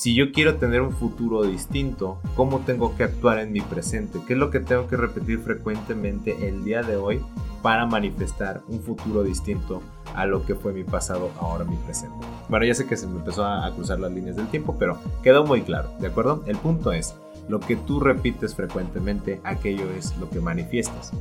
Si 0.00 0.14
yo 0.14 0.32
quiero 0.32 0.56
tener 0.56 0.80
un 0.80 0.92
futuro 0.92 1.42
distinto, 1.42 2.22
¿cómo 2.34 2.60
tengo 2.60 2.96
que 2.96 3.04
actuar 3.04 3.38
en 3.38 3.52
mi 3.52 3.60
presente? 3.60 4.18
¿Qué 4.26 4.32
es 4.32 4.38
lo 4.38 4.50
que 4.50 4.60
tengo 4.60 4.88
que 4.88 4.96
repetir 4.96 5.40
frecuentemente 5.40 6.48
el 6.48 6.64
día 6.64 6.82
de 6.82 6.96
hoy 6.96 7.20
para 7.60 7.84
manifestar 7.84 8.62
un 8.68 8.80
futuro 8.80 9.22
distinto 9.22 9.82
a 10.14 10.24
lo 10.24 10.46
que 10.46 10.54
fue 10.54 10.72
mi 10.72 10.84
pasado, 10.84 11.28
ahora 11.38 11.66
mi 11.66 11.76
presente? 11.76 12.16
Bueno, 12.48 12.64
ya 12.64 12.74
sé 12.74 12.86
que 12.86 12.96
se 12.96 13.06
me 13.06 13.18
empezó 13.18 13.44
a 13.44 13.70
cruzar 13.74 14.00
las 14.00 14.10
líneas 14.10 14.36
del 14.36 14.46
tiempo, 14.46 14.74
pero 14.78 14.96
quedó 15.22 15.44
muy 15.44 15.60
claro, 15.60 15.90
¿de 16.00 16.06
acuerdo? 16.06 16.44
El 16.46 16.56
punto 16.56 16.92
es, 16.92 17.14
lo 17.50 17.60
que 17.60 17.76
tú 17.76 18.00
repites 18.00 18.54
frecuentemente, 18.54 19.42
aquello 19.44 19.84
es 19.90 20.16
lo 20.16 20.30
que 20.30 20.40
manifiestas. 20.40 21.12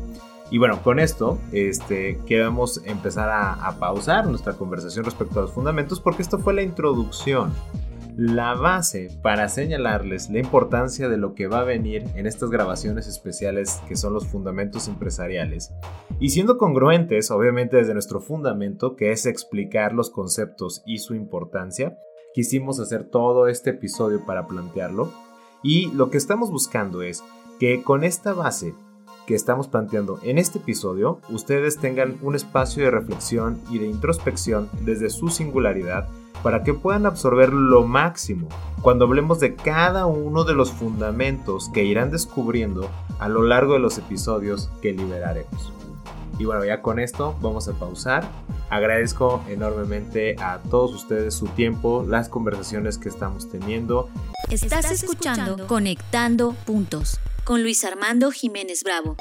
Y 0.51 0.57
bueno, 0.57 0.81
con 0.83 0.99
esto 0.99 1.37
este, 1.51 2.17
queremos 2.25 2.81
empezar 2.85 3.27
a, 3.27 3.55
a 3.55 3.77
pausar 3.77 4.25
nuestra 4.25 4.53
conversación 4.53 5.03
respecto 5.03 5.39
a 5.39 5.41
los 5.41 5.51
fundamentos 5.51 5.99
porque 5.99 6.21
esto 6.21 6.39
fue 6.39 6.53
la 6.53 6.61
introducción 6.61 7.51
la 8.19 8.53
base 8.53 9.07
para 9.21 9.47
señalarles 9.47 10.29
la 10.29 10.39
importancia 10.39 11.07
de 11.07 11.15
lo 11.15 11.35
que 11.35 11.47
va 11.47 11.61
a 11.61 11.63
venir 11.63 12.03
en 12.15 12.27
estas 12.27 12.49
grabaciones 12.49 13.07
especiales 13.07 13.81
que 13.87 13.95
son 13.95 14.13
los 14.13 14.27
fundamentos 14.27 14.89
empresariales. 14.89 15.71
Y 16.19 16.31
siendo 16.31 16.57
congruentes, 16.57 17.31
obviamente 17.31 17.77
desde 17.77 17.93
nuestro 17.93 18.19
fundamento, 18.19 18.97
que 18.97 19.13
es 19.13 19.25
explicar 19.25 19.93
los 19.93 20.09
conceptos 20.09 20.83
y 20.85 20.97
su 20.97 21.15
importancia, 21.15 21.97
quisimos 22.33 22.81
hacer 22.81 23.05
todo 23.05 23.47
este 23.47 23.69
episodio 23.69 24.25
para 24.25 24.47
plantearlo. 24.47 25.13
Y 25.63 25.89
lo 25.93 26.09
que 26.09 26.17
estamos 26.17 26.51
buscando 26.51 27.01
es 27.03 27.23
que 27.57 27.83
con 27.83 28.03
esta 28.03 28.33
base 28.33 28.73
que 29.27 29.35
estamos 29.35 29.69
planteando 29.69 30.19
en 30.23 30.39
este 30.39 30.57
episodio, 30.57 31.21
ustedes 31.29 31.77
tengan 31.77 32.17
un 32.21 32.35
espacio 32.35 32.83
de 32.83 32.91
reflexión 32.91 33.61
y 33.71 33.79
de 33.79 33.87
introspección 33.87 34.69
desde 34.83 35.09
su 35.09 35.29
singularidad 35.29 36.09
para 36.43 36.63
que 36.63 36.73
puedan 36.73 37.05
absorber 37.05 37.53
lo 37.53 37.85
máximo 37.85 38.47
cuando 38.81 39.05
hablemos 39.05 39.39
de 39.39 39.55
cada 39.55 40.05
uno 40.05 40.43
de 40.43 40.53
los 40.53 40.71
fundamentos 40.71 41.69
que 41.73 41.83
irán 41.83 42.11
descubriendo 42.11 42.89
a 43.19 43.27
lo 43.27 43.43
largo 43.43 43.73
de 43.73 43.79
los 43.79 43.97
episodios 43.97 44.69
que 44.81 44.93
liberaremos. 44.93 45.73
Y 46.37 46.45
bueno, 46.45 46.63
ya 46.63 46.81
con 46.81 46.99
esto 46.99 47.35
vamos 47.41 47.67
a 47.67 47.73
pausar. 47.73 48.25
Agradezco 48.69 49.43
enormemente 49.49 50.35
a 50.39 50.59
todos 50.59 50.93
ustedes 50.93 51.33
su 51.33 51.47
tiempo, 51.47 52.05
las 52.07 52.29
conversaciones 52.29 52.97
que 52.97 53.09
estamos 53.09 53.49
teniendo. 53.49 54.09
Estás 54.49 54.91
escuchando 54.91 55.67
Conectando 55.67 56.53
Puntos 56.65 57.19
con 57.43 57.61
Luis 57.61 57.83
Armando 57.83 58.31
Jiménez 58.31 58.83
Bravo. 58.83 59.17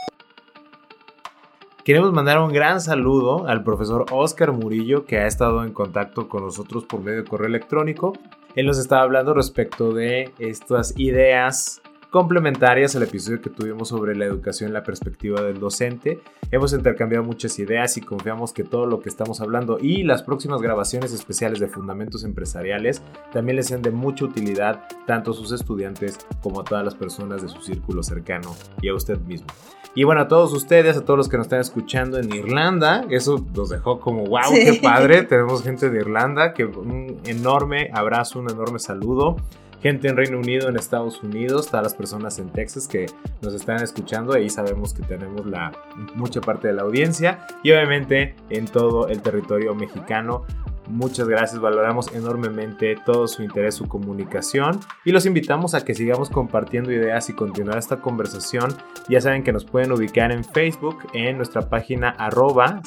Queremos 1.88 2.12
mandar 2.12 2.38
un 2.38 2.52
gran 2.52 2.82
saludo 2.82 3.46
al 3.48 3.64
profesor 3.64 4.04
Oscar 4.10 4.52
Murillo 4.52 5.06
que 5.06 5.20
ha 5.20 5.26
estado 5.26 5.64
en 5.64 5.72
contacto 5.72 6.28
con 6.28 6.44
nosotros 6.44 6.84
por 6.84 7.00
medio 7.00 7.22
de 7.22 7.24
correo 7.26 7.48
electrónico. 7.48 8.12
Él 8.54 8.66
nos 8.66 8.78
estaba 8.78 9.00
hablando 9.00 9.32
respecto 9.32 9.94
de 9.94 10.30
estas 10.38 10.92
ideas 10.98 11.80
complementarias 12.10 12.94
al 12.94 13.04
episodio 13.04 13.40
que 13.40 13.48
tuvimos 13.48 13.88
sobre 13.88 14.14
la 14.14 14.26
educación, 14.26 14.74
la 14.74 14.82
perspectiva 14.82 15.40
del 15.40 15.60
docente. 15.60 16.20
Hemos 16.50 16.74
intercambiado 16.74 17.24
muchas 17.24 17.58
ideas 17.58 17.96
y 17.96 18.02
confiamos 18.02 18.52
que 18.52 18.64
todo 18.64 18.84
lo 18.84 19.00
que 19.00 19.08
estamos 19.08 19.40
hablando 19.40 19.78
y 19.80 20.02
las 20.02 20.22
próximas 20.22 20.60
grabaciones 20.60 21.14
especiales 21.14 21.58
de 21.58 21.68
fundamentos 21.68 22.22
empresariales 22.22 23.00
también 23.32 23.56
les 23.56 23.68
sean 23.68 23.80
de 23.80 23.92
mucha 23.92 24.26
utilidad 24.26 24.84
tanto 25.06 25.30
a 25.30 25.34
sus 25.34 25.52
estudiantes 25.52 26.18
como 26.42 26.60
a 26.60 26.64
todas 26.64 26.84
las 26.84 26.94
personas 26.94 27.40
de 27.40 27.48
su 27.48 27.62
círculo 27.62 28.02
cercano 28.02 28.54
y 28.82 28.88
a 28.88 28.94
usted 28.94 29.18
mismo. 29.20 29.46
Y 29.94 30.04
bueno, 30.04 30.20
a 30.22 30.28
todos 30.28 30.52
ustedes, 30.52 30.96
a 30.96 31.04
todos 31.04 31.16
los 31.16 31.28
que 31.28 31.36
nos 31.36 31.46
están 31.46 31.60
escuchando 31.60 32.18
en 32.18 32.32
Irlanda, 32.32 33.04
eso 33.10 33.44
nos 33.54 33.68
dejó 33.68 33.98
como, 34.00 34.24
wow, 34.24 34.52
qué 34.52 34.78
padre. 34.82 35.22
Tenemos 35.28 35.62
gente 35.62 35.90
de 35.90 35.98
Irlanda, 35.98 36.52
que 36.52 36.64
un 36.64 37.20
enorme 37.24 37.90
abrazo, 37.92 38.38
un 38.38 38.50
enorme 38.50 38.78
saludo. 38.78 39.36
gente 39.82 40.08
en 40.08 40.16
Reino 40.16 40.38
Unido, 40.38 40.68
en 40.68 40.76
Estados 40.76 41.22
Unidos, 41.22 41.66
todas 41.66 41.84
las 41.84 41.94
personas 41.94 42.38
en 42.38 42.50
Texas 42.50 42.86
que 42.86 43.06
nos 43.42 43.54
están 43.54 43.82
escuchando, 43.82 44.34
ahí 44.34 44.50
sabemos 44.50 44.92
que 44.92 45.02
tenemos 45.02 45.46
la 45.46 45.72
mucha 46.14 46.40
parte 46.40 46.68
de 46.68 46.74
la 46.74 46.82
audiencia 46.82 47.46
y 47.62 47.70
obviamente 47.72 48.34
en 48.50 48.66
todo 48.66 49.08
el 49.08 49.20
territorio 49.22 49.74
mexicano. 49.74 50.44
Muchas 50.88 51.28
gracias, 51.28 51.60
valoramos 51.60 52.10
enormemente 52.14 52.96
todo 53.04 53.28
su 53.28 53.42
interés, 53.42 53.74
su 53.74 53.86
comunicación 53.86 54.80
y 55.04 55.12
los 55.12 55.26
invitamos 55.26 55.74
a 55.74 55.84
que 55.84 55.94
sigamos 55.94 56.30
compartiendo 56.30 56.90
ideas 56.90 57.28
y 57.28 57.34
continuar 57.34 57.76
esta 57.78 58.00
conversación. 58.00 58.74
Ya 59.08 59.20
saben 59.20 59.44
que 59.44 59.52
nos 59.52 59.64
pueden 59.64 59.92
ubicar 59.92 60.32
en 60.32 60.44
Facebook 60.44 61.06
en 61.12 61.36
nuestra 61.36 61.68
página 61.68 62.08
arroba 62.10 62.80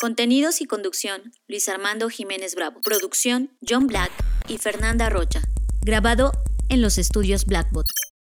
Contenidos 0.00 0.60
y 0.60 0.66
conducción, 0.66 1.22
Luis 1.48 1.68
Armando 1.68 2.08
Jiménez 2.10 2.54
Bravo. 2.54 2.80
Producción, 2.84 3.50
John 3.66 3.86
Black 3.86 4.12
y 4.46 4.58
Fernanda 4.58 5.08
Rocha. 5.08 5.40
Grabado 5.80 6.32
en 6.68 6.82
los 6.82 6.98
estudios 6.98 7.46
Blackbot. 7.46 7.86